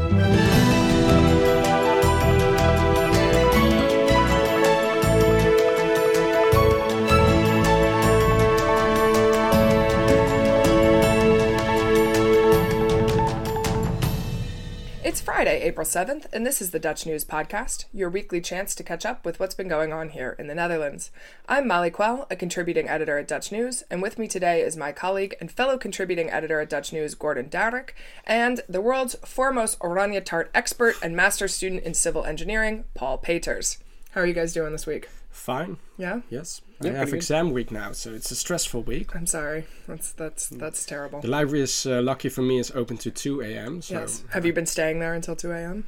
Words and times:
It's 0.00 0.27
Friday, 15.38 15.62
April 15.62 15.86
7th, 15.86 16.26
and 16.32 16.44
this 16.44 16.60
is 16.60 16.72
the 16.72 16.80
Dutch 16.80 17.06
News 17.06 17.24
Podcast, 17.24 17.84
your 17.92 18.10
weekly 18.10 18.40
chance 18.40 18.74
to 18.74 18.82
catch 18.82 19.06
up 19.06 19.24
with 19.24 19.38
what's 19.38 19.54
been 19.54 19.68
going 19.68 19.92
on 19.92 20.08
here 20.08 20.34
in 20.36 20.48
the 20.48 20.54
Netherlands. 20.56 21.12
I'm 21.48 21.68
Molly 21.68 21.92
Quell, 21.92 22.26
a 22.28 22.34
contributing 22.34 22.88
editor 22.88 23.18
at 23.18 23.28
Dutch 23.28 23.52
News, 23.52 23.84
and 23.88 24.02
with 24.02 24.18
me 24.18 24.26
today 24.26 24.62
is 24.62 24.76
my 24.76 24.90
colleague 24.90 25.36
and 25.40 25.48
fellow 25.48 25.78
contributing 25.78 26.28
editor 26.28 26.58
at 26.58 26.68
Dutch 26.68 26.92
News, 26.92 27.14
Gordon 27.14 27.48
Dowrick, 27.48 27.90
and 28.24 28.62
the 28.68 28.80
world's 28.80 29.14
foremost 29.24 29.78
Oranje 29.78 30.24
Tart 30.24 30.50
expert 30.54 30.96
and 31.04 31.14
master's 31.14 31.54
student 31.54 31.84
in 31.84 31.94
civil 31.94 32.24
engineering, 32.24 32.82
Paul 32.94 33.16
Peters. 33.16 33.78
How 34.10 34.22
are 34.22 34.26
you 34.26 34.34
guys 34.34 34.52
doing 34.52 34.72
this 34.72 34.88
week? 34.88 35.08
Fine. 35.38 35.78
Yeah? 35.96 36.20
Yes. 36.28 36.60
Yeah, 36.80 36.90
I 36.90 36.94
have 36.94 36.96
pretty 36.96 37.10
good. 37.12 37.16
exam 37.16 37.50
week 37.52 37.70
now, 37.70 37.92
so 37.92 38.12
it's 38.12 38.30
a 38.30 38.34
stressful 38.34 38.82
week. 38.82 39.14
I'm 39.16 39.26
sorry. 39.26 39.66
That's 39.86 40.12
that's 40.12 40.48
that's 40.48 40.84
terrible. 40.84 41.20
The 41.20 41.28
library 41.28 41.62
is 41.62 41.86
uh, 41.86 42.02
lucky 42.02 42.28
for 42.28 42.42
me 42.42 42.58
is 42.58 42.70
open 42.72 42.98
to 42.98 43.10
2 43.10 43.40
a.m. 43.42 43.80
So 43.80 43.94
Yes. 43.94 44.24
Have 44.30 44.44
you 44.44 44.52
been 44.52 44.66
staying 44.66 44.98
there 44.98 45.14
until 45.14 45.34
2 45.36 45.50
a.m.? 45.52 45.84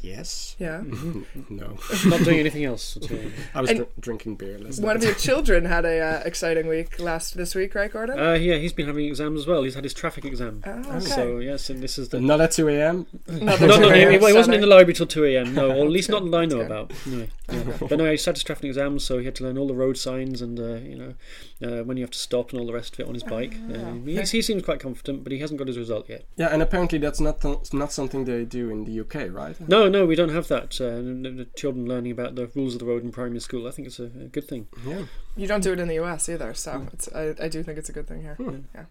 Yes. 0.00 0.56
Yeah. 0.58 0.82
no. 1.48 1.78
Not 2.06 2.24
doing 2.24 2.38
anything 2.38 2.64
else. 2.64 2.98
I 3.54 3.60
was 3.60 3.70
dr- 3.70 3.88
drinking 4.00 4.36
beer 4.36 4.58
last 4.58 4.80
One 4.80 4.96
of 4.96 5.02
your 5.02 5.14
children 5.28 5.64
had 5.64 5.84
a 5.84 6.00
uh, 6.00 6.22
exciting 6.24 6.66
week 6.66 6.98
last 6.98 7.36
this 7.36 7.54
week, 7.54 7.74
right, 7.74 7.92
Gordon? 7.92 8.18
Uh, 8.18 8.32
yeah, 8.34 8.56
he's 8.56 8.72
been 8.72 8.86
having 8.86 9.06
exams 9.06 9.40
as 9.40 9.46
well. 9.46 9.62
He's 9.62 9.74
had 9.74 9.84
his 9.84 9.94
traffic 9.94 10.24
exam. 10.24 10.62
oh, 10.66 10.70
okay. 10.96 11.00
So 11.00 11.38
yes, 11.38 11.70
and 11.70 11.82
this 11.82 11.98
is 11.98 12.08
the. 12.08 12.20
Not 12.20 12.40
at 12.40 12.52
2 12.52 12.68
a.m. 12.68 13.06
Another 13.26 13.66
No, 13.66 13.78
no, 13.78 13.92
2 13.92 14.10
he, 14.10 14.32
wasn't 14.32 14.54
in 14.54 14.60
the 14.60 14.66
library 14.66 14.94
till 14.94 15.06
2 15.06 15.24
a.m. 15.24 15.54
No, 15.54 15.70
or 15.70 15.84
at 15.84 15.90
least 15.90 16.10
not 16.10 16.24
that 16.24 16.36
I 16.36 16.44
know 16.44 16.60
about. 16.60 16.92
Anyway, 17.06 17.30
yeah. 17.50 17.76
But 17.80 17.98
no, 17.98 18.10
he 18.10 18.16
sat 18.16 18.36
his 18.36 18.44
traffic 18.44 18.64
exam, 18.64 18.98
so 18.98 19.18
he 19.18 19.24
had 19.24 19.34
to 19.36 19.44
learn 19.44 19.58
all 19.58 19.66
the 19.66 19.74
road 19.74 19.96
signs 19.96 20.42
and, 20.42 20.58
uh, 20.58 20.74
you 20.74 20.96
know, 20.96 21.14
uh, 21.62 21.82
when 21.84 21.96
you 21.96 22.02
have 22.02 22.10
to 22.10 22.18
stop 22.18 22.50
and 22.50 22.60
all 22.60 22.66
the 22.66 22.72
rest 22.72 22.94
of 22.94 23.00
it 23.00 23.08
on 23.08 23.14
his 23.14 23.22
bike. 23.22 23.54
Uh, 23.72 23.92
he, 24.04 24.16
he 24.20 24.42
seems 24.42 24.62
quite 24.62 24.80
confident, 24.80 25.24
but 25.24 25.32
he 25.32 25.38
hasn't 25.38 25.58
got 25.58 25.66
his 25.66 25.78
result 25.78 26.08
yet. 26.08 26.24
Yeah, 26.36 26.48
and 26.48 26.62
apparently 26.62 26.98
that's 26.98 27.20
not 27.20 27.40
th- 27.40 27.72
not 27.72 27.92
something 27.92 28.24
they 28.24 28.44
do 28.44 28.70
in 28.70 28.84
the 28.84 29.00
UK, 29.00 29.32
right? 29.32 29.56
No, 29.68 29.87
no, 29.88 30.06
we 30.06 30.14
don't 30.14 30.30
have 30.30 30.48
that. 30.48 30.80
Uh, 30.80 30.96
the, 30.96 31.32
the 31.36 31.44
children 31.56 31.86
learning 31.86 32.12
about 32.12 32.34
the 32.34 32.50
rules 32.54 32.74
of 32.74 32.80
the 32.80 32.86
road 32.86 33.02
in 33.02 33.12
primary 33.12 33.40
school. 33.40 33.66
I 33.66 33.70
think 33.70 33.88
it's 33.88 33.98
a, 33.98 34.04
a 34.04 34.28
good 34.28 34.48
thing. 34.48 34.68
Yeah. 34.86 35.04
You 35.38 35.46
don't 35.46 35.62
do 35.62 35.72
it 35.72 35.78
in 35.78 35.86
the 35.86 35.94
U.S. 35.94 36.28
either, 36.28 36.52
so 36.52 36.88
it's 36.92 37.08
I, 37.14 37.32
I 37.40 37.48
do 37.48 37.62
think 37.62 37.78
it's 37.78 37.88
a 37.88 37.92
good 37.92 38.08
thing 38.08 38.22
here. 38.22 38.36
Yeah, 38.74 38.86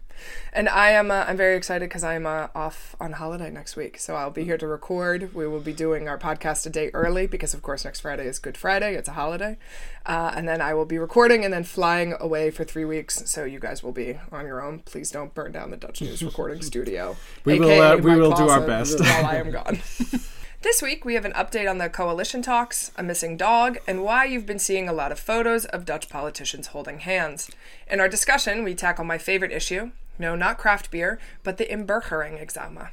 and 0.54 0.66
I 0.66 0.90
am 0.92 1.10
uh, 1.10 1.26
I'm 1.28 1.36
very 1.36 1.56
excited 1.56 1.90
because 1.90 2.02
I'm 2.02 2.26
uh, 2.26 2.48
off 2.54 2.96
on 2.98 3.12
holiday 3.12 3.50
next 3.50 3.76
week, 3.76 3.98
so 3.98 4.14
I'll 4.16 4.30
be 4.30 4.44
here 4.44 4.56
to 4.56 4.66
record. 4.66 5.34
We 5.34 5.46
will 5.46 5.60
be 5.60 5.74
doing 5.74 6.08
our 6.08 6.18
podcast 6.18 6.64
a 6.64 6.70
day 6.70 6.90
early 6.94 7.26
because, 7.26 7.52
of 7.52 7.60
course, 7.60 7.84
next 7.84 8.00
Friday 8.00 8.26
is 8.26 8.38
Good 8.38 8.56
Friday. 8.56 8.94
It's 8.94 9.10
a 9.10 9.12
holiday, 9.12 9.58
uh, 10.06 10.32
and 10.34 10.48
then 10.48 10.62
I 10.62 10.72
will 10.72 10.86
be 10.86 10.96
recording 10.96 11.44
and 11.44 11.52
then 11.52 11.64
flying 11.64 12.14
away 12.18 12.50
for 12.50 12.64
three 12.64 12.86
weeks. 12.86 13.30
So 13.30 13.44
you 13.44 13.60
guys 13.60 13.82
will 13.82 13.92
be 13.92 14.18
on 14.32 14.46
your 14.46 14.64
own. 14.64 14.78
Please 14.78 15.10
don't 15.10 15.34
burn 15.34 15.52
down 15.52 15.70
the 15.70 15.76
Dutch 15.76 16.00
News 16.00 16.22
recording 16.24 16.62
studio. 16.62 17.14
We 17.44 17.60
will, 17.60 17.78
uh, 17.78 17.96
we 17.96 18.12
my 18.12 18.16
will 18.16 18.32
do 18.32 18.48
our 18.48 18.66
best. 18.66 19.00
while 19.00 19.26
I 19.26 19.36
am 19.36 19.50
gone. 19.50 19.80
This 20.60 20.82
week, 20.82 21.04
we 21.04 21.14
have 21.14 21.24
an 21.24 21.34
update 21.34 21.70
on 21.70 21.78
the 21.78 21.88
coalition 21.88 22.42
talks, 22.42 22.90
a 22.96 23.02
missing 23.04 23.36
dog, 23.36 23.78
and 23.86 24.02
why 24.02 24.24
you've 24.24 24.44
been 24.44 24.58
seeing 24.58 24.88
a 24.88 24.92
lot 24.92 25.12
of 25.12 25.20
photos 25.20 25.64
of 25.66 25.84
Dutch 25.84 26.08
politicians 26.08 26.68
holding 26.68 26.98
hands. 26.98 27.48
In 27.88 28.00
our 28.00 28.08
discussion, 28.08 28.64
we 28.64 28.74
tackle 28.74 29.04
my 29.04 29.18
favorite 29.18 29.52
issue 29.52 29.92
no, 30.18 30.34
not 30.34 30.58
craft 30.58 30.90
beer, 30.90 31.20
but 31.44 31.58
the 31.58 31.64
Inburgering 31.64 32.40
examen. 32.40 32.88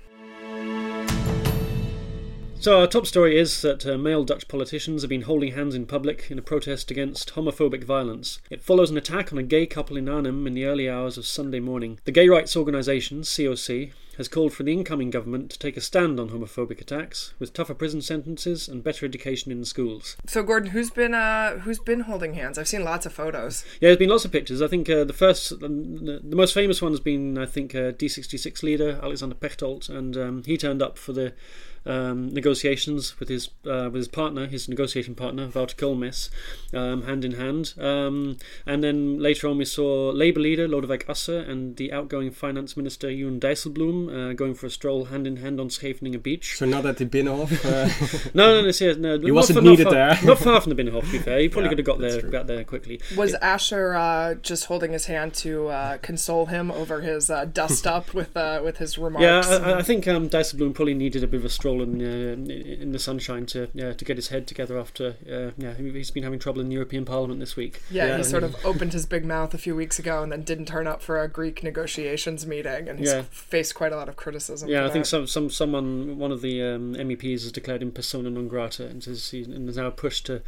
So 2.57 2.79
our 2.79 2.87
top 2.87 3.05
story 3.05 3.37
is 3.37 3.61
that 3.61 3.85
uh, 3.85 3.97
male 3.97 4.23
Dutch 4.23 4.47
politicians 4.47 5.03
have 5.03 5.09
been 5.09 5.23
holding 5.23 5.53
hands 5.53 5.75
in 5.75 5.85
public 5.85 6.31
in 6.31 6.39
a 6.39 6.41
protest 6.41 6.89
against 6.89 7.35
homophobic 7.35 7.83
violence. 7.83 8.39
It 8.49 8.63
follows 8.63 8.89
an 8.89 8.97
attack 8.97 9.31
on 9.31 9.37
a 9.37 9.43
gay 9.43 9.67
couple 9.67 9.97
in 9.97 10.09
Arnhem 10.09 10.47
in 10.47 10.55
the 10.55 10.65
early 10.65 10.89
hours 10.89 11.17
of 11.17 11.27
Sunday 11.27 11.59
morning. 11.59 11.99
The 12.05 12.11
gay 12.11 12.27
rights 12.27 12.55
organisation, 12.55 13.21
COC, 13.21 13.91
has 14.17 14.27
called 14.27 14.53
for 14.53 14.63
the 14.63 14.71
incoming 14.71 15.09
government 15.09 15.51
to 15.51 15.59
take 15.59 15.77
a 15.77 15.81
stand 15.81 16.19
on 16.19 16.29
homophobic 16.29 16.79
attacks, 16.81 17.33
with 17.37 17.53
tougher 17.53 17.73
prison 17.73 18.01
sentences 18.01 18.67
and 18.67 18.83
better 18.83 19.05
education 19.05 19.51
in 19.51 19.65
schools. 19.65 20.15
So, 20.25 20.41
Gordon, 20.41 20.71
who's 20.71 20.89
been 20.89 21.13
uh, 21.13 21.59
who's 21.59 21.79
been 21.79 22.01
holding 22.01 22.33
hands? 22.33 22.57
I've 22.57 22.67
seen 22.67 22.83
lots 22.83 23.05
of 23.05 23.13
photos. 23.13 23.65
Yeah, 23.81 23.89
there's 23.89 23.97
been 23.97 24.09
lots 24.09 24.25
of 24.25 24.31
pictures. 24.31 24.61
I 24.61 24.67
think 24.67 24.89
uh, 24.89 25.03
the 25.03 25.13
first, 25.13 25.59
the, 25.59 26.21
the 26.23 26.35
most 26.35 26.53
famous 26.53 26.81
one 26.81 26.93
has 26.93 27.01
been, 27.01 27.37
I 27.37 27.45
think, 27.45 27.75
uh, 27.75 27.91
D66 27.91 28.63
leader 28.63 28.99
Alexander 29.03 29.35
Pechtold, 29.35 29.89
and 29.89 30.15
um, 30.17 30.43
he 30.45 30.57
turned 30.57 30.81
up 30.81 30.97
for 30.97 31.13
the 31.13 31.33
um, 31.85 32.29
negotiations 32.33 33.19
with 33.19 33.29
his 33.29 33.49
uh, 33.65 33.85
with 33.91 33.95
his 33.95 34.07
partner, 34.07 34.47
his 34.47 34.67
negotiating 34.69 35.15
partner, 35.15 35.47
Wouter 35.53 35.75
Koolmees, 35.75 36.29
um, 36.73 37.03
hand 37.03 37.23
in 37.25 37.33
hand. 37.33 37.73
Um, 37.79 38.37
and 38.65 38.83
then 38.83 39.19
later 39.19 39.47
on, 39.47 39.57
we 39.57 39.65
saw 39.65 40.09
Labour 40.09 40.39
leader 40.39 40.67
Lodewijk 40.67 41.05
Asscher 41.05 41.47
and 41.47 41.75
the 41.77 41.91
outgoing 41.91 42.31
finance 42.31 42.75
minister 42.75 43.07
Jeroen 43.07 43.39
Dijsselbloem 43.39 44.31
uh, 44.31 44.33
going 44.33 44.53
for 44.55 44.65
a 44.65 44.69
stroll 44.69 45.05
hand 45.05 45.27
in 45.27 45.37
hand 45.37 45.59
on 45.59 45.69
Scheveningen 45.69 46.21
beach. 46.21 46.57
So 46.57 46.65
not 46.65 46.85
at 46.85 46.97
the 46.97 47.05
Binnenhof. 47.05 47.51
Uh, 47.65 48.29
No, 48.33 48.55
no, 48.55 48.61
no, 48.65 48.71
see, 48.71 48.93
no 48.95 49.19
he 49.19 49.31
wasn't 49.31 49.63
not, 49.63 49.69
needed 49.69 49.83
far, 49.83 49.93
there. 49.93 50.19
Not 50.23 50.39
far 50.39 50.59
from 50.61 50.73
the 50.73 50.81
Binnenhof, 50.83 51.01
to 51.05 51.11
be 51.11 51.19
fair. 51.19 51.39
He 51.39 51.49
probably 51.49 51.65
Yeah, 51.65 51.69
could 51.69 51.77
have 51.79 51.85
got 51.85 51.99
there, 51.99 52.19
true. 52.21 52.31
got 52.31 52.47
there 52.47 52.63
quickly. 52.63 52.99
Was 53.15 53.33
Asscher 53.35 53.95
uh, 53.97 54.35
just 54.35 54.65
holding 54.65 54.91
his 54.93 55.05
hand 55.05 55.33
to 55.35 55.67
uh, 55.67 55.97
console 55.99 56.47
him 56.47 56.71
over 56.71 57.01
his 57.01 57.29
uh, 57.29 57.45
dust 57.45 57.85
up 57.95 58.13
with 58.13 58.35
uh, 58.35 58.61
with 58.63 58.77
his 58.77 58.97
remarks? 58.97 59.23
Yeah, 59.49 59.57
I, 59.57 59.71
I- 59.73 59.79
I 59.79 59.81
think 59.83 60.07
um, 60.07 60.29
Dijsselbloem 60.29 60.73
probably 60.73 60.93
needed 60.95 61.23
a 61.23 61.27
bit 61.27 61.39
of 61.39 61.45
a 61.45 61.49
stroll 61.49 61.74
in, 61.81 62.01
uh, 62.01 62.51
in 62.81 62.91
the 62.91 62.99
sunshine 62.99 63.45
to 63.47 63.67
yeah, 63.73 63.93
to 63.93 64.05
get 64.05 64.17
his 64.17 64.27
head 64.29 64.47
together 64.47 64.77
after 64.79 65.15
uh, 65.31 65.51
yeah 65.57 65.73
he- 65.75 65.91
he's 65.91 66.11
been 66.11 66.23
having 66.23 66.39
trouble 66.39 66.61
in 66.61 66.67
the 66.69 66.73
European 66.75 67.05
Parliament 67.05 67.39
this 67.39 67.55
week. 67.55 67.81
Yeah, 67.89 68.07
Yeah. 68.07 68.17
he 68.17 68.23
sort 68.23 68.43
of 68.43 68.55
opened 68.65 68.93
his 68.93 69.05
big 69.05 69.25
mouth 69.25 69.53
a 69.53 69.57
few 69.57 69.75
weeks 69.75 69.99
ago 69.99 70.21
and 70.23 70.31
then 70.31 70.43
didn't 70.43 70.65
turn 70.67 70.87
up 70.87 71.01
for 71.01 71.21
a 71.21 71.27
Greek 71.27 71.63
negotiations 71.63 72.45
meeting, 72.45 72.87
and 72.89 72.99
he's 72.99 73.13
faced 73.31 73.75
quite 73.75 73.91
a 73.91 73.95
lot 73.95 74.09
of 74.09 74.15
criticism. 74.15 74.69
Yeah, 74.69 74.85
I 74.85 74.89
think 74.89 75.05
some 75.05 75.27
some 75.27 75.49
someone 75.49 76.17
one 76.17 76.31
of 76.31 76.41
the 76.41 76.61
um, 76.61 76.93
MEPs 76.95 77.43
has 77.43 77.51
declared 77.51 77.81
him 77.81 77.91
persona 77.91 78.29
non 78.29 78.47
grata 78.47 78.85
and 78.87 79.05
is, 79.07 79.33
and 79.33 79.69
is 79.69 79.77
now 79.77 79.89
pushed 79.89 80.25
to 80.27 80.41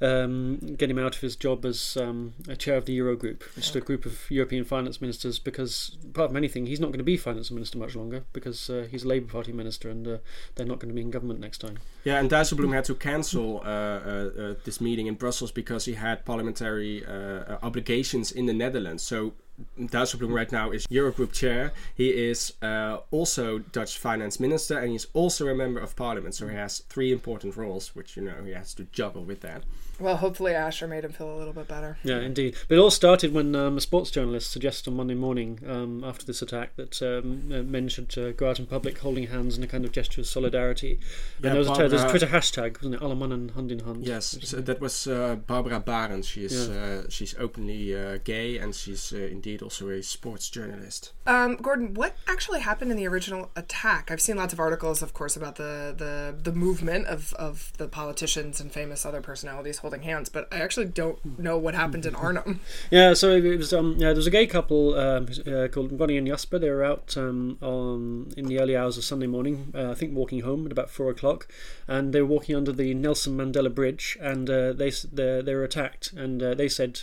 um, 0.00 0.58
get 0.76 0.90
him 0.90 0.98
out 0.98 1.14
of 1.14 1.20
his 1.20 1.36
job 1.36 1.64
as 1.64 1.96
um, 2.00 2.34
a 2.48 2.56
chair 2.56 2.76
of 2.76 2.84
the 2.86 2.98
Eurogroup, 2.98 3.42
which 3.56 3.68
is 3.70 3.76
a 3.76 3.80
group 3.80 4.06
of 4.06 4.30
European 4.30 4.64
finance 4.64 5.00
ministers. 5.00 5.38
Because 5.38 5.96
apart 6.10 6.30
from 6.30 6.36
anything, 6.36 6.66
he's 6.66 6.80
not 6.80 6.88
going 6.88 6.98
to 6.98 7.04
be 7.04 7.16
finance 7.16 7.50
minister 7.50 7.78
much 7.78 7.94
longer 7.94 8.24
because 8.32 8.68
uh, 8.70 8.86
he's 8.90 9.04
a 9.04 9.08
Labour 9.08 9.30
Party 9.30 9.52
minister 9.52 9.88
and 9.90 10.06
uh, 10.06 10.16
they're 10.54 10.66
not 10.66 10.71
going 10.80 10.88
to 10.88 10.94
be 10.94 11.00
in 11.00 11.10
government 11.10 11.40
next 11.40 11.58
time. 11.58 11.78
yeah, 12.04 12.18
and 12.18 12.30
Dijsselbloem 12.30 12.74
had 12.74 12.84
to 12.84 12.94
cancel 12.94 13.60
uh, 13.64 13.68
uh, 13.68 13.70
uh, 13.70 14.54
this 14.64 14.80
meeting 14.80 15.06
in 15.06 15.14
Brussels 15.14 15.50
because 15.52 15.84
he 15.84 15.94
had 15.94 16.24
parliamentary 16.24 17.04
uh, 17.06 17.12
uh, 17.12 17.58
obligations 17.62 18.32
in 18.32 18.46
the 18.46 18.52
Netherlands. 18.52 19.02
So 19.02 19.34
Dijsselbloem 19.78 20.32
right 20.32 20.50
now 20.52 20.70
is 20.70 20.86
Eurogroup 20.86 21.32
chair. 21.32 21.72
He 21.94 22.08
is 22.10 22.52
uh, 22.62 22.98
also 23.10 23.58
Dutch 23.58 23.98
finance 23.98 24.38
minister, 24.40 24.78
and 24.78 24.90
he's 24.92 25.06
also 25.12 25.48
a 25.48 25.54
member 25.54 25.80
of 25.80 25.96
parliament. 25.96 26.34
So 26.34 26.48
he 26.48 26.54
has 26.56 26.80
three 26.88 27.12
important 27.12 27.56
roles, 27.56 27.94
which 27.94 28.16
you 28.16 28.22
know 28.22 28.42
he 28.44 28.52
has 28.52 28.74
to 28.74 28.84
juggle 28.92 29.24
with 29.24 29.40
that. 29.40 29.62
Well, 30.00 30.16
hopefully 30.16 30.52
Asscher 30.52 30.88
made 30.88 31.04
him 31.04 31.12
feel 31.12 31.32
a 31.32 31.36
little 31.38 31.52
bit 31.52 31.68
better. 31.68 31.96
Yeah, 32.02 32.18
indeed. 32.20 32.56
But 32.66 32.76
it 32.76 32.78
all 32.78 32.90
started 32.90 33.32
when 33.32 33.54
um, 33.54 33.76
a 33.76 33.80
sports 33.80 34.10
journalist 34.10 34.50
suggested 34.50 34.90
on 34.90 34.96
Monday 34.96 35.14
morning, 35.14 35.60
um, 35.68 36.02
after 36.02 36.24
this 36.26 36.42
attack, 36.42 36.74
that 36.76 37.00
um, 37.02 37.52
uh, 37.52 37.62
men 37.62 37.88
should 37.88 38.16
uh, 38.18 38.32
go 38.32 38.50
out 38.50 38.58
in 38.58 38.66
public 38.66 38.98
holding 38.98 39.28
hands 39.28 39.56
in 39.56 39.62
a 39.62 39.66
kind 39.68 39.84
of 39.84 39.92
gesture 39.92 40.22
of 40.22 40.26
solidarity. 40.26 40.98
Yeah, 41.40 41.50
and 41.50 41.54
there 41.54 41.58
was, 41.58 41.68
a, 41.68 41.74
there 41.88 41.90
was 41.90 42.02
a 42.02 42.08
Twitter 42.08 42.26
hashtag, 42.26 42.78
wasn't 42.78 42.96
it? 42.96 43.02
Alle 43.02 43.14
mannen 43.14 43.50
hand 43.50 43.70
in 43.70 43.80
hand. 43.80 44.04
Yes, 44.04 44.38
so 44.42 44.60
that 44.60 44.80
was 44.80 45.06
uh, 45.06 45.36
Barbara 45.46 45.80
Barend. 45.80 46.24
She 46.24 46.44
is 46.46 46.68
Yeah. 46.68 46.74
uh, 46.74 47.02
she's 47.08 47.36
openly 47.38 47.94
uh, 47.94 48.18
gay, 48.24 48.56
and 48.58 48.74
she's 48.74 49.12
uh, 49.12 49.18
indeed 49.52 49.62
also 49.62 49.90
a 49.90 50.02
sports 50.02 50.48
journalist. 50.48 51.12
Um, 51.26 51.56
Gordon, 51.56 51.94
what 51.94 52.16
actually 52.26 52.60
happened 52.60 52.90
in 52.90 52.96
the 52.96 53.06
original 53.06 53.50
attack? 53.54 54.10
I've 54.10 54.20
seen 54.20 54.36
lots 54.36 54.52
of 54.52 54.60
articles, 54.60 55.02
of 55.02 55.12
course, 55.12 55.36
about 55.36 55.56
the 55.56 55.94
the, 55.96 56.34
the 56.42 56.52
movement 56.52 57.06
of, 57.06 57.34
of 57.34 57.72
the 57.76 57.86
politicians 57.86 58.60
and 58.60 58.72
famous 58.72 59.04
other 59.04 59.20
personalities 59.20 59.78
holding 59.78 60.02
hands, 60.02 60.28
but 60.28 60.48
I 60.50 60.60
actually 60.60 60.86
don't 60.86 61.38
know 61.38 61.58
what 61.58 61.74
happened 61.74 62.06
in 62.06 62.14
Arnhem. 62.14 62.60
Yeah, 62.90 63.14
so 63.14 63.30
it 63.30 63.56
was. 63.56 63.72
Um, 63.72 63.94
yeah, 63.98 64.08
there 64.08 64.16
was 64.16 64.26
a 64.26 64.30
gay 64.30 64.46
couple 64.46 64.94
um, 64.94 65.28
uh, 65.46 65.68
called 65.68 65.98
Ronnie 65.98 66.16
and 66.16 66.26
Jasper. 66.26 66.58
They 66.58 66.70
were 66.70 66.84
out 66.84 67.16
um, 67.16 67.58
on 67.60 68.32
in 68.36 68.46
the 68.46 68.58
early 68.60 68.76
hours 68.76 68.98
of 68.98 69.04
Sunday 69.04 69.26
morning. 69.26 69.72
Uh, 69.74 69.90
I 69.90 69.94
think 69.94 70.14
walking 70.14 70.40
home 70.40 70.66
at 70.66 70.72
about 70.72 70.90
four 70.90 71.10
o'clock, 71.10 71.48
and 71.86 72.12
they 72.12 72.20
were 72.20 72.28
walking 72.28 72.56
under 72.56 72.72
the 72.72 72.92
Nelson 72.94 73.36
Mandela 73.36 73.74
Bridge, 73.74 74.18
and 74.20 74.48
uh, 74.48 74.72
they 74.72 74.90
they 74.90 75.42
they 75.42 75.54
were 75.54 75.64
attacked, 75.64 76.12
and 76.12 76.42
uh, 76.42 76.54
they 76.54 76.68
said. 76.68 77.02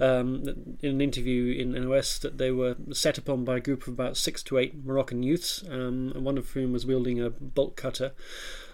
Um, 0.00 0.76
in 0.80 0.90
an 0.90 1.00
interview 1.00 1.52
in 1.52 1.72
NOS, 1.72 2.18
that 2.20 2.38
they 2.38 2.52
were 2.52 2.76
set 2.92 3.18
upon 3.18 3.44
by 3.44 3.56
a 3.56 3.60
group 3.60 3.82
of 3.82 3.88
about 3.88 4.16
six 4.16 4.42
to 4.44 4.58
eight 4.58 4.84
Moroccan 4.84 5.22
youths, 5.24 5.64
um, 5.68 6.12
one 6.14 6.38
of 6.38 6.50
whom 6.50 6.72
was 6.72 6.86
wielding 6.86 7.20
a 7.20 7.30
bolt 7.30 7.74
cutter. 7.74 8.12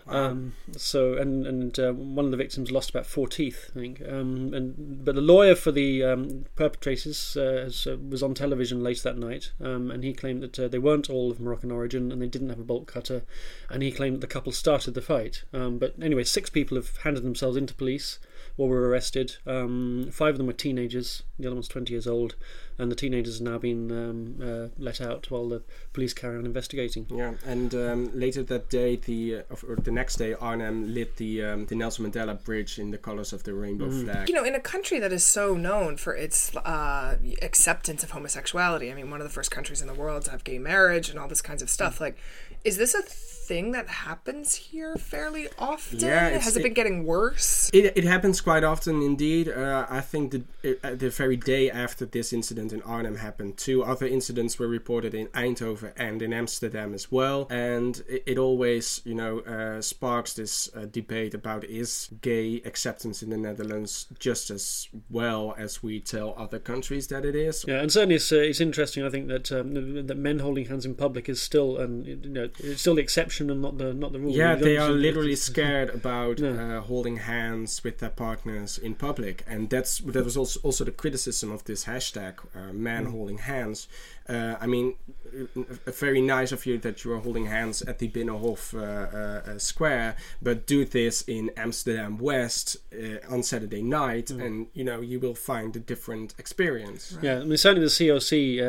Um, 0.07 0.53
so 0.77 1.15
and 1.15 1.47
and 1.47 1.79
uh, 1.79 1.93
one 1.93 2.27
of 2.27 2.31
the 2.31 2.37
victims 2.37 2.71
lost 2.71 2.91
about 2.91 3.07
four 3.07 3.27
teeth, 3.27 3.71
I 3.75 3.81
think. 3.81 4.03
Um, 4.03 4.53
and 4.53 5.05
but 5.05 5.15
the 5.15 5.21
lawyer 5.21 5.55
for 5.55 5.73
the 5.73 6.05
um, 6.05 6.45
perpetrators 6.57 7.37
uh, 7.37 7.63
has, 7.65 7.87
uh, 7.87 7.97
was 7.97 8.23
on 8.23 8.35
television 8.35 8.83
late 8.83 9.03
that 9.03 9.17
night, 9.17 9.53
um, 9.61 9.91
and 9.91 10.05
he 10.05 10.13
claimed 10.13 10.43
that 10.43 10.59
uh, 10.59 10.69
they 10.69 10.79
weren't 10.79 11.09
all 11.09 11.31
of 11.31 11.41
Moroccan 11.41 11.71
origin 11.71 12.13
and 12.13 12.21
they 12.21 12.27
didn't 12.27 12.51
have 12.51 12.61
a 12.61 12.65
bolt 12.65 12.87
cutter, 12.87 13.23
and 13.71 13.83
he 13.83 13.91
claimed 13.91 14.17
that 14.17 14.21
the 14.21 14.27
couple 14.27 14.53
started 14.53 14.93
the 14.95 15.01
fight. 15.01 15.45
Um, 15.53 15.79
but 15.79 15.95
anyway, 16.01 16.25
six 16.25 16.51
people 16.51 16.77
have 16.77 16.99
handed 16.99 17.23
themselves 17.23 17.57
into 17.57 17.75
police 17.75 18.19
or 18.57 18.69
were 18.69 18.89
arrested. 18.89 19.37
Um, 19.47 20.09
five 20.13 20.35
of 20.35 20.39
them 20.39 20.47
were 20.47 20.53
teenagers. 20.53 21.23
The 21.39 21.47
other 21.49 21.57
one's 21.57 21.67
20 21.69 21.93
years 21.93 22.07
old, 22.07 22.37
and 22.79 22.91
the 22.91 22.95
teenagers 22.95 23.39
have 23.39 23.49
now 23.49 23.59
been 23.59 23.91
um, 23.91 24.37
uh, 24.41 24.69
let 24.79 25.01
out 25.01 25.29
while 25.31 25.49
the 25.49 25.63
police 25.93 26.15
carry 26.15 26.39
on 26.39 26.47
investigating. 26.47 27.07
Yeah, 27.11 27.35
and 27.45 27.75
um, 27.75 28.11
later 28.15 28.45
that 28.45 28.71
day, 28.71 28.95
the 28.97 29.39
uh, 29.51 29.57
or 29.69 29.75
the 29.77 29.91
next 29.91 30.17
day, 30.17 30.35
Arnhem 30.35 30.95
lit 30.95 31.17
the 31.17 31.43
um, 31.45 31.67
the 31.67 31.75
Nelson 31.75 32.09
Mandela 32.09 32.43
Bridge 32.45 32.79
in 32.79 32.93
the 32.93 32.99
colors 32.99 33.33
of 33.33 33.43
the 33.43 33.55
rainbow 33.55 33.87
Mm. 33.89 34.05
flag. 34.05 34.29
You 34.29 34.35
know, 34.37 34.45
in 34.45 34.55
a 34.55 34.61
country 34.61 35.01
that 35.01 35.13
is 35.13 35.27
so 35.27 35.55
known 35.57 35.97
for 35.97 36.15
its 36.15 36.55
uh, 36.57 37.17
acceptance 37.43 38.05
of 38.05 38.13
homosexuality, 38.13 38.91
I 38.91 38.95
mean, 38.95 39.11
one 39.11 39.21
of 39.21 39.27
the 39.27 39.33
first 39.33 39.51
countries 39.51 39.81
in 39.81 39.89
the 39.89 39.95
world 39.95 40.25
to 40.27 40.31
have 40.31 40.45
gay 40.45 40.59
marriage 40.61 41.11
and 41.11 41.19
all 41.19 41.27
this 41.29 41.43
kinds 41.43 41.61
of 41.63 41.69
stuff. 41.71 42.01
Like, 42.01 42.17
is 42.65 42.77
this 42.77 42.95
a 42.95 43.03
thing 43.47 43.73
that 43.73 43.89
happens 43.89 44.55
here 44.55 44.97
fairly 44.97 45.49
often? 45.59 46.01
Yeah, 46.01 46.31
Has 46.31 46.57
it 46.57 46.63
been 46.63 46.75
getting 46.75 47.05
worse? 47.05 47.71
It, 47.73 47.97
it 47.97 48.05
happens 48.05 48.41
quite 48.41 48.65
often 48.65 49.03
indeed. 49.03 49.49
Uh, 49.49 49.87
I 49.89 50.01
think 50.01 50.33
the 50.33 50.79
uh, 50.83 50.95
the 50.95 51.11
very 51.11 51.37
day 51.37 51.71
after 51.71 52.07
this 52.07 52.33
incident 52.33 52.73
in 52.73 52.81
Arnhem 52.83 53.17
happened, 53.17 53.57
two 53.57 53.85
other 53.85 54.07
incidents 54.07 54.59
were 54.59 54.69
reported 54.69 55.15
in 55.15 55.27
Eindhoven 55.29 55.93
and 55.97 56.23
in 56.23 56.33
Amsterdam 56.33 56.95
as 56.95 57.13
well. 57.13 57.47
And 57.51 58.03
it, 58.09 58.23
it 58.27 58.39
always, 58.39 59.03
you 59.05 59.15
know, 59.15 59.41
uh, 59.41 59.83
sparks 59.83 60.33
this 60.35 60.71
uh, 60.75 60.87
debate 60.87 61.35
about 61.35 61.65
is 61.65 62.09
gay 62.23 62.63
acceptance 62.65 63.23
in 63.23 63.31
the 63.31 63.37
Netherlands 63.37 64.07
just 64.19 64.51
as 64.51 64.89
well 65.11 65.55
as 65.59 65.83
we 65.83 66.01
tell 66.01 66.35
other 66.39 66.59
countries 66.59 67.09
that 67.09 67.25
it 67.25 67.35
is. 67.35 67.65
Yeah, 67.69 67.81
and 67.81 67.93
certainly 67.93 68.17
it's, 68.17 68.33
uh, 68.33 68.37
it's 68.37 68.61
interesting. 68.61 69.05
I 69.05 69.11
think 69.11 69.29
that 69.29 69.53
um, 69.53 70.07
that 70.07 70.17
men 70.17 70.39
holding 70.39 70.67
hands 70.67 70.87
in 70.87 70.95
public 70.95 71.29
is 71.29 71.43
still 71.43 71.77
and 71.77 72.07
you 72.07 72.17
know 72.17 72.49
it's 72.59 72.81
still 72.81 72.95
the 72.95 73.03
exception 73.03 73.34
and 73.41 73.61
not 73.63 73.79
the 73.79 73.93
not 73.95 74.13
the 74.13 74.21
rule. 74.21 74.33
Yeah, 74.33 74.57
You 74.57 74.65
they 74.65 74.77
are 74.77 74.91
literally 74.91 75.37
scared 75.37 75.91
about 75.91 76.39
Yeah. 76.45 76.79
uh, 76.79 76.81
holding 76.83 77.17
hands 77.19 77.83
with 77.85 77.99
their 77.99 78.11
partners 78.11 78.79
in 78.79 78.95
public, 78.95 79.45
and 79.47 79.71
that's 79.71 79.99
that 79.99 80.25
was 80.25 80.37
also 80.37 80.61
also 80.63 80.85
the 80.85 80.93
criticism 80.93 81.51
of 81.51 81.65
this 81.65 81.85
hashtag 81.85 82.35
uh, 82.55 82.73
"man 82.73 83.07
holding 83.07 83.39
hands." 83.39 83.89
Uh, 84.27 84.57
I 84.59 84.67
mean, 84.67 84.95
uh, 85.57 85.91
very 85.91 86.23
nice 86.23 86.51
of 86.51 86.65
you 86.65 86.79
that 86.79 87.05
you 87.05 87.13
are 87.13 87.19
holding 87.19 87.45
hands 87.47 87.83
at 87.83 87.99
the 87.99 88.09
Binnenhof 88.09 88.73
uh, 88.73 88.79
uh, 88.81 89.51
uh, 89.53 89.59
Square, 89.59 90.17
but 90.41 90.67
do 90.67 90.87
this 90.87 91.21
in 91.29 91.51
Amsterdam 91.59 92.17
West 92.17 92.79
uh, 92.93 93.19
on 93.35 93.43
Saturday 93.43 93.83
night, 93.83 94.31
and 94.31 94.67
you 94.73 94.83
know 94.83 95.01
you 95.03 95.21
will 95.21 95.35
find 95.35 95.77
a 95.77 95.79
different 95.79 96.35
experience. 96.39 97.19
Yeah, 97.21 97.41
I 97.41 97.45
mean, 97.45 97.59
certainly 97.59 97.87
the 97.87 97.91
COC, 97.93 98.61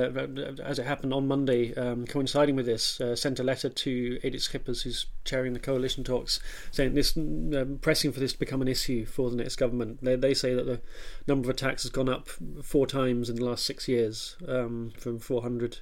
uh, 0.59 0.61
as 0.63 0.77
it 0.79 0.85
happened 0.85 1.13
on 1.13 1.25
Monday, 1.27 1.73
um, 1.75 2.05
coinciding 2.05 2.55
with 2.57 2.65
this, 2.65 2.99
uh, 2.99 3.15
sent 3.15 3.39
a 3.39 3.43
letter 3.43 3.69
to 3.69 4.19
Edith 4.23 4.41
Schippers, 4.55 4.83
who's 4.83 5.07
chairing 5.23 5.53
the 5.53 5.59
coalition 5.59 6.03
talks, 6.03 6.39
saying 6.71 6.93
this, 6.93 7.15
um, 7.17 7.79
pressing 7.81 8.11
for 8.11 8.19
this 8.19 8.33
to 8.33 8.39
become 8.39 8.61
an 8.61 8.67
issue 8.67 9.05
for 9.05 9.29
the 9.29 9.35
next 9.35 9.55
government. 9.57 10.03
They, 10.03 10.15
they 10.15 10.33
say 10.33 10.53
that 10.53 10.65
the 10.65 10.81
number 11.27 11.49
of 11.49 11.55
attacks 11.55 11.83
has 11.83 11.91
gone 11.91 12.09
up 12.09 12.29
four 12.63 12.87
times 12.87 13.29
in 13.29 13.35
the 13.35 13.45
last 13.45 13.65
six 13.65 13.87
years, 13.87 14.37
um, 14.47 14.91
from 14.97 15.19
400 15.19 15.79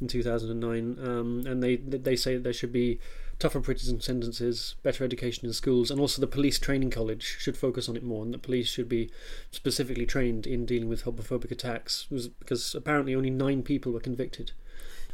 in 0.00 0.08
2009, 0.08 0.98
um, 1.06 1.44
and 1.46 1.62
they 1.62 1.76
they 1.76 2.16
say 2.16 2.34
that 2.34 2.44
there 2.44 2.52
should 2.52 2.72
be 2.72 2.98
tougher 3.38 3.60
prison 3.60 4.00
sentences, 4.00 4.76
better 4.82 5.04
education 5.04 5.46
in 5.46 5.52
schools, 5.52 5.90
and 5.90 6.00
also 6.00 6.20
the 6.20 6.26
police 6.26 6.58
training 6.58 6.90
college 6.90 7.36
should 7.38 7.56
focus 7.56 7.88
on 7.88 7.96
it 7.96 8.02
more, 8.02 8.24
and 8.24 8.32
the 8.32 8.38
police 8.38 8.68
should 8.68 8.88
be 8.88 9.10
specifically 9.50 10.06
trained 10.06 10.46
in 10.46 10.66
dealing 10.66 10.88
with 10.88 11.04
homophobic 11.04 11.50
attacks, 11.50 12.06
because 12.38 12.74
apparently 12.74 13.14
only 13.14 13.30
nine 13.30 13.62
people 13.62 13.92
were 13.92 14.00
convicted. 14.00 14.52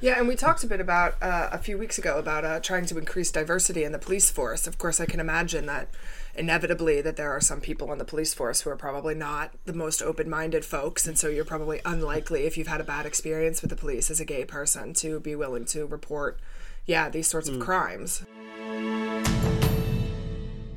Yeah, 0.03 0.19
and 0.19 0.27
we 0.27 0.35
talked 0.35 0.65
a 0.65 0.67
bit 0.67 0.81
about 0.81 1.23
uh, 1.23 1.51
a 1.53 1.59
few 1.59 1.77
weeks 1.77 1.99
ago 1.99 2.19
about 2.19 2.43
uh, 2.43 2.61
trying 2.61 2.87
to 2.87 2.97
increase 2.97 3.31
diversity 3.31 3.85
in 3.85 3.93
the 3.93 3.99
police 3.99 4.31
force. 4.31 4.67
Of 4.67 4.79
course, 4.79 4.99
I 4.99 5.05
can 5.05 5.21
imagine 5.21 5.67
that 5.67 5.89
inevitably 6.35 7.03
that 7.03 7.17
there 7.17 7.31
are 7.31 7.41
some 7.41 7.61
people 7.61 7.93
in 7.93 7.99
the 7.99 8.05
police 8.07 8.33
force 8.33 8.63
who 8.63 8.71
are 8.71 8.77
probably 8.77 9.15
not 9.15 9.53
the 9.67 9.75
most 9.75 10.01
open-minded 10.01 10.65
folks, 10.65 11.07
and 11.07 11.19
so 11.19 11.29
you're 11.29 11.45
probably 11.45 11.83
unlikely 11.85 12.47
if 12.47 12.57
you've 12.57 12.67
had 12.67 12.81
a 12.81 12.85
bad 12.85 13.05
experience 13.05 13.61
with 13.61 13.69
the 13.69 13.77
police 13.77 14.11
as 14.11 14.21
a 14.21 14.25
gay 14.25 14.47
person 14.47 14.95
to 14.95 15.21
be 15.21 15.37
willing 15.37 15.67
to 15.67 15.85
report, 15.85 16.41
yeah, 16.87 17.11
these 17.11 17.29
sorts 17.29 17.51
of 17.51 17.61
crimes. 17.61 18.23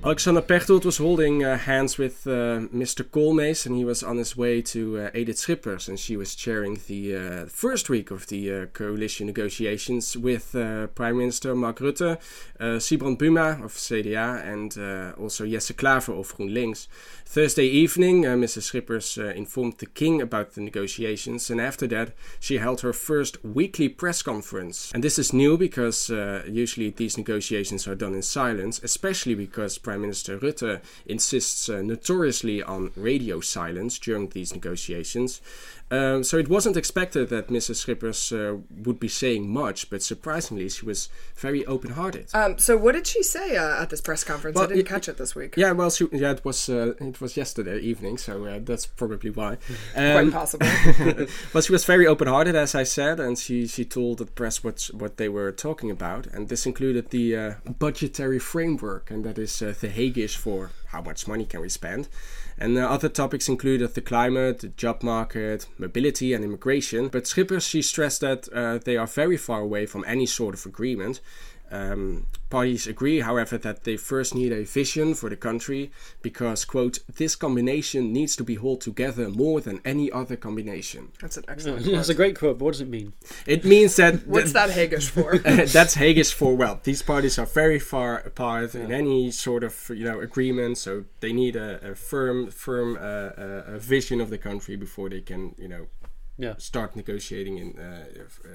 Alexander 0.06 0.42
Pechtold 0.42 0.84
was 0.84 0.98
holding 0.98 1.46
uh, 1.46 1.58
hands 1.58 1.98
with 1.98 2.28
uh, 2.28 2.68
Mr. 2.76 3.06
Koolmees 3.06 3.66
and 3.66 3.78
he 3.78 3.86
was 3.86 4.04
on 4.04 4.18
his 4.18 4.36
way 4.36 4.62
to 4.62 5.00
uh, 5.00 5.10
Edith 5.14 5.38
Schippers 5.38 5.88
and 5.88 5.98
she 5.98 6.18
was 6.18 6.36
chairing 6.36 6.78
the 6.88 7.16
uh, 7.16 7.46
first 7.46 7.90
week 7.90 8.12
of 8.12 8.28
the 8.28 8.54
uh, 8.54 8.66
coalition 8.74 9.28
negotiations 9.28 10.18
with 10.18 10.54
uh, 10.56 10.88
Prime 10.88 11.18
Minister 11.18 11.56
Mark 11.56 11.80
Rutte, 11.80 12.20
Sybrand 12.60 13.18
Buma 13.18 13.64
of 13.64 13.72
CDA 13.76 14.46
and 14.46 15.16
also 15.18 15.48
Jesse 15.48 15.74
Klaver 15.74 16.20
of 16.20 16.36
GroenLinks. 16.36 16.88
Thursday 17.26 17.66
evening, 17.66 18.24
Mrs. 18.24 18.72
Schippers 18.72 19.18
informed 19.18 19.78
the 19.78 19.86
king 19.86 20.22
about 20.22 20.52
the 20.54 20.62
negotiations 20.62 21.50
and 21.50 21.62
after 21.62 21.88
that 21.88 22.12
she 22.42 22.58
held 22.58 22.82
her 22.82 22.92
first 22.92 23.42
weekly 23.46 23.88
press 23.88 24.22
conference. 24.22 24.92
And 24.94 25.02
this 25.02 25.18
is 25.18 25.32
new 25.32 25.58
because 25.58 26.10
usually 26.10 26.90
these 26.90 27.18
negotiations 27.18 27.88
are 27.88 27.96
done 27.96 28.14
in 28.14 28.22
silence, 28.22 28.82
especially 28.84 29.36
because 29.36 29.78
Prime 29.78 29.93
Minister 29.98 30.38
Rutte 30.38 30.82
insists 31.06 31.70
uh, 31.70 31.82
notoriously 31.82 32.62
on 32.62 32.92
radio 32.96 33.40
silence 33.40 34.00
during 34.00 34.30
these 34.30 34.54
negotiations. 34.54 35.42
Um, 35.94 36.24
so 36.24 36.38
it 36.38 36.48
wasn't 36.50 36.76
expected 36.78 37.30
that 37.30 37.50
Mrs. 37.50 37.78
Schippers 37.86 38.20
uh, 38.32 38.58
would 38.86 39.00
be 39.00 39.08
saying 39.08 39.44
much, 39.62 39.90
but 39.92 40.02
surprisingly, 40.02 40.68
she 40.70 40.86
was 40.86 41.10
very 41.36 41.64
open-hearted. 41.66 42.26
Um, 42.34 42.58
so, 42.58 42.72
what 42.78 42.94
did 42.94 43.06
she 43.08 43.22
say 43.24 43.58
uh, 43.58 43.82
at 43.82 43.90
this 43.92 44.02
press 44.02 44.24
conference? 44.24 44.56
Well, 44.56 44.66
I 44.66 44.68
didn't 44.68 44.82
it- 44.88 44.94
catch 44.96 45.08
it 45.08 45.18
this 45.18 45.36
week. 45.36 45.56
Yeah, 45.58 45.72
well, 45.74 45.92
she, 45.92 46.08
yeah, 46.12 46.32
it 46.32 46.44
was 46.44 46.70
uh, 46.70 46.94
it 47.00 47.22
was 47.22 47.38
yesterday 47.38 47.78
evening, 47.80 48.18
so 48.18 48.34
uh, 48.46 48.60
that's 48.64 48.86
probably 48.86 49.30
why. 49.30 49.58
Quite 49.94 50.18
Um, 50.18 50.32
possible. 50.32 50.68
but 51.54 51.64
she 51.64 51.72
was 51.72 51.86
very 51.86 52.08
open-hearted, 52.08 52.56
as 52.56 52.74
I 52.76 52.84
said, 52.84 53.20
and 53.20 53.38
she, 53.38 53.68
she 53.68 53.86
told 53.86 54.18
the 54.18 54.26
press 54.26 54.64
what 54.64 54.90
what 54.94 55.18
they 55.18 55.30
were 55.30 55.52
talking 55.52 55.92
about, 55.92 56.28
and 56.34 56.50
this 56.50 56.66
included 56.66 57.10
the 57.10 57.26
uh, 57.38 57.54
budgetary 57.80 58.40
framework, 58.40 59.12
and 59.12 59.24
that 59.26 59.38
is 59.38 59.62
uh, 59.62 59.74
the 59.80 59.90
Haguish 59.90 60.36
for 60.38 60.72
how 60.88 61.02
much 61.02 61.28
money 61.28 61.46
can 61.46 61.62
we 61.62 61.70
spend. 61.70 62.08
And 62.58 62.78
uh, 62.78 62.82
other 62.82 63.10
topics 63.10 63.50
included 63.50 63.94
the 63.94 64.02
climate, 64.02 64.60
the 64.60 64.68
job 64.70 65.04
market, 65.04 65.68
mobility, 65.78 66.34
and 66.34 66.44
immigration. 66.44 67.08
But 67.08 67.24
Schippers, 67.24 67.68
she 67.68 67.82
stressed 67.82 68.22
that 68.22 68.48
uh, 68.54 68.78
they 68.78 68.98
are 68.98 69.08
very 69.08 69.38
far 69.38 69.62
away 69.62 69.86
from 69.86 70.04
any 70.08 70.26
sort 70.26 70.54
of 70.54 70.66
agreement. 70.66 71.20
Um, 71.74 72.28
parties 72.52 72.86
agree, 72.86 73.22
however, 73.22 73.58
that 73.58 73.84
they 73.84 73.98
first 73.98 74.36
need 74.36 74.52
a 74.52 74.64
vision 74.64 75.16
for 75.16 75.28
the 75.28 75.36
country 75.36 75.92
because, 76.22 76.66
quote, 76.66 77.00
this 77.16 77.36
combination 77.36 78.14
needs 78.14 78.36
to 78.36 78.44
be 78.44 78.56
held 78.58 78.82
together 78.82 79.28
more 79.28 79.60
than 79.60 79.82
any 79.84 80.12
other 80.12 80.36
combination. 80.36 81.12
That's 81.20 81.38
an 81.38 81.46
excellent. 81.48 81.84
That's 81.86 82.10
a 82.10 82.14
great 82.14 82.38
quote, 82.38 82.60
but 82.60 82.66
what 82.66 82.74
does 82.74 82.82
it 82.82 82.90
mean? 82.90 83.14
It 83.48 83.66
means 83.66 83.96
that. 83.96 84.28
What's 84.34 84.54
that 84.54 84.70
Haguish 84.70 85.10
for? 85.10 85.38
that's 85.78 85.96
Haguish 85.96 86.32
for 86.32 86.56
well. 86.56 86.80
These 86.84 87.02
parties 87.02 87.40
are 87.40 87.48
very 87.48 87.80
far 87.80 88.20
apart 88.20 88.76
in 88.76 88.92
any 88.92 89.32
sort 89.32 89.64
of 89.64 89.90
you 89.90 90.06
know 90.06 90.20
agreement, 90.20 90.78
so 90.78 91.06
they 91.22 91.34
need 91.34 91.56
a, 91.56 91.92
a 91.92 91.96
firm, 91.96 92.52
firm 92.52 92.98
uh, 92.98 93.00
uh, 93.00 93.78
a 93.78 93.80
vision 93.80 94.22
of 94.22 94.30
the 94.30 94.38
country 94.38 94.76
before 94.76 95.10
they 95.10 95.22
can 95.22 95.56
you 95.58 95.68
know 95.68 95.88
Yeah. 96.38 96.56
start 96.58 96.96
negotiating 96.96 97.58
in 97.58 97.80
uh, 97.80 98.06
uh, 98.44 98.48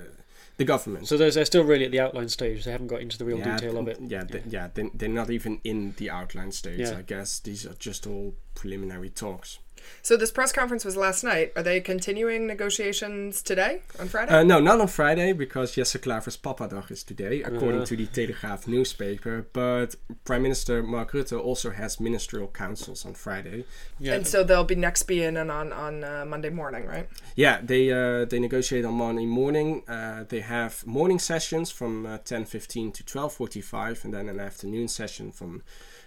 the 0.57 0.65
government. 0.65 1.07
So 1.07 1.17
they're, 1.17 1.31
they're 1.31 1.45
still 1.45 1.65
really 1.65 1.85
at 1.85 1.93
the 1.93 2.01
outline 2.01 2.29
stage. 2.29 2.65
They 2.65 2.73
haven't 2.73 2.89
got 2.89 3.01
into 3.01 3.17
the 3.17 3.25
real 3.25 3.39
yeah, 3.39 3.57
detail 3.57 3.79
of 3.79 3.89
it. 3.89 3.99
Yeah, 4.01 4.25
they, 4.25 4.43
yeah, 4.49 4.69
they, 4.75 4.91
they're 4.93 5.09
not 5.09 5.31
even 5.31 5.61
in 5.65 5.95
the 5.97 6.11
outline 6.11 6.53
stage. 6.53 6.81
Yeah. 6.81 6.99
I 6.99 7.03
guess 7.03 7.39
these 7.39 7.65
are 7.65 7.75
just 7.75 8.07
all 8.07 8.35
preliminary 8.55 9.11
talks. 9.11 9.59
So, 10.03 10.17
this 10.17 10.31
press 10.31 10.53
conference 10.53 10.85
was 10.85 10.97
last 10.97 11.25
night. 11.25 11.53
Are 11.57 11.63
they 11.63 11.81
continuing 11.81 12.47
negotiations 12.47 13.43
today 13.43 13.83
on 13.99 14.09
Friday? 14.09 14.33
Uh, 14.33 14.43
no, 14.43 14.61
not 14.61 14.81
on 14.81 14.89
Friday 14.89 15.33
because 15.33 15.75
Jesse 15.75 15.99
Klaver's 15.99 16.37
Papadag 16.37 16.91
is 16.91 17.03
today, 17.03 17.43
according 17.43 17.83
Uh. 17.83 17.87
to 17.87 17.97
the 17.97 18.07
Telegraaf 18.07 18.67
newspaper. 18.67 19.47
But 19.53 19.95
Prime 20.25 20.43
Minister 20.43 20.83
Mark 20.83 21.13
Rutte 21.13 21.39
also 21.39 21.71
has 21.71 21.99
ministerial 22.01 22.49
councils 22.49 23.05
on 23.05 23.15
Friday. 23.15 23.65
Yeah. 23.99 24.15
and 24.15 24.27
so 24.27 24.45
they'll 24.45 24.65
be 24.65 24.75
next 24.75 25.03
be 25.05 25.23
in 25.23 25.37
and 25.37 25.51
on 25.51 25.73
on 25.73 26.05
uh, 26.05 26.25
Monday 26.27 26.51
morning, 26.51 26.87
right? 26.87 27.09
Yeah, 27.37 27.61
they 27.63 27.91
uh, 27.91 28.25
they 28.25 28.39
negotiate 28.39 28.85
on 28.85 28.95
Monday 28.95 29.27
morning. 29.27 29.83
Uh, 29.89 30.25
they 30.29 30.41
have 30.41 30.87
morning 30.87 31.19
sessions 31.19 31.71
from 31.71 32.07
uh, 32.07 32.19
ten 32.19 32.45
fifteen 32.45 32.93
to 32.93 33.05
twelve 33.05 33.33
forty 33.33 33.61
five, 33.61 34.05
and 34.05 34.13
then 34.15 34.29
an 34.29 34.41
afternoon 34.41 34.89
session 34.89 35.33
from 35.33 35.63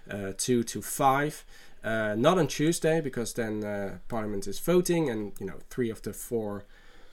uh, 0.09 0.33
two 0.37 0.63
to 0.63 0.81
five. 0.81 1.43
Uh, 1.83 2.15
not 2.15 2.37
on 2.37 2.47
Tuesday 2.47 3.01
because 3.01 3.33
then 3.33 3.63
uh, 3.63 3.97
Parliament 4.07 4.47
is 4.47 4.59
voting, 4.59 5.09
and 5.09 5.33
you 5.39 5.45
know 5.45 5.57
three 5.69 5.89
of 5.89 6.01
the 6.03 6.13
four 6.13 6.65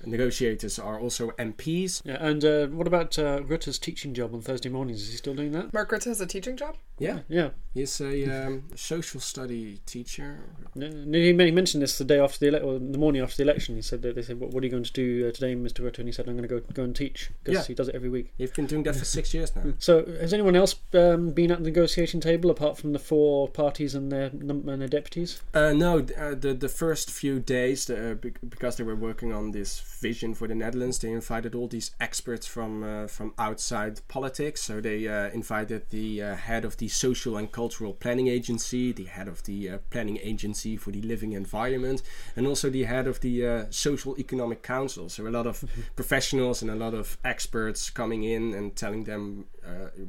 negotiators 0.05 0.79
are 0.79 1.01
also 1.01 1.31
MPs. 1.33 2.03
Yeah, 2.05 2.19
and 2.21 2.45
uh, 2.45 2.67
what 2.67 2.87
about 2.87 3.19
uh, 3.19 3.41
Rutte's 3.41 3.79
teaching 3.79 4.15
job 4.15 4.35
on 4.35 4.43
Thursday 4.43 4.69
mornings? 4.69 5.03
Is 5.03 5.11
he 5.11 5.17
still 5.17 5.35
doing 5.35 5.53
that? 5.53 5.73
Mark 5.73 5.91
Rutte 5.91 6.05
has 6.05 6.21
a 6.21 6.27
teaching 6.27 6.57
job. 6.57 6.77
Yeah, 6.99 7.21
Yeah. 7.29 7.51
he's 7.75 8.01
a 8.01 8.47
um, 8.47 8.65
social 8.75 9.21
study 9.21 9.79
teacher. 9.87 10.41
He 10.75 11.33
mentioned 11.33 11.83
this 11.83 11.99
the 11.99 12.05
day 12.05 12.19
after 12.19 12.39
the 12.39 12.49
ele- 12.59 12.65
or 12.69 12.79
the 12.79 12.99
morning 12.99 13.23
after 13.23 13.37
the 13.37 13.43
election. 13.45 13.77
He 13.77 13.83
said 13.83 14.03
that 14.03 14.15
they 14.17 14.23
said, 14.23 14.41
"What, 14.41 14.55
are 14.63 14.67
you 14.67 14.71
going 14.71 14.85
to 14.85 14.93
do 14.93 15.29
uh, 15.29 15.33
today, 15.33 15.55
Mr. 15.55 15.81
Rutte?" 15.85 15.99
And 15.99 16.09
he 16.09 16.13
said, 16.13 16.29
"I'm 16.29 16.37
going 16.37 16.49
to 16.49 16.55
go 16.57 16.61
go 16.73 16.83
and 16.83 16.95
teach 16.97 17.31
because 17.43 17.55
Yeah. 17.63 17.67
he 17.67 17.75
does 17.75 17.89
it 17.89 17.95
every 17.95 18.09
week." 18.09 18.33
He's 18.37 18.51
been 18.51 18.67
doing 18.67 18.83
that 18.85 18.97
for 18.97 19.05
six 19.05 19.33
years 19.33 19.55
now. 19.55 19.75
So, 19.79 20.05
has 20.21 20.33
anyone 20.33 20.57
else 20.57 20.75
um, 20.95 21.31
been 21.31 21.51
at 21.51 21.59
the 21.59 21.65
negotiation 21.65 22.21
table 22.21 22.51
apart 22.51 22.79
from 22.79 22.93
the 22.93 22.99
four 22.99 23.49
parties 23.49 23.95
and 23.95 24.11
their 24.13 24.27
and 24.27 24.81
their 24.81 24.89
deputies? 24.89 25.41
Uh, 25.55 25.73
no, 25.73 25.99
uh, 25.99 26.35
the 26.35 26.55
the 26.59 26.69
first 26.69 27.11
few 27.11 27.39
days, 27.41 27.89
uh, 27.91 28.17
because 28.49 28.77
they 28.77 28.85
were 28.85 28.97
working 28.97 29.33
on 29.33 29.53
this 29.53 29.79
vision 30.01 30.35
for 30.35 30.49
the 30.49 30.55
Netherlands, 30.55 30.99
they 30.99 31.11
invited 31.11 31.55
all 31.55 31.69
these 31.69 31.91
experts 32.01 32.47
from 32.47 32.83
uh, 32.83 33.07
from 33.07 33.35
outside 33.39 34.01
politics. 34.09 34.63
So 34.63 34.81
they 34.81 35.09
uh, 35.09 35.31
invited 35.31 35.91
the 35.91 36.23
uh, 36.23 36.37
head 36.37 36.65
of 36.65 36.77
the 36.77 36.89
Social 36.89 37.37
and 37.37 37.51
Cultural 37.51 37.93
Planning 37.93 38.29
Agency, 38.29 38.93
the 38.93 39.05
head 39.05 39.29
of 39.29 39.43
the 39.45 39.71
uh, 39.71 39.79
Planning 39.91 40.19
Agency 40.23 40.77
for 40.77 40.91
the 40.91 41.03
Living 41.03 41.33
Environment, 41.33 42.03
and 42.37 42.47
also 42.47 42.71
the 42.71 42.85
head 42.85 43.07
of 43.07 43.21
the 43.21 43.47
uh, 43.47 43.65
Social 43.71 44.19
Economic 44.19 44.63
Council. 44.63 45.09
So 45.09 45.27
a 45.27 45.31
lot 45.31 45.47
of 45.47 45.65
professionals 45.97 46.63
and 46.63 46.71
a 46.71 46.77
lot 46.77 46.95
of 46.95 47.19
experts 47.25 47.91
coming 47.91 48.25
in 48.25 48.55
and 48.55 48.75
telling 48.77 49.05
them 49.05 49.47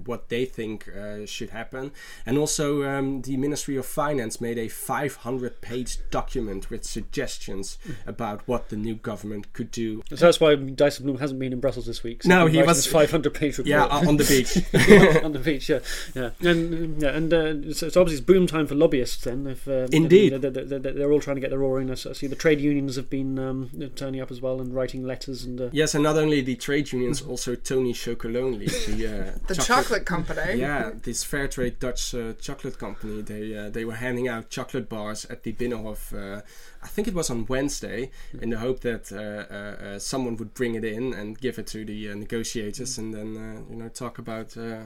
what 0.06 0.30
they 0.30 0.46
think 0.46 0.88
uh, 0.90 1.26
should 1.26 1.50
happen. 1.52 1.92
And 2.26 2.38
also, 2.38 2.84
um, 2.84 3.22
the 3.22 3.38
Ministry 3.38 3.76
of 3.78 3.86
Finance 3.86 4.40
made 4.42 4.58
a 4.58 4.68
500 4.68 5.62
page 5.62 5.98
document 6.12 6.70
with 6.70 6.84
suggestions 6.84 7.78
about 8.06 8.42
what 8.48 8.70
the 8.70 8.76
new 8.76 8.96
government 8.96 9.52
could 9.54 9.72
do. 9.72 10.04
So 10.10 10.16
that's 10.16 10.40
why 10.40 10.56
Dyson 10.56 11.06
Bloom 11.06 11.18
hasn't 11.20 11.40
been 11.40 11.54
in 11.54 11.60
Brussels 11.60 11.86
this 11.86 12.04
week. 12.04 12.24
So 12.24 12.30
No, 12.30 12.46
he 12.48 12.62
was- 12.62 12.78
his 12.78 12.88
500 12.88 13.34
page 13.34 13.58
report. 13.58 13.68
Yeah, 13.68 13.86
on 13.86 14.18
the 14.18 14.24
beach. 14.24 14.56
on 15.24 15.32
the 15.34 15.40
beach, 15.40 15.70
yeah, 15.70 15.80
yeah, 16.16 16.30
and 16.50 17.02
yeah, 17.02 17.10
and 17.10 17.34
uh, 17.34 17.74
so, 17.74 17.90
so 17.90 18.02
obviously 18.02 18.18
it's 18.20 18.26
boom 18.26 18.48
time 18.48 18.68
for 18.68 18.76
lobbyists. 18.76 19.24
Then, 19.24 19.48
if 19.48 19.68
uh, 19.68 19.88
Indeed. 19.92 20.34
they're, 20.42 20.50
they're, 20.52 20.80
they're, 20.80 21.12
all 21.12 21.20
trying 21.20 21.36
to 21.36 21.42
get 21.42 21.50
their 21.50 21.62
oar 21.64 21.80
in. 21.82 21.90
I 21.90 21.94
s- 21.94 22.06
I 22.06 22.14
see 22.14 22.28
the 22.28 22.36
trade 22.36 22.62
unions 22.62 22.96
have 22.96 23.10
been 23.10 23.38
um, 23.40 23.70
turning 23.96 24.22
up 24.22 24.32
as 24.32 24.42
well 24.42 24.62
and 24.62 24.74
writing 24.74 25.04
letters 25.06 25.44
and. 25.44 25.60
Uh, 25.60 25.70
yes, 25.72 25.94
and 25.96 26.04
not 26.04 26.16
only 26.18 26.42
the 26.42 26.56
trade 26.56 26.92
unions, 26.92 27.22
also 27.22 27.56
Tony 27.56 27.94
Chocolonely, 27.94 28.68
the, 28.86 29.08
uh, 29.08 29.49
The 29.50 29.56
chocolate, 29.64 30.06
company. 30.06 30.60
Yeah, 30.60 30.92
this 31.04 31.24
fair 31.24 31.48
trade 31.48 31.80
Dutch 31.80 32.14
uh, 32.16 32.34
chocolate 32.34 32.78
company. 32.78 33.22
They 33.22 33.58
uh, 33.58 33.70
they 33.70 33.84
were 33.86 33.96
handing 33.96 34.28
out 34.28 34.50
chocolate 34.50 34.88
bars 34.88 35.26
at 35.26 35.44
the 35.44 35.54
Binnenhof. 35.54 36.14
Uh, 36.14 36.42
I 36.82 36.88
think 36.88 37.08
it 37.08 37.14
was 37.14 37.30
on 37.30 37.46
Wednesday, 37.48 38.10
in 38.42 38.52
the 38.52 38.58
hope 38.60 38.80
that 38.82 39.12
uh, 39.12 39.18
uh, 39.54 39.96
uh, 39.96 40.00
someone 40.00 40.38
would 40.38 40.54
bring 40.54 40.76
it 40.76 40.86
in 40.86 41.14
and 41.14 41.38
give 41.38 41.60
it 41.60 41.68
to 41.68 41.84
the 41.84 42.10
uh, 42.12 42.16
negotiators, 42.16 42.98
and 42.98 43.14
then 43.14 43.36
uh, 43.38 43.62
you 43.70 43.76
know 43.76 43.90
talk 43.90 44.18
about 44.20 44.56
uh, 44.56 44.62
uh, 44.62 44.84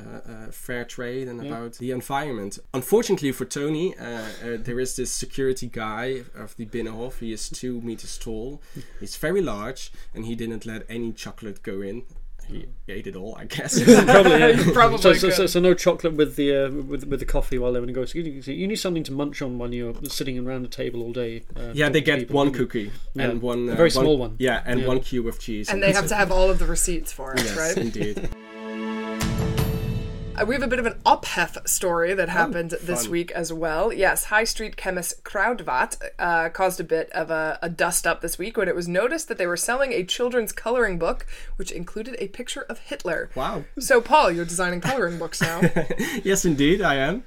uh, 0.00 0.32
uh, 0.32 0.50
fair 0.50 0.84
trade 0.84 1.28
and 1.28 1.42
Yeah. 1.44 1.50
about 1.50 1.74
the 1.78 1.90
environment. 1.90 2.58
Unfortunately 2.72 3.32
for 3.32 3.44
Tony, 3.44 3.94
uh, 3.98 4.04
uh, 4.04 4.56
there 4.58 4.80
is 4.80 4.96
this 4.96 5.10
security 5.12 5.66
guy 5.68 6.22
of 6.34 6.56
the 6.56 6.66
Binnenhof. 6.66 7.18
He 7.18 7.32
is 7.32 7.50
two 7.50 7.80
meters 7.82 8.16
tall. 8.18 8.62
He's 9.00 9.16
very 9.16 9.42
large, 9.42 9.90
and 10.14 10.24
he 10.24 10.34
didn't 10.34 10.64
let 10.64 10.84
any 10.88 11.12
chocolate 11.12 11.62
go 11.62 11.82
in. 11.82 12.04
He 12.48 12.66
ate 12.88 13.08
it 13.08 13.16
all, 13.16 13.34
I 13.36 13.44
guess. 13.46 13.82
probably, 14.04 14.38
yeah. 14.38 14.70
Probably 14.72 14.98
so, 14.98 15.12
so, 15.14 15.30
so, 15.30 15.46
so 15.46 15.58
no 15.58 15.74
chocolate 15.74 16.14
with 16.14 16.36
the 16.36 16.66
uh, 16.66 16.70
with 16.70 17.04
with 17.04 17.18
the 17.18 17.26
coffee 17.26 17.58
while 17.58 17.72
they 17.72 17.80
were 17.80 17.86
negotiating. 17.86 18.34
You, 18.34 18.54
you 18.54 18.68
need 18.68 18.76
something 18.76 19.02
to 19.04 19.12
munch 19.12 19.42
on 19.42 19.58
when 19.58 19.72
you're 19.72 19.94
sitting 20.04 20.38
around 20.38 20.64
a 20.64 20.68
table 20.68 21.02
all 21.02 21.12
day. 21.12 21.42
Uh, 21.56 21.72
Yeah, 21.74 21.88
they 21.88 22.00
get 22.00 22.20
people, 22.20 22.36
one 22.36 22.48
don't 22.52 22.54
cookie 22.56 22.92
Yeah, 23.14 23.30
and 23.30 23.42
one 23.42 23.68
a 23.68 23.72
uh, 23.72 23.74
very 23.74 23.90
small 23.90 24.16
one. 24.16 24.36
Yeah, 24.38 24.62
and 24.64 24.80
Yeah. 24.80 24.86
one 24.86 25.00
cube 25.00 25.26
of 25.26 25.40
cheese. 25.40 25.68
And 25.68 25.82
they 25.82 25.92
have 25.92 26.06
to 26.06 26.14
have 26.14 26.30
all 26.30 26.48
of 26.48 26.60
the 26.60 26.66
receipts 26.66 27.12
for 27.12 27.32
it, 27.32 27.40
Yes, 27.42 27.56
right? 27.56 27.76
indeed. 27.76 28.28
Uh, 30.38 30.44
we 30.44 30.54
have 30.54 30.62
a 30.62 30.66
bit 30.66 30.78
of 30.78 30.84
an 30.84 31.00
ophef 31.06 31.66
story 31.66 32.12
that 32.12 32.28
happened 32.28 32.72
this 32.82 33.08
week 33.08 33.30
as 33.30 33.52
well. 33.52 33.92
Yes, 33.92 34.24
High 34.24 34.44
Street 34.44 34.76
chemist 34.76 35.24
Kruidvat 35.24 35.96
uh, 36.18 36.48
caused 36.50 36.78
a 36.78 36.84
bit 36.84 37.10
of 37.12 37.30
a, 37.30 37.58
a 37.62 37.70
dust 37.70 38.06
up 38.06 38.20
this 38.20 38.38
week 38.38 38.56
when 38.56 38.68
it 38.68 38.74
was 38.74 38.86
noticed 38.86 39.28
that 39.28 39.38
they 39.38 39.46
were 39.46 39.56
selling 39.56 39.92
a 39.92 40.04
children's 40.04 40.52
coloring 40.52 40.98
book 40.98 41.26
which 41.56 41.72
included 41.72 42.16
a 42.18 42.28
picture 42.28 42.62
of 42.68 42.78
Hitler. 42.80 43.30
Wow. 43.34 43.64
So, 43.78 44.00
Paul, 44.00 44.30
you're 44.30 44.44
designing 44.44 44.80
coloring 44.80 45.18
books 45.18 45.40
now. 45.40 45.62
yes, 46.22 46.44
indeed, 46.44 46.82
I 46.82 46.96
am. 46.96 47.24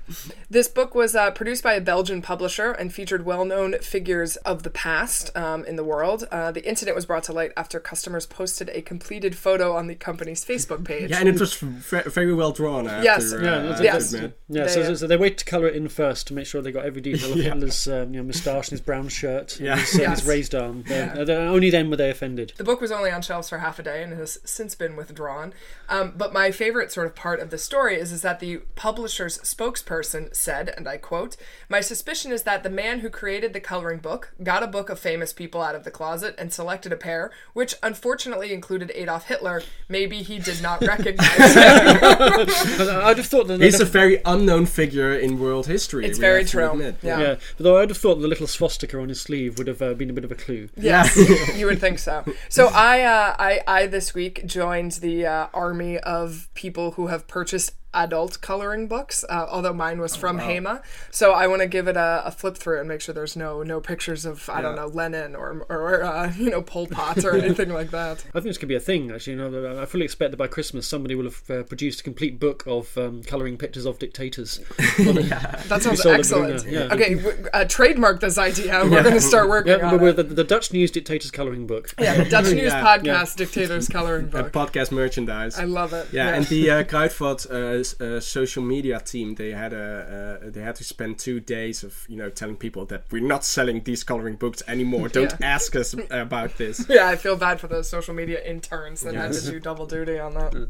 This 0.49 0.67
book 0.67 0.93
was 0.93 1.15
uh, 1.15 1.31
produced 1.31 1.63
by 1.63 1.73
a 1.73 1.81
Belgian 1.81 2.21
publisher 2.21 2.71
and 2.71 2.93
featured 2.93 3.25
well 3.25 3.45
known 3.45 3.79
figures 3.79 4.35
of 4.37 4.63
the 4.63 4.69
past 4.69 5.35
um, 5.35 5.65
in 5.65 5.77
the 5.77 5.83
world. 5.83 6.27
Uh, 6.31 6.51
the 6.51 6.67
incident 6.67 6.95
was 6.95 7.05
brought 7.07 7.23
to 7.23 7.33
light 7.33 7.53
after 7.57 7.79
customers 7.79 8.27
posted 8.27 8.69
a 8.69 8.81
completed 8.81 9.35
photo 9.35 9.75
on 9.75 9.87
the 9.87 9.95
company's 9.95 10.45
Facebook 10.45 10.83
page. 10.85 11.09
Yeah, 11.09 11.19
and 11.19 11.29
it 11.29 11.39
was 11.39 11.55
v- 11.55 12.09
very 12.09 12.33
well 12.33 12.51
drawn. 12.51 12.85
After, 12.99 13.03
Yes. 13.03 13.33
uh, 13.33 13.37
Yeah, 13.41 13.61
that's- 13.61 13.81
yes. 13.81 14.13
admit. 14.13 14.39
Yeah, 14.51 14.63
They, 14.63 14.69
so, 14.71 14.81
uh, 14.81 14.85
so, 14.85 14.95
so 14.95 15.07
they 15.07 15.17
wait 15.17 15.37
to 15.37 15.45
colour 15.45 15.67
it 15.67 15.75
in 15.75 15.87
first 15.89 16.25
to 16.27 16.33
make 16.33 16.45
sure 16.47 16.61
they 16.61 16.71
got 16.71 16.85
every 16.85 17.01
detail 17.01 17.31
of 17.31 17.37
Yeah. 17.43 17.53
Hitler's 17.53 17.87
um, 17.87 18.13
you 18.13 18.19
know, 18.19 18.23
moustache 18.25 18.67
and 18.67 18.71
his 18.71 18.81
brown 18.81 19.07
shirt, 19.09 19.57
and 19.57 19.65
Yeah. 19.67 19.75
his, 19.77 19.95
uh, 19.95 20.01
Yes. 20.01 20.19
his 20.19 20.27
raised 20.27 20.55
arm. 20.55 20.83
Yeah. 20.87 21.15
Uh, 21.19 21.31
only 21.31 21.69
then 21.69 21.89
were 21.89 21.95
they 21.97 22.09
offended. 22.09 22.53
The 22.57 22.63
book 22.63 22.81
was 22.81 22.91
only 22.91 23.11
on 23.11 23.21
shelves 23.21 23.49
for 23.49 23.59
half 23.59 23.77
a 23.79 23.83
day 23.83 24.01
and 24.03 24.13
has 24.13 24.39
since 24.45 24.73
been 24.75 24.95
withdrawn. 24.95 25.53
Um, 25.87 26.13
but 26.17 26.33
my 26.33 26.51
favorite 26.51 26.91
sort 26.91 27.05
of 27.07 27.15
part 27.15 27.39
of 27.39 27.49
the 27.51 27.57
story 27.57 27.99
is, 27.99 28.11
is 28.11 28.21
that 28.23 28.39
the 28.39 28.57
publisher's 28.75 29.37
spokesperson 29.39 30.35
said, 30.35 30.73
and 30.75 30.87
I 30.87 30.97
quote, 30.97 31.35
My 31.69 31.81
suspicion 31.81 32.31
is 32.31 32.43
that 32.43 32.63
the 32.63 32.69
man 32.69 32.99
who 32.99 33.09
created 33.09 33.53
the 33.53 33.59
coloring 33.59 33.99
book 33.99 34.33
got 34.41 34.63
a 34.63 34.67
book 34.67 34.89
of 34.89 34.99
famous 34.99 35.31
people 35.33 35.61
out 35.61 35.75
of 35.75 35.83
the 35.83 35.91
closet 35.91 36.35
and 36.37 36.51
selected 36.51 36.91
a 36.91 36.97
pair, 36.97 37.31
which 37.53 37.75
unfortunately 37.83 38.51
included 38.53 38.91
Adolf 38.95 39.27
Hitler. 39.27 39.61
Maybe 39.87 40.23
he 40.23 40.39
did 40.39 40.61
not 40.61 40.81
recognize 40.81 41.53
him. 41.55 41.59
But 42.95 43.03
I'd 43.03 43.17
have 43.17 43.27
thought 43.27 43.47
that 43.47 43.61
He's 43.61 43.79
a 43.79 43.85
very 43.85 44.21
unknown 44.25 44.65
figure 44.65 45.13
in 45.13 45.39
world 45.39 45.67
history. 45.67 46.05
It's 46.05 46.17
very 46.17 46.41
have 46.41 46.51
true. 46.51 46.71
admit. 46.71 46.95
Yeah. 47.01 47.19
yeah, 47.19 47.35
but 47.57 47.63
though 47.63 47.77
I'd 47.79 47.89
have 47.89 47.97
thought 47.97 48.15
the 48.15 48.27
little 48.27 48.47
swastika 48.47 48.99
on 48.99 49.09
his 49.09 49.21
sleeve 49.21 49.57
would 49.57 49.67
have 49.67 49.81
uh, 49.81 49.93
been 49.93 50.09
a 50.09 50.13
bit 50.13 50.23
of 50.23 50.31
a 50.31 50.35
clue. 50.35 50.69
Yes, 50.77 51.15
you 51.57 51.65
would 51.65 51.79
think 51.79 51.99
so. 51.99 52.25
So 52.49 52.67
I, 52.67 53.01
uh, 53.01 53.35
I, 53.37 53.61
I 53.67 53.87
this 53.87 54.13
week 54.13 54.45
joined 54.45 54.93
the 54.93 55.25
uh, 55.25 55.47
army 55.53 55.97
of 55.99 56.49
people 56.53 56.91
who 56.91 57.07
have 57.07 57.27
purchased 57.27 57.73
adult 57.93 58.39
coloring 58.41 58.87
books. 58.87 59.23
Uh, 59.27 59.45
although 59.49 59.73
mine 59.73 59.99
was 59.99 60.15
from 60.15 60.39
Hema, 60.39 60.81
so 61.11 61.31
I 61.31 61.47
want 61.47 61.61
to 61.61 61.67
give 61.67 61.87
it 61.87 61.97
a, 61.97 62.23
a 62.25 62.31
flip 62.31 62.57
through 62.57 62.79
and 62.79 62.87
make 62.87 63.01
sure 63.01 63.13
there's 63.15 63.35
no 63.35 63.63
no 63.63 63.79
pictures 63.81 64.25
of 64.25 64.49
I 64.49 64.61
don't 64.61 64.75
know 64.75 64.87
Lenin 64.87 65.35
or 65.35 65.65
or 65.69 66.03
uh, 66.03 66.31
you 66.37 66.49
know 66.49 66.61
Pol 66.61 66.87
Pot 66.87 67.23
or 67.25 67.35
anything 67.43 67.69
like 67.69 67.91
that. 67.91 68.23
I 68.29 68.39
think 68.39 68.45
this 68.45 68.57
could 68.57 68.69
be 68.69 68.75
a 68.75 68.79
thing, 68.79 69.11
actually. 69.11 69.33
You 69.33 69.49
know, 69.49 69.81
I 69.81 69.85
fully 69.85 70.05
expect 70.05 70.31
that 70.31 70.37
by 70.37 70.47
Christmas 70.47 70.87
somebody 70.87 71.15
will 71.15 71.25
have 71.25 71.49
uh, 71.49 71.63
produced 71.63 72.01
a 72.01 72.03
complete 72.03 72.39
book 72.39 72.63
of 72.67 72.97
um, 72.97 73.23
colouring 73.23 73.57
pictures 73.57 73.85
of 73.85 73.99
dictators. 73.99 74.59
yeah. 74.99 75.61
That 75.67 75.81
sounds 75.81 76.05
excellent. 76.05 76.65
Yeah. 76.65 76.89
Okay, 76.91 77.15
w- 77.15 77.45
uh, 77.53 77.65
trademark 77.65 78.19
this 78.19 78.37
idea. 78.37 78.81
We're 78.83 79.01
going 79.03 79.13
to 79.15 79.21
start 79.21 79.49
working 79.49 79.77
Yeah, 79.79 79.91
on 79.91 80.03
it. 80.03 80.13
the, 80.15 80.23
the 80.23 80.43
Dutch 80.43 80.71
News 80.73 80.91
Dictators 80.91 81.31
colouring 81.31 81.67
book. 81.67 81.93
yeah, 81.99 82.23
the 82.23 82.29
Dutch 82.29 82.45
News 82.45 82.71
Yeah. 82.73 82.83
Podcast 82.97 83.35
Dictators 83.35 83.87
Coloring 83.87 84.23
And 84.23 84.31
Book. 84.31 84.51
podcast 84.51 84.91
merchandise. 84.91 85.57
I 85.59 85.63
love 85.65 85.93
it. 85.93 86.07
yeah, 86.11 86.29
and 86.35 86.45
the 86.47 86.69
uh, 86.71 86.83
Kruidvat 86.83 87.47
s- 87.79 87.99
uh, 88.01 88.19
social 88.19 88.63
media 88.63 88.99
team 88.99 89.35
they 89.35 89.51
had 89.51 89.73
a 89.73 90.39
uh, 90.43 90.49
they 90.49 90.61
had 90.61 90.75
to 90.75 90.83
spend 90.83 91.17
two 91.19 91.39
days 91.39 91.83
of 91.83 92.05
you 92.09 92.17
know 92.17 92.29
telling 92.29 92.55
people 92.55 92.85
that 92.85 93.03
we're 93.11 93.21
not 93.27 93.43
selling 93.45 93.83
these 93.83 94.03
coloring 94.03 94.35
books 94.35 94.61
anymore. 94.67 95.07
Don't 95.19 95.33
Yeah. 95.39 95.55
ask 95.55 95.75
us 95.75 95.95
about 96.09 96.57
this. 96.57 96.85
Yeah, 96.89 97.07
I 97.07 97.15
feel 97.15 97.35
bad 97.35 97.59
for 97.59 97.67
the 97.67 97.83
social 97.83 98.13
media 98.13 98.41
interns 98.43 99.01
that 99.01 99.15
had 99.15 99.33
to 99.33 99.51
do 99.51 99.59
double 99.59 99.85
duty 99.85 100.19
on 100.19 100.33
that. 100.33 100.69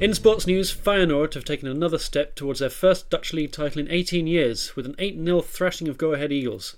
In 0.00 0.14
sports 0.14 0.46
news, 0.46 0.72
Feyenoord 0.72 1.34
have 1.34 1.44
taken 1.44 1.66
another 1.66 1.98
step 1.98 2.36
towards 2.36 2.60
their 2.60 2.70
first 2.70 3.10
Dutch 3.10 3.32
league 3.32 3.50
title 3.50 3.80
in 3.80 3.90
18 3.90 4.28
years 4.28 4.76
with 4.76 4.86
an 4.86 4.94
8 4.98 5.16
0 5.24 5.40
thrashing 5.40 5.88
of 5.88 5.98
Go 5.98 6.12
Ahead 6.12 6.30
Eagles. 6.30 6.76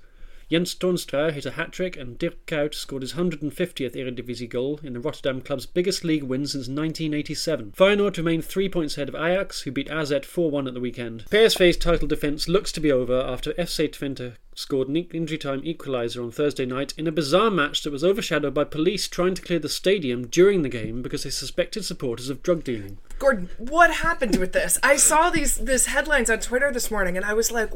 Jens 0.50 0.74
Toornstra 0.74 1.32
hit 1.32 1.46
a 1.46 1.52
hat 1.52 1.70
trick 1.70 1.96
and 1.96 2.18
Dirk 2.18 2.44
Kuyt 2.46 2.74
scored 2.74 3.02
his 3.02 3.12
150th 3.12 3.94
Eredivisie 3.94 4.50
goal 4.50 4.80
in 4.82 4.94
the 4.94 5.00
Rotterdam 5.00 5.40
club's 5.40 5.64
biggest 5.64 6.02
league 6.02 6.24
win 6.24 6.44
since 6.44 6.66
1987. 6.66 7.70
Feyenoord 7.76 8.16
remain 8.16 8.42
three 8.42 8.68
points 8.68 8.96
ahead 8.96 9.08
of 9.08 9.14
Ajax, 9.14 9.60
who 9.60 9.70
beat 9.70 9.88
AZ 9.88 10.12
4 10.24 10.50
1 10.50 10.66
at 10.66 10.74
the 10.74 10.80
weekend. 10.80 11.24
PSV's 11.26 11.76
title 11.76 12.08
defence 12.08 12.48
looks 12.48 12.72
to 12.72 12.80
be 12.80 12.90
over 12.90 13.20
after 13.20 13.52
FC 13.52 13.88
Twente 13.88 14.34
scored 14.60 14.88
an 14.88 14.96
injury 14.96 15.38
time 15.38 15.62
equaliser 15.62 16.22
on 16.22 16.30
Thursday 16.30 16.66
night 16.66 16.94
in 16.96 17.06
a 17.06 17.12
bizarre 17.12 17.50
match 17.50 17.82
that 17.82 17.90
was 17.92 18.04
overshadowed 18.04 18.54
by 18.54 18.64
police 18.64 19.08
trying 19.08 19.34
to 19.34 19.42
clear 19.42 19.58
the 19.58 19.68
stadium 19.68 20.26
during 20.26 20.62
the 20.62 20.68
game 20.68 21.02
because 21.02 21.24
they 21.24 21.30
suspected 21.30 21.84
supporters 21.84 22.28
of 22.30 22.42
drug 22.42 22.62
dealing. 22.64 22.98
Gordon, 23.18 23.50
what 23.58 23.90
happened 23.96 24.36
with 24.36 24.52
this? 24.54 24.78
I 24.82 24.96
saw 24.96 25.28
these 25.28 25.58
this 25.58 25.86
headlines 25.86 26.30
on 26.30 26.40
Twitter 26.40 26.72
this 26.72 26.90
morning, 26.90 27.16
and 27.18 27.26
I 27.26 27.34
was 27.34 27.50
like, 27.52 27.70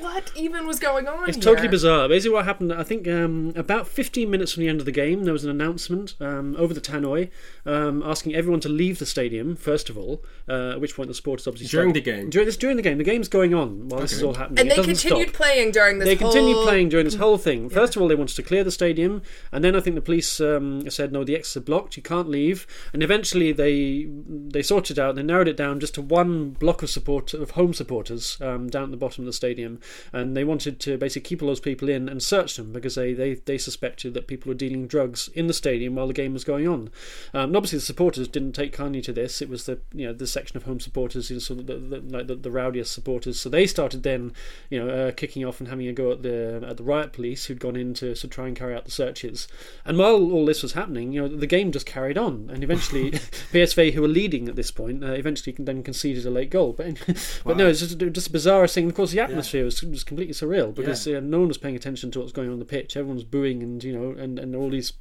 what 0.00 0.30
even 0.36 0.66
was 0.66 0.78
going 0.78 1.08
on? 1.08 1.28
It's 1.28 1.36
here? 1.38 1.44
totally 1.44 1.68
bizarre. 1.68 2.08
Basically, 2.08 2.34
what 2.34 2.44
happened, 2.44 2.72
I 2.72 2.82
think, 2.82 3.08
um, 3.08 3.52
about 3.56 3.88
15 3.88 4.30
minutes 4.30 4.52
from 4.52 4.62
the 4.62 4.68
end 4.68 4.80
of 4.80 4.86
the 4.86 4.92
game, 4.92 5.24
there 5.24 5.32
was 5.32 5.44
an 5.44 5.50
announcement 5.50 6.14
um, 6.20 6.54
over 6.58 6.74
the 6.74 6.80
tannoy 6.82 7.30
um, 7.64 8.02
asking 8.04 8.34
everyone 8.34 8.60
to 8.60 8.68
leave 8.68 8.98
the 8.98 9.06
stadium, 9.06 9.56
first 9.56 9.88
of 9.88 9.96
all, 9.96 10.22
uh, 10.48 10.72
at 10.72 10.80
which 10.80 10.94
point 10.94 11.08
the 11.08 11.14
supporters 11.14 11.46
obviously. 11.46 11.68
During 11.68 11.90
started- 11.94 12.04
the 12.04 12.10
game? 12.22 12.30
During, 12.30 12.46
this, 12.46 12.56
during 12.56 12.76
the 12.76 12.82
game. 12.82 12.98
The 12.98 13.04
game's 13.04 13.28
going 13.28 13.54
on 13.54 13.88
while 13.88 14.00
this 14.02 14.12
is 14.12 14.22
all 14.22 14.34
happening. 14.34 14.58
And 14.60 14.68
It 14.70 14.76
they 14.76 14.82
continued 14.84 15.28
stop. 15.30 15.36
playing 15.36 15.70
during 15.72 15.98
this. 16.06 16.18
They 16.18 16.24
continued 16.24 16.56
whole- 16.56 16.64
playing 16.64 16.88
during 16.88 17.04
this 17.04 17.16
whole 17.16 17.38
thing. 17.38 17.68
First 17.80 17.96
of 17.96 18.02
all, 18.02 18.08
they 18.08 18.14
wanted 18.14 18.36
to 18.36 18.42
clear 18.42 18.64
the 18.64 18.70
stadium, 18.70 19.22
and 19.52 19.64
then 19.64 19.76
I 19.76 19.80
think 19.80 19.96
the 19.96 20.02
police 20.02 20.40
um, 20.40 20.88
said, 20.90 21.12
"No, 21.12 21.24
the 21.24 21.34
exits 21.36 21.56
are 21.56 21.60
blocked. 21.60 21.96
You 21.96 22.02
can't 22.02 22.28
leave." 22.28 22.66
And 22.92 23.02
eventually, 23.02 23.52
they 23.52 24.06
they 24.28 24.62
sorted 24.62 24.98
it 24.98 25.00
out. 25.00 25.14
They 25.14 25.22
narrowed 25.22 25.48
it 25.48 25.56
down 25.56 25.80
just 25.80 25.94
to 25.94 26.02
one 26.02 26.50
block 26.50 26.82
of 26.82 26.90
support 26.90 27.34
of 27.34 27.52
home 27.52 27.74
supporters 27.74 28.38
um, 28.40 28.68
down 28.68 28.84
at 28.84 28.90
the 28.90 28.96
bottom 28.96 29.22
of 29.22 29.26
the 29.26 29.32
stadium, 29.32 29.80
and 30.12 30.36
they 30.36 30.44
wanted 30.44 30.80
to 30.80 30.96
basically 30.96 31.28
keep 31.28 31.42
all 31.42 31.48
those 31.48 31.60
people 31.60 31.88
in 31.88 32.08
and 32.08 32.22
search 32.22 32.56
them 32.56 32.72
because 32.72 32.94
they, 32.94 33.12
they, 33.12 33.34
they 33.34 33.58
suspected 33.58 34.14
that 34.14 34.26
people 34.26 34.48
were 34.48 34.54
dealing 34.54 34.86
drugs 34.86 35.28
in 35.34 35.46
the 35.46 35.54
stadium 35.54 35.94
while 35.94 36.06
the 36.06 36.12
game 36.12 36.32
was 36.32 36.44
going 36.44 36.66
on. 36.66 36.90
Um, 37.34 37.46
and 37.46 37.56
obviously, 37.56 37.78
the 37.78 37.84
supporters 37.84 38.28
didn't 38.28 38.52
take 38.52 38.72
kindly 38.72 39.00
to 39.02 39.12
this. 39.12 39.40
It 39.42 39.48
was 39.48 39.66
the 39.66 39.78
you 39.92 40.06
know 40.06 40.12
the 40.12 40.26
section 40.26 40.56
of 40.56 40.64
home 40.64 40.80
supporters, 40.80 41.30
you 41.30 41.36
know, 41.36 41.40
sort 41.40 41.60
of 41.60 41.66
the, 41.66 41.76
the, 41.76 42.00
like 42.00 42.26
the, 42.26 42.34
the 42.34 42.50
rowdiest 42.50 42.92
supporters. 42.92 43.38
So 43.38 43.48
they 43.48 43.66
started 43.66 44.02
then, 44.02 44.32
you 44.70 44.82
know, 44.82 44.90
uh, 44.90 45.12
kicking 45.12 45.44
off 45.44 45.60
and 45.60 45.68
having 45.68 45.85
a 45.88 45.92
go 45.92 46.12
at 46.12 46.22
the 46.22 46.64
at 46.66 46.76
the 46.76 46.82
riot 46.82 47.12
police 47.12 47.46
who'd 47.46 47.60
gone 47.60 47.76
in 47.76 47.94
to, 47.94 48.14
to 48.14 48.28
try 48.28 48.46
and 48.46 48.56
carry 48.56 48.74
out 48.74 48.84
the 48.84 48.90
searches. 48.90 49.48
And 49.84 49.98
while 49.98 50.32
all 50.32 50.44
this 50.44 50.62
was 50.62 50.72
happening, 50.72 51.12
you 51.12 51.22
know, 51.22 51.28
the 51.28 51.46
game 51.46 51.72
just 51.72 51.86
carried 51.86 52.18
on, 52.18 52.50
and 52.52 52.62
eventually 52.62 53.10
PSV, 53.52 53.92
who 53.92 54.02
were 54.02 54.08
leading 54.08 54.48
at 54.48 54.56
this 54.56 54.70
point, 54.70 55.04
uh, 55.04 55.12
eventually 55.12 55.54
then 55.58 55.82
conceded 55.82 56.26
a 56.26 56.30
late 56.30 56.50
goal. 56.50 56.72
But 56.72 56.96
but 57.44 57.56
no, 57.56 57.68
it's 57.68 57.80
just, 57.80 57.98
just 57.98 58.28
a 58.28 58.32
bizarre 58.32 58.66
thing. 58.66 58.86
Of 58.86 58.94
course, 58.94 59.12
the 59.12 59.20
atmosphere 59.20 59.64
was, 59.64 59.82
was 59.82 60.04
completely 60.04 60.34
surreal 60.34 60.74
because 60.74 61.06
uh, 61.06 61.20
no 61.22 61.40
one 61.40 61.48
was 61.48 61.58
paying 61.58 61.76
attention 61.76 62.10
to 62.10 62.18
what 62.18 62.24
was 62.24 62.32
going 62.32 62.48
on 62.48 62.54
on 62.54 62.58
the 62.58 62.64
pitch. 62.64 62.96
Everyone 62.96 63.16
was 63.16 63.24
booing, 63.24 63.62
and 63.62 63.82
you 63.82 63.96
know, 63.96 64.18
and, 64.18 64.38
and 64.38 64.56
all 64.56 64.70
these 64.70 64.92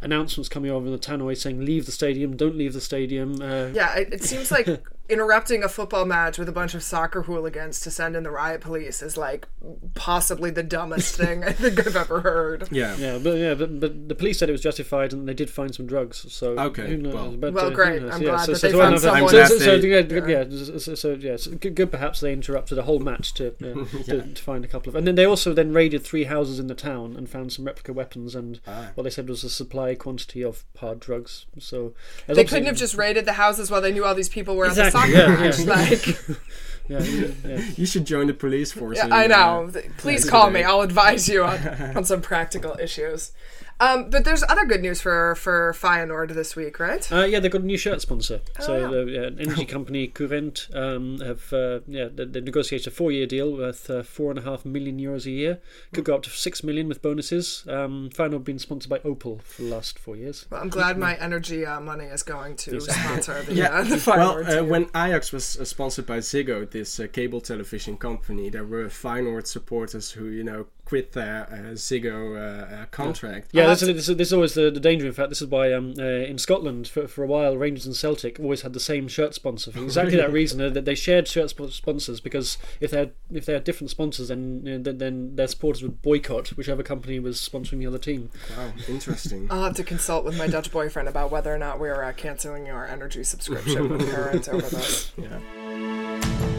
announcements 0.00 0.48
coming 0.48 0.70
over 0.70 0.86
in 0.86 0.92
the 0.92 0.98
tannoy 0.98 1.36
saying, 1.36 1.64
"Leave 1.64 1.86
the 1.86 1.92
stadium! 1.92 2.36
Don't 2.36 2.56
leave 2.56 2.72
the 2.72 2.80
stadium!" 2.80 3.40
Uh, 3.40 3.70
Yeah, 3.72 3.94
it, 3.96 4.12
it 4.12 4.24
seems 4.24 4.50
like 4.50 4.66
interrupting 5.08 5.62
a 5.62 5.68
football 5.68 6.04
match 6.06 6.38
with 6.38 6.48
a 6.48 6.52
bunch 6.52 6.74
of 6.74 6.82
soccer 6.82 7.22
hooligans 7.22 7.78
to 7.80 7.90
send 7.90 8.16
in 8.16 8.22
the 8.22 8.30
riot 8.30 8.60
police 8.62 9.02
is 9.02 9.16
like 9.16 9.46
possibly 9.94 10.50
the 10.50 10.62
dumbest 10.62 11.14
thing 11.20 11.44
I 11.44 11.52
think 11.52 11.86
I've 11.86 11.96
ever 11.96 12.20
heard. 12.20 12.68
Yeah. 12.70 12.96
Yeah, 12.96 13.18
but 13.18 13.36
yeah, 13.36 13.54
but, 13.54 13.80
but 13.80 14.08
the 14.08 14.14
police 14.14 14.38
said 14.38 14.48
it 14.48 14.52
was 14.52 14.60
justified, 14.62 15.12
and 15.12 15.28
they 15.28 15.34
did 15.34 15.50
find 15.50 15.74
some 15.74 15.86
drugs. 15.86 16.24
So 16.32 16.58
Okay, 16.58 16.86
who 16.86 16.96
knows? 16.96 17.14
well- 17.14 17.30
But, 17.36 17.52
Well, 17.52 17.66
uh, 17.66 17.70
who 17.70 17.74
great. 17.76 18.02
knows? 18.02 18.14
I'm 18.14 18.22
yeah, 18.22 18.28
glad 18.30 18.44
so, 18.46 18.52
that 18.52 18.58
so, 18.58 18.66
they 18.66 18.72
so, 18.72 18.78
found 18.78 19.00
someone. 19.00 19.28
So, 19.30 19.44
so, 19.44 19.58
They- 19.58 19.64
so, 19.64 19.74
yeah, 19.86 20.02
good- 20.02 20.28
yeah, 20.28 20.44
so, 20.64 20.78
so, 20.78 20.94
so, 20.94 21.12
yeah, 21.14 21.36
so 21.36 21.50
good, 21.52 21.74
good. 21.74 21.90
Perhaps 21.90 22.20
they 22.20 22.32
interrupted 22.32 22.78
a 22.78 22.82
whole 22.82 22.98
match 23.00 23.34
to, 23.34 23.48
uh, 23.48 23.84
to 24.04 24.22
to 24.34 24.42
find 24.42 24.64
a 24.64 24.68
couple 24.68 24.88
of, 24.90 24.96
and 24.96 25.06
then 25.06 25.14
they 25.16 25.24
also 25.26 25.52
then 25.52 25.72
raided 25.72 26.02
three 26.04 26.24
houses 26.24 26.58
in 26.58 26.66
the 26.68 26.74
town 26.74 27.14
and 27.16 27.28
found 27.28 27.52
some 27.52 27.64
replica 27.66 27.92
weapons 27.92 28.34
and 28.34 28.60
Ah. 28.66 28.90
what 28.94 29.04
they 29.04 29.10
said 29.10 29.28
was 29.28 29.44
a 29.44 29.50
supply 29.50 29.94
quantity 29.94 30.42
of 30.42 30.64
hard 30.78 31.00
drugs. 31.00 31.46
So 31.58 31.92
They 32.26 32.44
couldn't 32.44 32.66
have 32.66 32.76
just 32.76 32.94
raided 32.94 33.24
the 33.26 33.34
houses 33.34 33.70
while 33.70 33.80
they 33.80 33.92
knew 33.92 34.04
all 34.04 34.14
these 34.14 34.28
people 34.28 34.56
were 34.56 34.66
Exactly, 34.66 34.86
at 34.88 34.92
the 34.92 34.93
yeah, 34.93 34.93
soccer 34.94 35.10
yeah. 35.10 35.28
match. 35.28 35.60
Like, 35.60 36.18
Yeah, 36.86 37.02
yeah, 37.02 37.26
yeah. 37.46 37.60
You 37.76 37.86
should 37.86 38.04
join 38.04 38.26
the 38.26 38.34
police 38.34 38.72
force. 38.72 38.98
yeah, 38.98 39.08
I 39.10 39.26
know. 39.26 39.70
Please 39.96 40.26
yeah, 40.26 40.30
call 40.30 40.50
me. 40.50 40.62
I'll 40.70 40.82
advise 40.82 41.28
you 41.28 41.42
on, 41.44 41.96
on 41.96 42.04
some 42.12 42.20
practical 42.20 42.76
issues. 42.78 43.32
Um, 43.80 44.10
but 44.10 44.24
there's 44.24 44.44
other 44.48 44.64
good 44.64 44.82
news 44.82 45.00
for 45.00 45.34
for 45.34 45.72
Feyenoord 45.72 46.34
this 46.34 46.54
week, 46.56 46.78
right? 46.78 47.10
Uh, 47.12 47.24
yeah, 47.24 47.40
they've 47.40 47.50
got 47.50 47.62
a 47.62 47.66
new 47.66 47.76
shirt 47.76 48.00
sponsor. 48.00 48.40
so 48.60 48.76
yeah. 48.78 48.88
the 48.88 49.10
yeah, 49.10 49.22
an 49.22 49.40
energy 49.40 49.64
company 49.64 50.08
Qurrent 50.08 50.74
um, 50.74 51.18
have 51.20 51.52
uh, 51.52 51.80
yeah 51.86 52.08
they, 52.12 52.24
they've 52.24 52.44
negotiated 52.44 52.86
a 52.88 52.90
four-year 52.90 53.26
deal 53.26 53.56
worth 53.56 53.90
uh, 53.90 54.02
four 54.02 54.30
and 54.30 54.38
a 54.38 54.42
half 54.42 54.64
million 54.64 54.98
euros 54.98 55.26
a 55.26 55.30
year. 55.30 55.60
Could 55.92 56.04
go 56.04 56.14
up 56.14 56.22
to 56.22 56.30
six 56.30 56.62
million 56.62 56.88
with 56.88 57.02
bonuses. 57.02 57.64
Um, 57.68 58.10
Feyenoord 58.10 58.44
been 58.44 58.58
sponsored 58.58 58.90
by 58.90 58.98
Opel 59.00 59.42
for 59.42 59.62
the 59.62 59.68
last 59.68 59.98
four 59.98 60.16
years. 60.16 60.46
Well, 60.50 60.60
I'm 60.60 60.68
glad 60.68 60.98
my 60.98 61.16
energy 61.16 61.66
uh, 61.66 61.80
money 61.80 62.04
is 62.04 62.22
going 62.22 62.56
to 62.56 62.76
Exactly. 62.76 63.22
sponsor 63.22 63.42
the, 63.42 63.54
Yeah, 63.60 63.66
uh, 63.66 63.82
the 63.82 64.02
well, 64.06 64.36
Feyenoord 64.36 64.60
uh, 64.60 64.64
when 64.64 64.84
Ajax 64.94 65.32
was 65.32 65.56
uh, 65.58 65.64
sponsored 65.64 66.06
by 66.06 66.18
Ziggo, 66.18 66.70
this 66.70 67.00
uh, 67.00 67.06
cable 67.12 67.40
television 67.40 67.96
company, 67.96 68.48
there 68.50 68.64
were 68.64 68.86
Feyenoord 68.86 69.46
supporters 69.46 70.12
who, 70.12 70.26
you 70.26 70.44
know, 70.44 70.66
quit 70.84 71.12
their 71.12 71.46
uh, 71.50 71.72
Ziggo 71.74 72.36
uh, 72.36 72.74
uh, 72.74 72.86
contract. 72.86 73.48
Yeah, 73.52 73.66
this, 73.68 73.82
is, 73.82 74.06
this, 74.06 74.28
is, 74.28 74.32
always 74.32 74.54
the, 74.54 74.70
the 74.70 74.80
danger. 74.80 75.06
In 75.06 75.12
fact, 75.12 75.30
this 75.30 75.40
is 75.40 75.48
why 75.48 75.72
um, 75.72 75.94
uh, 75.98 76.02
in 76.02 76.38
Scotland 76.38 76.88
for, 76.88 77.08
for 77.08 77.24
a 77.24 77.26
while, 77.26 77.56
Rangers 77.56 77.86
and 77.86 77.96
Celtic 77.96 78.38
always 78.38 78.62
had 78.62 78.72
the 78.72 78.80
same 78.80 79.08
shirt 79.08 79.34
sponsor 79.34 79.72
for 79.72 79.82
exactly 79.82 80.16
that 80.16 80.32
reason. 80.40 80.60
uh, 80.60 80.68
That 80.68 80.84
they 80.84 80.94
shared 80.94 81.26
shirt 81.28 81.50
sp- 81.50 81.70
sponsors 81.72 82.20
because 82.20 82.58
if 82.80 82.90
they 82.90 82.98
had 82.98 83.12
if 83.32 83.46
they 83.46 83.54
had 83.54 83.64
different 83.64 83.90
sponsors, 83.90 84.28
then 84.28 84.62
you 84.64 84.72
know, 84.72 84.82
then, 84.82 84.98
then 84.98 85.36
their 85.36 85.48
supporters 85.48 85.82
would 85.82 86.02
boycott 86.02 86.48
whichever 86.48 86.82
company 86.82 87.18
was 87.18 87.38
sponsoring 87.38 87.78
the 87.78 87.86
other 87.86 87.98
team. 87.98 88.30
Wow, 88.56 88.72
interesting. 88.88 89.48
I'll 89.50 89.64
have 89.64 89.76
to 89.76 89.84
consult 89.84 90.24
with 90.24 90.36
my 90.36 90.46
Dutch 90.46 90.70
boyfriend 90.70 91.08
about 91.08 91.30
whether 91.30 91.54
or 91.54 91.58
not 91.58 91.78
we're 91.80 92.02
uh, 92.02 92.12
canceling 92.12 92.68
our 92.68 92.86
energy 92.86 93.24
subscription 93.24 93.88
with 93.90 94.02
Qurrent 94.02 94.48
over 94.48 94.68
this. 94.68 95.12
yeah. 95.16 96.53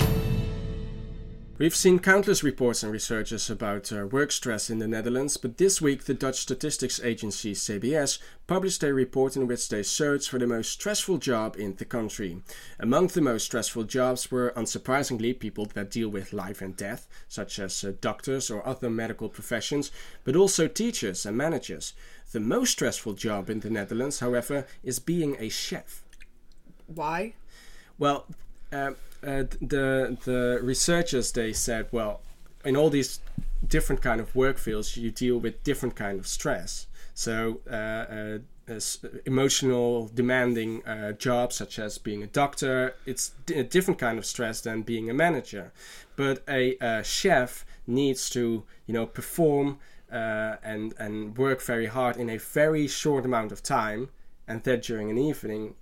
We've 1.58 1.74
seen 1.74 2.00
countless 2.00 2.44
reports 2.44 2.84
and 2.84 2.92
researches 2.92 3.50
about 3.50 3.90
uh, 3.90 4.08
work 4.08 4.34
stress 4.34 4.70
in 4.70 4.80
the 4.80 4.90
Netherlands, 4.90 5.38
but 5.38 5.58
this 5.58 5.82
week 5.82 6.04
the 6.04 6.14
Dutch 6.14 6.42
statistics 6.42 7.00
agency 7.02 7.54
CBS 7.54 8.20
published 8.46 8.84
a 8.84 8.94
report 8.94 9.38
in 9.38 9.48
which 9.48 9.70
they 9.70 9.82
searched 9.82 10.30
for 10.30 10.38
the 10.38 10.48
most 10.48 10.70
stressful 10.74 11.18
job 11.18 11.56
in 11.58 11.76
the 11.76 11.86
country. 11.86 12.42
Among 12.78 13.08
the 13.08 13.22
most 13.22 13.46
stressful 13.46 13.86
jobs 13.86 14.30
were, 14.30 14.52
unsurprisingly, 14.58 15.40
people 15.40 15.66
that 15.76 15.92
deal 15.92 16.10
with 16.10 16.34
life 16.34 16.62
and 16.62 16.76
death, 16.76 17.08
such 17.30 17.58
as 17.58 17.86
uh, 17.86 17.94
doctors 18.02 18.52
or 18.52 18.68
other 18.68 18.90
medical 18.90 19.30
professions, 19.30 19.92
but 20.26 20.36
also 20.36 20.68
teachers 20.68 21.26
and 21.26 21.38
managers. 21.38 21.94
The 22.34 22.42
most 22.42 22.72
stressful 22.72 23.14
job 23.14 23.50
in 23.50 23.62
the 23.62 23.70
Netherlands, 23.70 24.20
however, 24.20 24.68
is 24.84 25.00
being 25.00 25.38
a 25.40 25.48
chef. 25.48 26.04
Why? 26.88 27.36
Well, 27.98 28.26
uh, 28.74 28.92
uh, 29.24 29.44
the 29.62 30.18
the 30.26 30.60
researchers 30.62 31.32
they 31.32 31.54
said, 31.54 31.88
well, 31.92 32.22
in 32.64 32.76
all 32.76 32.90
these 32.90 33.20
different 33.68 34.02
kind 34.02 34.22
of 34.22 34.36
work 34.36 34.58
fields, 34.58 34.98
you 34.98 35.12
deal 35.12 35.38
with 35.38 35.64
different 35.64 35.96
kind 35.96 36.20
of 36.20 36.28
stress. 36.28 36.88
So. 37.14 37.62
Uh, 37.70 37.74
uh, 37.74 38.40
emotional, 39.28 40.10
demanding 40.16 40.84
uh, 40.88 41.12
jobs 41.12 41.56
such 41.56 41.78
as 41.78 42.00
being 42.00 42.24
a 42.24 42.28
doctor, 42.28 42.96
it's 43.06 43.34
a 43.54 43.62
different 43.62 44.00
kind 44.00 44.18
of 44.18 44.26
stress 44.26 44.60
than 44.62 44.82
being 44.82 45.08
a 45.08 45.14
manager. 45.14 45.72
But 46.16 46.44
a, 46.50 46.76
uh 46.80 47.04
chef 47.04 47.64
needs 47.86 48.30
to, 48.32 48.64
you 48.88 48.94
know, 48.94 49.06
perform 49.06 49.78
uh, 50.12 50.56
and 50.64 50.94
and 50.98 51.38
work 51.38 51.62
very 51.62 51.88
hard 51.88 52.18
in 52.18 52.30
a 52.30 52.38
very 52.38 52.88
short 52.88 53.26
amount 53.26 53.52
of 53.52 53.62
time, 53.62 54.10
and 54.48 54.64
that 54.64 54.84
during 54.84 55.10
an 55.10 55.18
evening, 55.18 55.76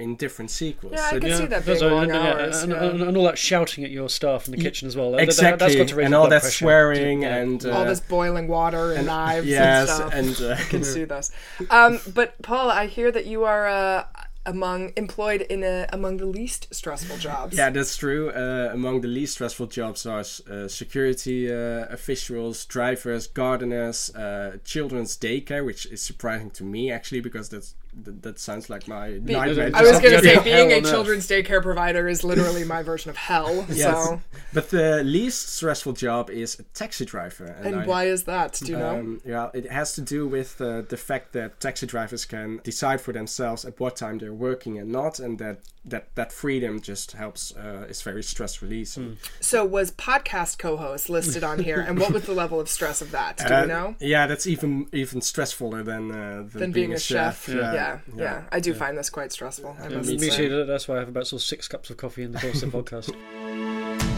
in 0.00 0.16
different 0.16 0.50
sequels. 0.50 0.94
Yeah, 0.96 1.04
I 1.04 1.10
So 1.10 1.20
can 1.20 1.36
see 1.36 1.46
that 1.46 1.64
that's 1.64 1.80
being 1.80 1.92
long 1.92 2.02
and, 2.04 2.12
hours. 2.12 2.62
and, 2.62 2.72
yeah. 2.72 2.82
and, 2.84 3.02
and 3.02 3.16
all 3.16 3.24
that 3.24 3.38
shouting 3.38 3.84
at 3.84 3.90
your 3.90 4.08
staff 4.08 4.46
in 4.46 4.52
the 4.52 4.58
kitchen 4.62 4.88
as 4.88 4.96
well. 4.96 5.10
That- 5.12 5.18
that- 5.18 5.24
exactly, 5.24 5.66
that's 5.66 5.76
got 5.76 5.88
to 5.88 5.94
raise 5.96 6.06
and 6.06 6.14
all 6.14 6.28
that 6.28 6.40
pressure. 6.42 6.56
swearing 6.64 7.22
Yeah. 7.22 7.36
and 7.36 7.64
uh, 7.64 7.70
all 7.70 7.84
this 7.84 8.00
boiling 8.00 8.48
water 8.48 8.92
and, 8.92 9.06
knives 9.06 9.46
yes, 9.46 9.88
and 10.12 10.34
stuff. 10.34 10.48
and 10.48 10.52
uh, 10.52 10.54
I 10.60 10.64
can 10.68 10.84
see 10.84 11.04
this. 11.04 11.30
Um, 11.70 12.00
but 12.14 12.40
Paul, 12.42 12.70
I 12.70 12.86
hear 12.86 13.12
that 13.12 13.26
you 13.26 13.44
are 13.44 13.68
uh, 13.68 14.04
among 14.46 14.92
employed 14.96 15.42
in 15.42 15.62
a, 15.62 15.86
among 15.92 16.16
the 16.16 16.24
least 16.26 16.74
stressful 16.74 17.18
jobs. 17.18 17.56
yeah, 17.56 17.68
that's 17.70 17.96
true. 17.96 18.30
Uh, 18.30 18.70
among 18.72 19.02
the 19.02 19.08
least 19.08 19.34
stressful 19.34 19.66
jobs 19.66 20.06
are 20.06 20.20
uh, 20.50 20.66
security 20.66 21.52
uh, 21.52 21.84
officials, 21.90 22.64
drivers, 22.64 23.26
gardeners, 23.26 24.14
uh, 24.16 24.56
children's 24.64 25.16
daycare, 25.16 25.64
which 25.64 25.84
is 25.86 26.00
surprising 26.02 26.50
to 26.50 26.64
me 26.64 26.90
actually 26.90 27.20
because 27.20 27.50
that's 27.50 27.74
that, 27.92 28.22
that 28.22 28.38
sounds 28.38 28.70
like 28.70 28.86
my 28.88 29.18
nightmare. 29.22 29.70
I 29.74 29.82
was 29.82 29.98
going 30.00 30.18
to 30.18 30.22
say, 30.22 30.42
being 30.42 30.72
a 30.72 30.80
children's 30.82 31.26
daycare 31.28 31.62
provider 31.62 32.08
is 32.08 32.22
literally 32.24 32.64
my 32.64 32.82
version 32.82 33.10
of 33.10 33.16
hell. 33.16 33.66
Yes, 33.70 34.04
So, 34.06 34.20
but 34.52 34.70
the 34.70 35.02
least 35.04 35.48
stressful 35.56 35.92
job 35.94 36.30
is 36.30 36.58
a 36.58 36.62
taxi 36.74 37.04
driver. 37.04 37.46
and 37.46 37.76
I- 37.80 37.86
why 37.86 38.04
is 38.04 38.24
that? 38.24 38.54
Do 38.64 38.72
you 38.72 38.78
know? 38.78 38.98
Um, 38.98 39.20
yeah, 39.24 39.50
it 39.54 39.70
has 39.70 39.94
to 39.94 40.00
do 40.00 40.26
with 40.28 40.60
uh, 40.60 40.82
the 40.82 40.96
fact 40.96 41.32
that 41.32 41.60
taxi 41.60 41.86
drivers 41.86 42.24
can 42.24 42.60
decide 42.64 43.00
for 43.00 43.12
themselves 43.12 43.64
at 43.64 43.78
what 43.80 43.96
time 43.96 44.18
they're 44.18 44.32
working 44.34 44.78
and 44.78 44.90
not, 44.90 45.18
and 45.18 45.38
that 45.38 45.58
that, 45.84 46.14
that 46.14 46.32
freedom 46.32 46.80
just 46.80 47.12
helps. 47.12 47.54
Uh, 47.56 47.86
is 47.88 48.02
very 48.02 48.22
stress 48.22 48.60
releasing. 48.62 49.16
So, 49.40 49.64
was 49.64 49.90
podcast 49.92 50.58
co-host 50.58 51.08
listed 51.08 51.42
on 51.42 51.58
here, 51.60 51.80
and 51.80 51.98
what 51.98 52.12
was 52.12 52.24
the 52.24 52.34
level 52.34 52.60
of 52.60 52.68
stress 52.68 53.00
of 53.00 53.10
that? 53.12 53.38
Do 53.38 53.44
Uh, 53.54 53.60
you 53.62 53.66
know? 53.66 53.94
Yeah, 54.00 54.26
that's 54.26 54.46
even 54.46 54.88
even 54.92 55.20
stressfuler 55.20 55.84
than 55.84 56.10
uh, 56.10 56.44
than, 56.50 56.60
Than 56.60 56.72
being, 56.72 56.92
a 56.92 56.98
chef. 56.98 57.48
Yeah, 57.48 57.72
Yeah, 57.74 57.98
yeah, 58.16 58.42
I 58.52 58.60
do 58.60 58.74
find 58.74 58.96
this 58.98 59.10
quite 59.10 59.32
stressful. 59.32 59.76
I 59.80 59.88
Yeah, 59.88 59.96
must 59.96 60.08
me, 60.08 60.16
me 60.18 60.30
too. 60.30 60.64
That's 60.66 60.86
why 60.86 60.96
I 60.96 60.98
have 61.00 61.08
about 61.08 61.26
sort 61.26 61.40
of 61.42 61.46
six 61.46 61.66
cups 61.68 61.90
of 61.90 61.96
coffee 61.96 62.22
in 62.22 62.32
the 62.32 62.38
course 62.38 62.62
of 62.62 62.72
the 62.72 62.82
podcast. 62.82 64.06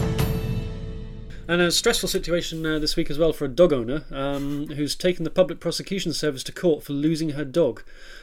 And 1.52 1.60
a 1.60 1.70
stressful 1.70 2.08
situation 2.08 2.64
uh, 2.64 2.78
this 2.78 2.96
week 2.96 3.10
as 3.10 3.18
well 3.18 3.34
for 3.34 3.44
a 3.44 3.48
dog 3.48 3.74
owner 3.74 4.04
um, 4.10 4.68
who's 4.68 4.96
taken 4.96 5.22
the 5.22 5.28
public 5.28 5.60
prosecution 5.60 6.14
service 6.14 6.42
to 6.44 6.50
court 6.52 6.82
for 6.82 6.94
losing 6.94 7.32
her 7.32 7.44
dog. 7.44 7.82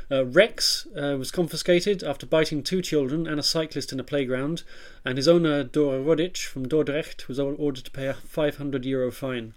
Uh, 0.10 0.26
Rex 0.26 0.88
uh, 1.00 1.16
was 1.16 1.30
confiscated 1.30 2.02
after 2.02 2.26
biting 2.26 2.64
two 2.64 2.82
children 2.82 3.28
and 3.28 3.40
a 3.40 3.44
cyclist 3.44 3.94
in 3.94 4.00
a 4.00 4.04
playground, 4.04 4.64
and 5.06 5.16
his 5.16 5.28
owner, 5.28 5.64
Dora 5.64 6.00
Rodic 6.00 6.38
from 6.38 6.68
Dordrecht, 6.68 7.28
was 7.28 7.40
ordered 7.40 7.86
to 7.86 7.92
pay 7.92 8.08
a 8.08 8.16
500 8.16 8.84
euro 8.84 9.12
fine. 9.12 9.54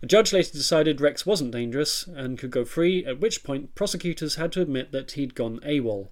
The 0.00 0.06
judge 0.06 0.32
later 0.32 0.52
decided 0.52 1.00
Rex 1.00 1.26
wasn't 1.26 1.50
dangerous 1.50 2.06
and 2.06 2.38
could 2.38 2.52
go 2.52 2.64
free, 2.64 3.04
at 3.04 3.18
which 3.18 3.42
point 3.42 3.74
prosecutors 3.74 4.36
had 4.36 4.52
to 4.52 4.60
admit 4.60 4.92
that 4.92 5.10
he'd 5.10 5.34
gone 5.34 5.58
AWOL. 5.64 6.06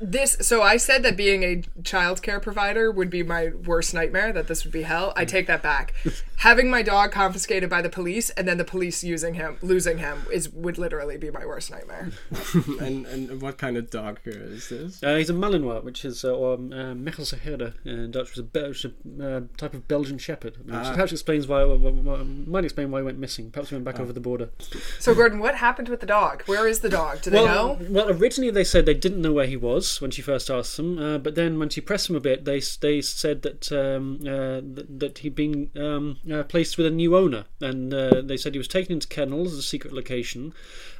This 0.00 0.36
so 0.40 0.62
I 0.62 0.76
said 0.76 1.02
that 1.02 1.16
being 1.16 1.42
a 1.42 1.62
childcare 1.82 2.40
provider 2.40 2.90
would 2.90 3.10
be 3.10 3.22
my 3.22 3.48
worst 3.66 3.94
nightmare. 3.94 4.32
That 4.32 4.46
this 4.46 4.64
would 4.64 4.72
be 4.72 4.82
hell. 4.82 5.12
I 5.16 5.24
take 5.24 5.46
that 5.48 5.62
back. 5.62 5.94
Having 6.38 6.70
my 6.70 6.82
dog 6.82 7.10
confiscated 7.10 7.68
by 7.68 7.82
the 7.82 7.88
police 7.88 8.30
and 8.30 8.46
then 8.46 8.58
the 8.58 8.64
police 8.64 9.02
using 9.02 9.34
him, 9.34 9.56
losing 9.60 9.98
him, 9.98 10.22
is 10.32 10.48
would 10.50 10.78
literally 10.78 11.16
be 11.18 11.30
my 11.32 11.44
worst 11.44 11.70
nightmare. 11.72 12.10
and 12.80 13.06
and 13.06 13.42
what 13.42 13.58
kind 13.58 13.76
of 13.76 13.90
dog 13.90 14.20
is 14.24 14.68
this? 14.68 15.02
Uh, 15.02 15.16
he's 15.16 15.30
a 15.30 15.34
Malinois, 15.34 15.82
which 15.82 16.04
is 16.04 16.24
uh, 16.24 16.32
or 16.32 16.54
um, 16.54 16.72
uh, 16.72 16.94
Mechelse 16.94 17.36
Herde 17.40 17.72
in 17.84 18.12
Dutch, 18.12 18.30
was 18.30 18.38
a, 18.38 18.42
Bel- 18.44 18.68
which 18.68 18.84
a 18.84 18.88
uh, 19.20 19.40
type 19.56 19.74
of 19.74 19.88
Belgian 19.88 20.18
Shepherd. 20.18 20.58
Which 20.64 20.74
Ah. 20.74 20.92
perhaps 20.92 21.10
explains 21.10 21.48
why, 21.48 21.64
why, 21.64 21.74
why- 21.74 22.22
might 22.22 22.64
explain 22.64 22.92
why 22.92 23.00
he 23.00 23.04
went 23.04 23.18
missing. 23.18 23.50
Perhaps 23.50 23.70
he 23.70 23.74
went 23.74 23.84
back 23.84 23.98
over 23.98 24.12
the 24.12 24.20
border. 24.20 24.50
So 25.00 25.14
Gordon, 25.14 25.40
what 25.40 25.56
happened 25.56 25.88
with 25.88 25.98
the 26.00 26.06
dog? 26.06 26.44
Where 26.46 26.68
is 26.68 26.80
the 26.80 26.88
dog? 26.88 27.22
Do 27.22 27.30
they 27.30 27.42
well, 27.42 27.76
know? 27.76 27.86
well, 27.90 28.10
originally 28.10 28.52
they 28.52 28.64
said 28.64 28.86
they 28.86 28.94
didn't 28.94 29.20
know 29.22 29.32
where 29.32 29.46
he 29.46 29.56
was 29.56 29.87
when 30.00 30.10
she 30.10 30.22
first 30.22 30.50
asked 30.50 30.76
them, 30.76 30.98
uh, 30.98 31.18
but 31.18 31.34
then 31.34 31.58
when 31.58 31.68
she 31.68 31.80
pressed 31.80 32.06
them 32.08 32.16
a 32.16 32.20
bit, 32.20 32.44
they 32.44 32.60
they 32.80 33.00
said 33.00 33.42
that 33.42 33.72
um, 33.72 34.18
uh, 34.22 34.60
that, 34.74 34.86
that 35.00 35.18
he'd 35.18 35.34
been 35.34 35.70
um, 35.76 36.18
uh, 36.32 36.42
placed 36.44 36.76
with 36.76 36.86
a 36.86 36.90
new 36.90 37.16
owner, 37.16 37.44
and 37.60 37.92
uh, 37.92 38.20
they 38.22 38.36
said 38.36 38.54
he 38.54 38.58
was 38.58 38.68
taken 38.68 38.92
into 38.92 39.08
kennels 39.08 39.52
as 39.52 39.58
a 39.58 39.62
secret 39.62 39.92
location, 39.92 40.52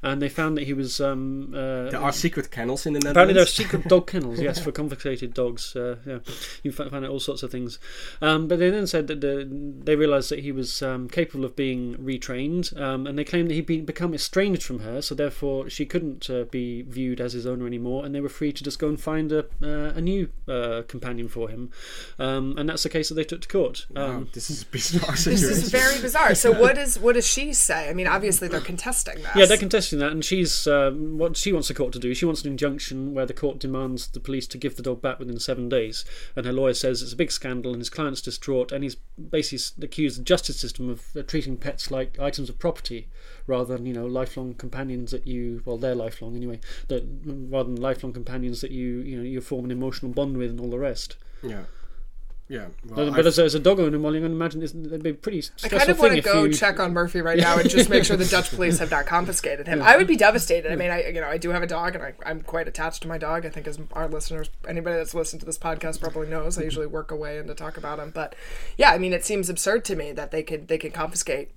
and 0.03 0.21
they 0.23 0.29
found 0.29 0.57
that 0.57 0.65
he 0.65 0.73
was. 0.73 1.01
Um, 1.01 1.53
uh, 1.55 1.91
There 1.91 2.01
are 2.01 2.13
secret 2.13 2.51
kennels 2.51 2.87
in 2.87 2.93
the 2.95 3.01
Netherlands. 3.01 3.15
Apparently, 3.17 3.35
there 3.35 3.43
are 3.43 3.47
secret 3.47 3.85
dog 3.85 4.07
kennels, 4.13 4.41
yes, 4.41 4.59
for 4.59 4.73
confiscated 4.73 5.35
dogs. 5.35 5.77
Uh, 5.77 5.97
yeah, 6.07 6.19
you 6.63 6.73
fi- 6.73 6.89
find 6.89 7.05
out 7.05 7.11
all 7.11 7.21
sorts 7.21 7.43
of 7.43 7.51
things. 7.51 7.79
Um, 8.21 8.49
but 8.49 8.59
they 8.59 8.71
then 8.71 8.87
said 8.87 9.07
that 9.09 9.21
the, 9.21 9.47
they 9.85 9.97
realised 9.97 10.31
that 10.31 10.41
he 10.41 10.53
was 10.53 10.83
um, 10.83 11.09
capable 11.09 11.45
of 11.45 11.57
being 11.57 11.97
retrained, 11.97 12.79
um, 12.81 13.07
and 13.07 13.19
they 13.19 13.25
claimed 13.25 13.51
that 13.51 13.55
he'd 13.55 13.67
been, 13.67 13.85
become 13.85 14.15
estranged 14.15 14.63
from 14.63 14.81
her, 14.81 15.03
so 15.03 15.15
therefore 15.15 15.69
she 15.69 15.85
couldn't 15.87 16.29
uh, 16.31 16.45
be 16.45 16.83
viewed 16.83 17.21
as 17.21 17.33
his 17.33 17.47
owner 17.47 17.67
anymore, 17.67 18.05
and 18.05 18.15
they 18.15 18.21
were 18.21 18.29
free 18.29 18.53
to 18.53 18.65
just 18.65 18.78
go 18.79 18.89
and 18.89 19.01
find 19.01 19.33
a, 19.33 19.45
uh, 19.63 19.93
a 19.95 20.01
new 20.01 20.31
uh, 20.47 20.83
companion 20.89 21.29
for 21.29 21.49
him. 21.49 21.71
Um, 22.19 22.57
and 22.57 22.69
that's 22.69 22.83
the 22.83 22.89
case 22.89 23.09
that 23.09 23.15
they 23.15 23.25
took 23.25 23.43
to 23.43 23.49
court. 23.49 23.87
Wow, 23.91 24.07
Um, 24.07 24.29
this 24.33 24.51
is 24.51 24.63
a 24.63 24.67
bizarre 24.67 25.13
This 25.13 25.43
is 25.43 25.71
very 25.71 26.01
bizarre. 26.01 26.35
So 26.35 26.53
what 26.53 26.79
is 26.85 26.99
what 26.99 27.15
does 27.15 27.27
she 27.27 27.53
say? 27.53 27.89
I 27.89 27.93
mean, 27.93 28.07
obviously 28.07 28.49
they're 28.49 28.61
contesting 28.61 29.23
that. 29.23 29.37
Yeah, 29.37 29.47
they're 29.47 29.57
contesting 29.57 29.99
that, 29.99 30.13
and 30.13 30.25
she's 30.25 30.67
um, 30.67 31.19
what 31.19 31.37
she 31.37 31.53
wants 31.53 31.69
the 31.69 31.75
court 31.75 31.93
to 31.93 31.99
do. 31.99 32.15
She 32.15 32.25
wants 32.25 32.43
an 32.43 32.51
injunction 32.51 33.15
where 33.15 33.27
the 33.27 33.35
court 33.35 33.59
demands 33.59 34.09
the 34.09 34.21
police 34.21 34.47
to 34.49 34.59
give 34.59 34.77
the 34.77 34.83
dog 34.83 35.03
back 35.03 35.19
within 35.19 35.39
seven 35.39 35.69
days. 35.69 36.05
And 36.37 36.47
her 36.47 36.53
lawyer 36.53 36.75
says 36.75 37.03
it's 37.03 37.13
a 37.13 37.17
big 37.17 37.31
scandal, 37.31 37.73
and 37.73 37.81
his 37.81 37.91
client's 37.91 38.23
distraught, 38.23 38.73
and 38.73 38.85
he's 38.85 38.95
basically 38.95 39.85
accused 39.85 40.19
the 40.19 40.25
justice 40.25 40.59
system 40.61 40.89
of 40.89 41.05
uh, 41.17 41.23
treating 41.23 41.57
pets 41.57 41.91
like 41.91 42.19
items 42.19 42.49
of 42.49 42.59
property 42.59 43.09
rather 43.49 43.77
than 43.77 43.87
you 43.87 43.93
know 43.93 44.07
lifelong 44.07 44.55
companions 44.55 45.11
that 45.11 45.27
you 45.27 45.63
well 45.65 45.77
they're 45.77 45.95
lifelong 45.95 46.37
anyway 46.37 46.61
that 46.87 47.03
rather 47.25 47.73
than 47.73 47.81
lifelong 47.81 48.13
companions 48.13 48.61
that 48.61 48.71
you 48.71 48.99
you 48.99 49.17
know 49.17 49.23
you 49.25 49.41
form 49.41 49.65
an 49.65 49.71
emotional 49.73 50.13
bond 50.13 50.37
with 50.37 50.51
and 50.51 50.61
all 50.61 50.71
the 50.71 50.79
rest. 50.79 51.17
Yeah. 51.43 51.63
Yeah. 52.49 52.69
But, 52.83 52.97
Well, 52.97 53.11
but 53.11 53.27
as, 53.27 53.39
a, 53.39 53.45
as 53.45 53.55
a 53.55 53.61
dog 53.61 53.79
owner, 53.79 53.99
well, 53.99 54.15
you 54.15 54.23
can 54.23 54.33
imagine 54.33 54.63
it's, 54.63 54.73
it'd 54.73 55.03
be 55.03 55.11
a 55.11 55.15
pretty 55.15 55.43
I 55.63 55.69
kind 55.69 55.91
of 55.91 55.99
want 55.99 56.15
to 56.15 56.23
go 56.23 56.45
you, 56.45 56.53
check 56.55 56.81
on 56.81 56.95
Murphy 56.95 57.21
right 57.21 57.39
now 57.39 57.59
and 57.59 57.69
just 57.69 57.91
make 57.91 58.05
sure 58.05 58.17
the 58.17 58.25
Dutch 58.25 58.51
police 58.51 58.79
have 58.79 58.91
not 58.91 59.05
confiscated 59.05 59.67
him. 59.67 59.83
I 59.83 59.99
would 59.99 60.07
be 60.07 60.17
devastated. 60.17 60.73
I 60.73 60.77
mean, 60.77 60.91
I 60.91 61.09
you 61.09 61.21
know 61.21 61.29
I 61.29 61.37
do 61.37 61.51
have 61.51 61.63
a 61.63 61.67
dog 61.67 61.95
and 61.95 62.03
I, 62.03 62.15
I'm 62.25 62.41
quite 62.41 62.67
attached 62.67 63.03
to 63.03 63.09
my 63.09 63.19
dog. 63.19 63.45
I 63.45 63.51
think 63.51 63.67
as 63.67 63.79
our 63.93 64.09
listeners, 64.09 64.49
anybody 64.67 64.97
that's 64.97 65.13
listened 65.13 65.41
to 65.41 65.47
this 65.47 65.59
podcast 65.59 66.01
probably 66.01 66.27
knows, 66.27 66.59
I 66.59 66.63
usually 66.63 66.87
work 66.87 67.11
away 67.11 67.37
and 67.37 67.47
to 67.49 67.55
talk 67.55 67.77
about 67.77 67.99
him. 67.99 68.13
But 68.15 68.35
yeah, 68.79 68.93
I 68.93 68.99
mean, 68.99 69.13
it 69.13 69.27
seems 69.27 69.51
absurd 69.51 69.85
to 69.87 69.97
me 69.97 70.13
that 70.13 70.31
they 70.31 70.43
could 70.43 70.69
they 70.69 70.79
could 70.79 70.95
confiscate 70.95 71.51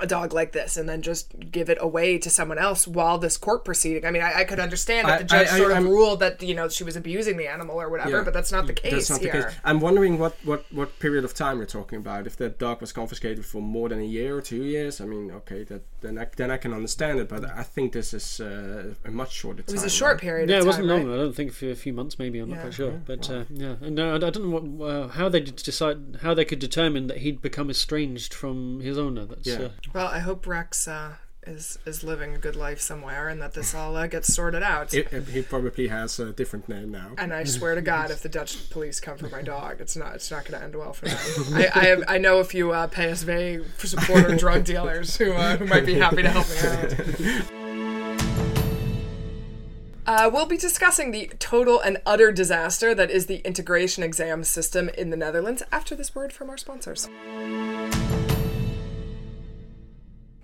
a 0.00 0.06
dog 0.06 0.32
like 0.32 0.52
this 0.52 0.78
and 0.78 0.88
then 0.88 1.02
just 1.02 1.34
give 1.50 1.68
it 1.68 1.76
away 1.80 2.16
to 2.16 2.30
someone 2.30 2.56
else 2.56 2.88
while 2.88 3.18
this 3.18 3.36
court 3.36 3.62
proceeding. 3.62 4.06
I 4.06 4.10
mean, 4.10 4.22
I, 4.22 4.40
I 4.40 4.44
could 4.44 4.58
understand 4.58 5.06
if 5.06 5.12
I- 5.14 5.18
the 5.18 5.24
judge 5.24 5.48
I- 5.48 5.54
I- 5.54 5.58
sort 5.58 5.70
of 5.70 5.76
I'm- 5.76 5.88
ruled 5.88 6.20
that 6.20 6.42
you 6.42 6.54
know 6.54 6.68
she 6.70 6.82
was 6.82 6.96
abusing 6.96 7.36
the 7.36 7.46
animal 7.46 7.76
or 7.80 7.90
whatever, 7.90 8.18
Yeah. 8.18 8.24
but 8.24 8.32
that's 8.32 8.50
not 8.50 8.66
the 8.66 8.72
case 8.72 8.92
That's 8.92 9.10
not 9.10 9.20
here. 9.20 9.32
the 9.32 9.42
case. 9.48 9.54
I'm 9.64 9.80
wondering 9.80 10.18
what, 10.18 10.34
what, 10.44 10.64
what 10.72 10.98
period 10.98 11.24
of 11.24 11.34
time 11.34 11.58
we're 11.58 11.66
talking 11.66 11.98
about. 11.98 12.26
If 12.26 12.36
that 12.38 12.58
dog 12.58 12.80
was 12.80 12.90
confiscated 12.90 13.44
for 13.44 13.60
more 13.60 13.90
than 13.90 14.00
a 14.00 14.04
year 14.04 14.34
or 14.36 14.40
two 14.40 14.62
years, 14.64 14.98
I 15.00 15.04
mean, 15.04 15.30
okay, 15.30 15.62
that 15.64 15.82
then 16.00 16.18
I, 16.18 16.26
then 16.36 16.50
I 16.50 16.56
can 16.56 16.72
understand 16.72 17.20
it. 17.20 17.28
But 17.28 17.44
I 17.44 17.62
think 17.62 17.92
this 17.92 18.14
is 18.14 18.40
uh, 18.40 18.94
a 19.04 19.10
much 19.10 19.32
shorter 19.32 19.62
time. 19.62 19.74
It 19.74 19.78
was 19.78 19.84
a 19.84 19.90
short 19.90 20.12
right? 20.14 20.20
period. 20.22 20.48
Yeah, 20.48 20.56
of 20.56 20.64
it 20.64 20.66
wasn't 20.68 20.86
long. 20.86 21.04
right? 21.06 21.14
I 21.14 21.18
don't 21.18 21.36
think 21.36 21.52
for 21.52 21.70
a 21.70 21.74
few 21.76 21.92
months, 21.92 22.18
maybe. 22.18 22.38
I'm 22.38 22.48
not 22.48 22.60
quite 22.62 22.74
sure. 22.74 22.92
But 23.04 23.28
uh, 23.30 23.44
yeah, 23.50 23.74
and 23.82 24.00
uh, 24.00 24.14
I 24.14 24.18
don't 24.18 24.46
know 24.48 24.58
what, 24.58 24.90
uh, 24.90 25.08
how 25.08 25.28
they 25.28 25.40
decide 25.40 25.98
how 26.22 26.32
they 26.32 26.46
could 26.46 26.58
determine 26.60 27.08
that 27.08 27.18
he'd 27.18 27.42
become 27.42 27.68
estranged 27.68 28.32
from 28.32 28.80
his 28.80 28.96
owner. 28.96 29.26
That's 29.26 29.46
Yeah. 29.46 29.68
Well, 29.94 30.06
I 30.06 30.20
hope 30.20 30.46
Rex 30.46 30.88
uh, 30.88 31.14
is 31.46 31.78
is 31.84 32.02
living 32.04 32.34
a 32.34 32.38
good 32.38 32.56
life 32.56 32.80
somewhere, 32.80 33.28
and 33.28 33.42
that 33.42 33.52
this 33.54 33.74
all 33.80 33.96
uh, 33.96 34.06
gets 34.06 34.32
sorted 34.32 34.62
out. 34.62 34.94
It, 34.94 35.12
it- 35.12 35.28
he 35.28 35.42
probably 35.42 35.88
has 35.88 36.18
a 36.18 36.32
different 36.32 36.68
name 36.68 36.90
now. 36.90 37.12
and 37.18 37.32
I 37.34 37.44
swear 37.44 37.74
to 37.74 37.82
God, 37.82 38.10
if 38.16 38.22
the 38.22 38.28
Dutch 38.28 38.70
police 38.70 39.00
come 39.00 39.18
for 39.18 39.28
my 39.28 39.42
dog, 39.42 39.80
it's 39.80 39.96
not 39.96 40.14
it's 40.14 40.30
not 40.30 40.44
going 40.44 40.58
to 40.58 40.64
end 40.64 40.74
well 40.76 40.92
for 40.92 41.06
them. 41.08 41.18
I 41.54 41.68
I, 41.74 41.84
have, 41.86 42.04
I 42.08 42.18
know 42.18 42.38
a 42.38 42.44
few 42.44 42.72
uh, 42.72 42.86
PSV 42.88 43.64
supporter 43.78 44.36
drug 44.36 44.64
dealers 44.64 45.16
who 45.16 45.32
uh, 45.32 45.56
who 45.56 45.66
might 45.66 45.84
be 45.86 45.94
happy 45.94 46.22
to 46.22 46.30
help 46.30 46.48
me 46.48 46.58
out. 46.58 47.52
Uh, 50.04 50.28
we'll 50.32 50.46
be 50.46 50.56
discussing 50.56 51.12
the 51.12 51.30
total 51.38 51.78
and 51.80 51.96
utter 52.04 52.32
disaster 52.32 52.92
that 52.92 53.08
is 53.08 53.26
the 53.26 53.36
integration 53.46 54.02
exam 54.02 54.42
system 54.42 54.88
in 54.90 55.10
the 55.10 55.16
Netherlands 55.16 55.62
after 55.70 55.94
this 55.94 56.12
word 56.12 56.32
from 56.32 56.50
our 56.50 56.56
sponsors. 56.56 57.08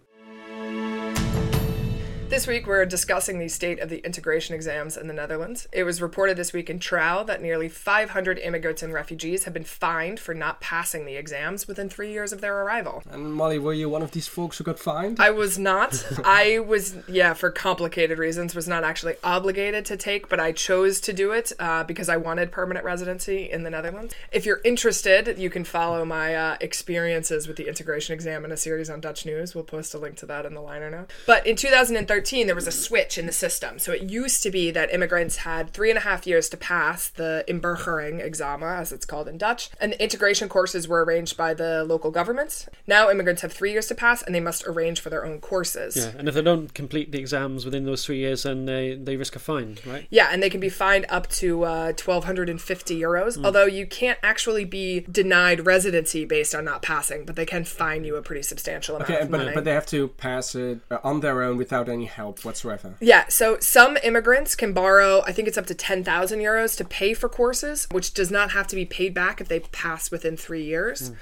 This 2.30 2.46
week, 2.46 2.68
we're 2.68 2.86
discussing 2.86 3.40
the 3.40 3.48
state 3.48 3.80
of 3.80 3.88
the 3.88 3.98
integration 4.06 4.54
exams 4.54 4.96
in 4.96 5.08
the 5.08 5.12
Netherlands. 5.12 5.66
It 5.72 5.82
was 5.82 6.00
reported 6.00 6.36
this 6.36 6.52
week 6.52 6.70
in 6.70 6.78
Trouw 6.78 7.26
that 7.26 7.42
nearly 7.42 7.68
500 7.68 8.38
immigrants 8.38 8.84
and 8.84 8.92
refugees 8.92 9.46
have 9.46 9.52
been 9.52 9.64
fined 9.64 10.20
for 10.20 10.32
not 10.32 10.60
passing 10.60 11.06
the 11.06 11.16
exams 11.16 11.66
within 11.66 11.88
three 11.88 12.12
years 12.12 12.32
of 12.32 12.40
their 12.40 12.56
arrival. 12.62 13.02
And 13.10 13.34
Molly, 13.34 13.58
were 13.58 13.72
you 13.72 13.88
one 13.88 14.02
of 14.02 14.12
these 14.12 14.28
folks 14.28 14.58
who 14.58 14.62
got 14.62 14.78
fined? 14.78 15.18
I 15.18 15.30
was 15.30 15.58
not. 15.58 16.06
I 16.24 16.60
was, 16.60 16.98
yeah, 17.08 17.34
for 17.34 17.50
complicated 17.50 18.16
reasons, 18.16 18.54
was 18.54 18.68
not 18.68 18.84
actually 18.84 19.16
obligated 19.24 19.84
to 19.86 19.96
take, 19.96 20.28
but 20.28 20.38
I 20.38 20.52
chose 20.52 21.00
to 21.00 21.12
do 21.12 21.32
it 21.32 21.50
uh, 21.58 21.82
because 21.82 22.08
I 22.08 22.16
wanted 22.16 22.52
permanent 22.52 22.84
residency 22.84 23.50
in 23.50 23.64
the 23.64 23.70
Netherlands. 23.70 24.14
If 24.30 24.46
you're 24.46 24.60
interested, 24.64 25.36
you 25.36 25.50
can 25.50 25.64
follow 25.64 26.04
my 26.04 26.36
uh, 26.36 26.58
experiences 26.60 27.48
with 27.48 27.56
the 27.56 27.66
integration 27.66 28.14
exam 28.14 28.44
in 28.44 28.52
a 28.52 28.56
series 28.56 28.88
on 28.88 29.00
Dutch 29.00 29.26
News. 29.26 29.56
We'll 29.56 29.64
post 29.64 29.94
a 29.94 29.98
link 29.98 30.14
to 30.18 30.26
that 30.26 30.46
in 30.46 30.54
the 30.54 30.60
liner 30.60 30.90
note. 30.92 31.10
But 31.26 31.44
in 31.44 31.56
2013, 31.56 32.19
there 32.20 32.54
was 32.54 32.66
a 32.66 32.72
switch 32.72 33.18
in 33.18 33.26
the 33.26 33.32
system. 33.32 33.78
So 33.78 33.92
it 33.92 34.02
used 34.10 34.42
to 34.42 34.50
be 34.50 34.70
that 34.72 34.92
immigrants 34.92 35.38
had 35.38 35.70
three 35.70 35.90
and 35.90 35.96
a 35.98 36.02
half 36.02 36.26
years 36.26 36.48
to 36.50 36.56
pass 36.56 37.08
the 37.08 37.44
inburgering 37.48 38.20
examen, 38.20 38.68
as 38.68 38.92
it's 38.92 39.04
called 39.06 39.26
in 39.28 39.38
Dutch, 39.38 39.70
and 39.80 39.92
the 39.92 40.02
integration 40.02 40.48
courses 40.48 40.86
were 40.86 41.04
arranged 41.04 41.36
by 41.36 41.54
the 41.54 41.84
local 41.84 42.10
governments. 42.10 42.68
Now 42.86 43.10
immigrants 43.10 43.42
have 43.42 43.52
three 43.52 43.72
years 43.72 43.86
to 43.88 43.94
pass, 43.94 44.22
and 44.22 44.34
they 44.34 44.40
must 44.40 44.66
arrange 44.66 45.00
for 45.00 45.10
their 45.10 45.24
own 45.24 45.40
courses. 45.40 45.96
yeah. 45.96 46.12
And 46.18 46.28
if 46.28 46.34
they 46.34 46.42
don't 46.42 46.72
complete 46.74 47.12
the 47.12 47.18
exams 47.18 47.64
within 47.64 47.84
those 47.84 48.04
three 48.04 48.18
years, 48.18 48.42
then 48.44 48.66
they 48.66 48.94
they 48.94 49.16
risk 49.16 49.34
a 49.36 49.38
fine, 49.38 49.78
right? 49.86 50.06
Yeah, 50.10 50.28
and 50.30 50.42
they 50.42 50.50
can 50.50 50.60
be 50.60 50.68
fined 50.68 51.06
up 51.08 51.28
to 51.40 51.64
uh, 51.64 51.92
1,250 52.04 53.00
euros. 53.00 53.36
Hmm. 53.36 53.44
Although 53.46 53.66
you 53.66 53.86
can't 53.86 54.18
actually 54.22 54.64
be 54.64 55.00
denied 55.10 55.66
residency 55.66 56.24
based 56.24 56.54
on 56.54 56.64
not 56.64 56.82
passing, 56.82 57.24
but 57.24 57.36
they 57.36 57.46
can 57.46 57.64
fine 57.64 58.04
you 58.04 58.16
a 58.16 58.22
pretty 58.22 58.42
substantial 58.42 58.96
amount 58.96 59.10
Okay, 59.10 59.20
of 59.20 59.30
money. 59.30 59.44
but, 59.46 59.54
but 59.56 59.64
they 59.64 59.72
have 59.72 59.86
to 59.86 60.08
pass 60.08 60.54
it 60.54 60.80
on 61.02 61.20
their 61.20 61.42
own 61.42 61.56
without 61.56 61.88
any 61.88 62.04
help 62.10 62.44
whatsoever. 62.44 62.94
Yeah, 63.00 63.26
so 63.28 63.58
some 63.60 63.96
immigrants 64.02 64.54
can 64.54 64.72
borrow, 64.72 65.22
I 65.26 65.32
think 65.32 65.48
it's 65.48 65.58
up 65.58 65.66
to 65.66 65.74
10,000 65.74 66.38
euros 66.40 66.76
to 66.76 66.84
pay 66.84 67.14
for 67.14 67.28
courses, 67.28 67.86
which 67.90 68.12
does 68.14 68.30
not 68.30 68.50
have 68.52 68.66
to 68.68 68.76
be 68.76 68.84
paid 68.84 69.14
back 69.14 69.40
if 69.40 69.48
they 69.48 69.60
pass 69.60 70.10
within 70.10 70.36
three 70.36 70.64
years. 70.64 71.12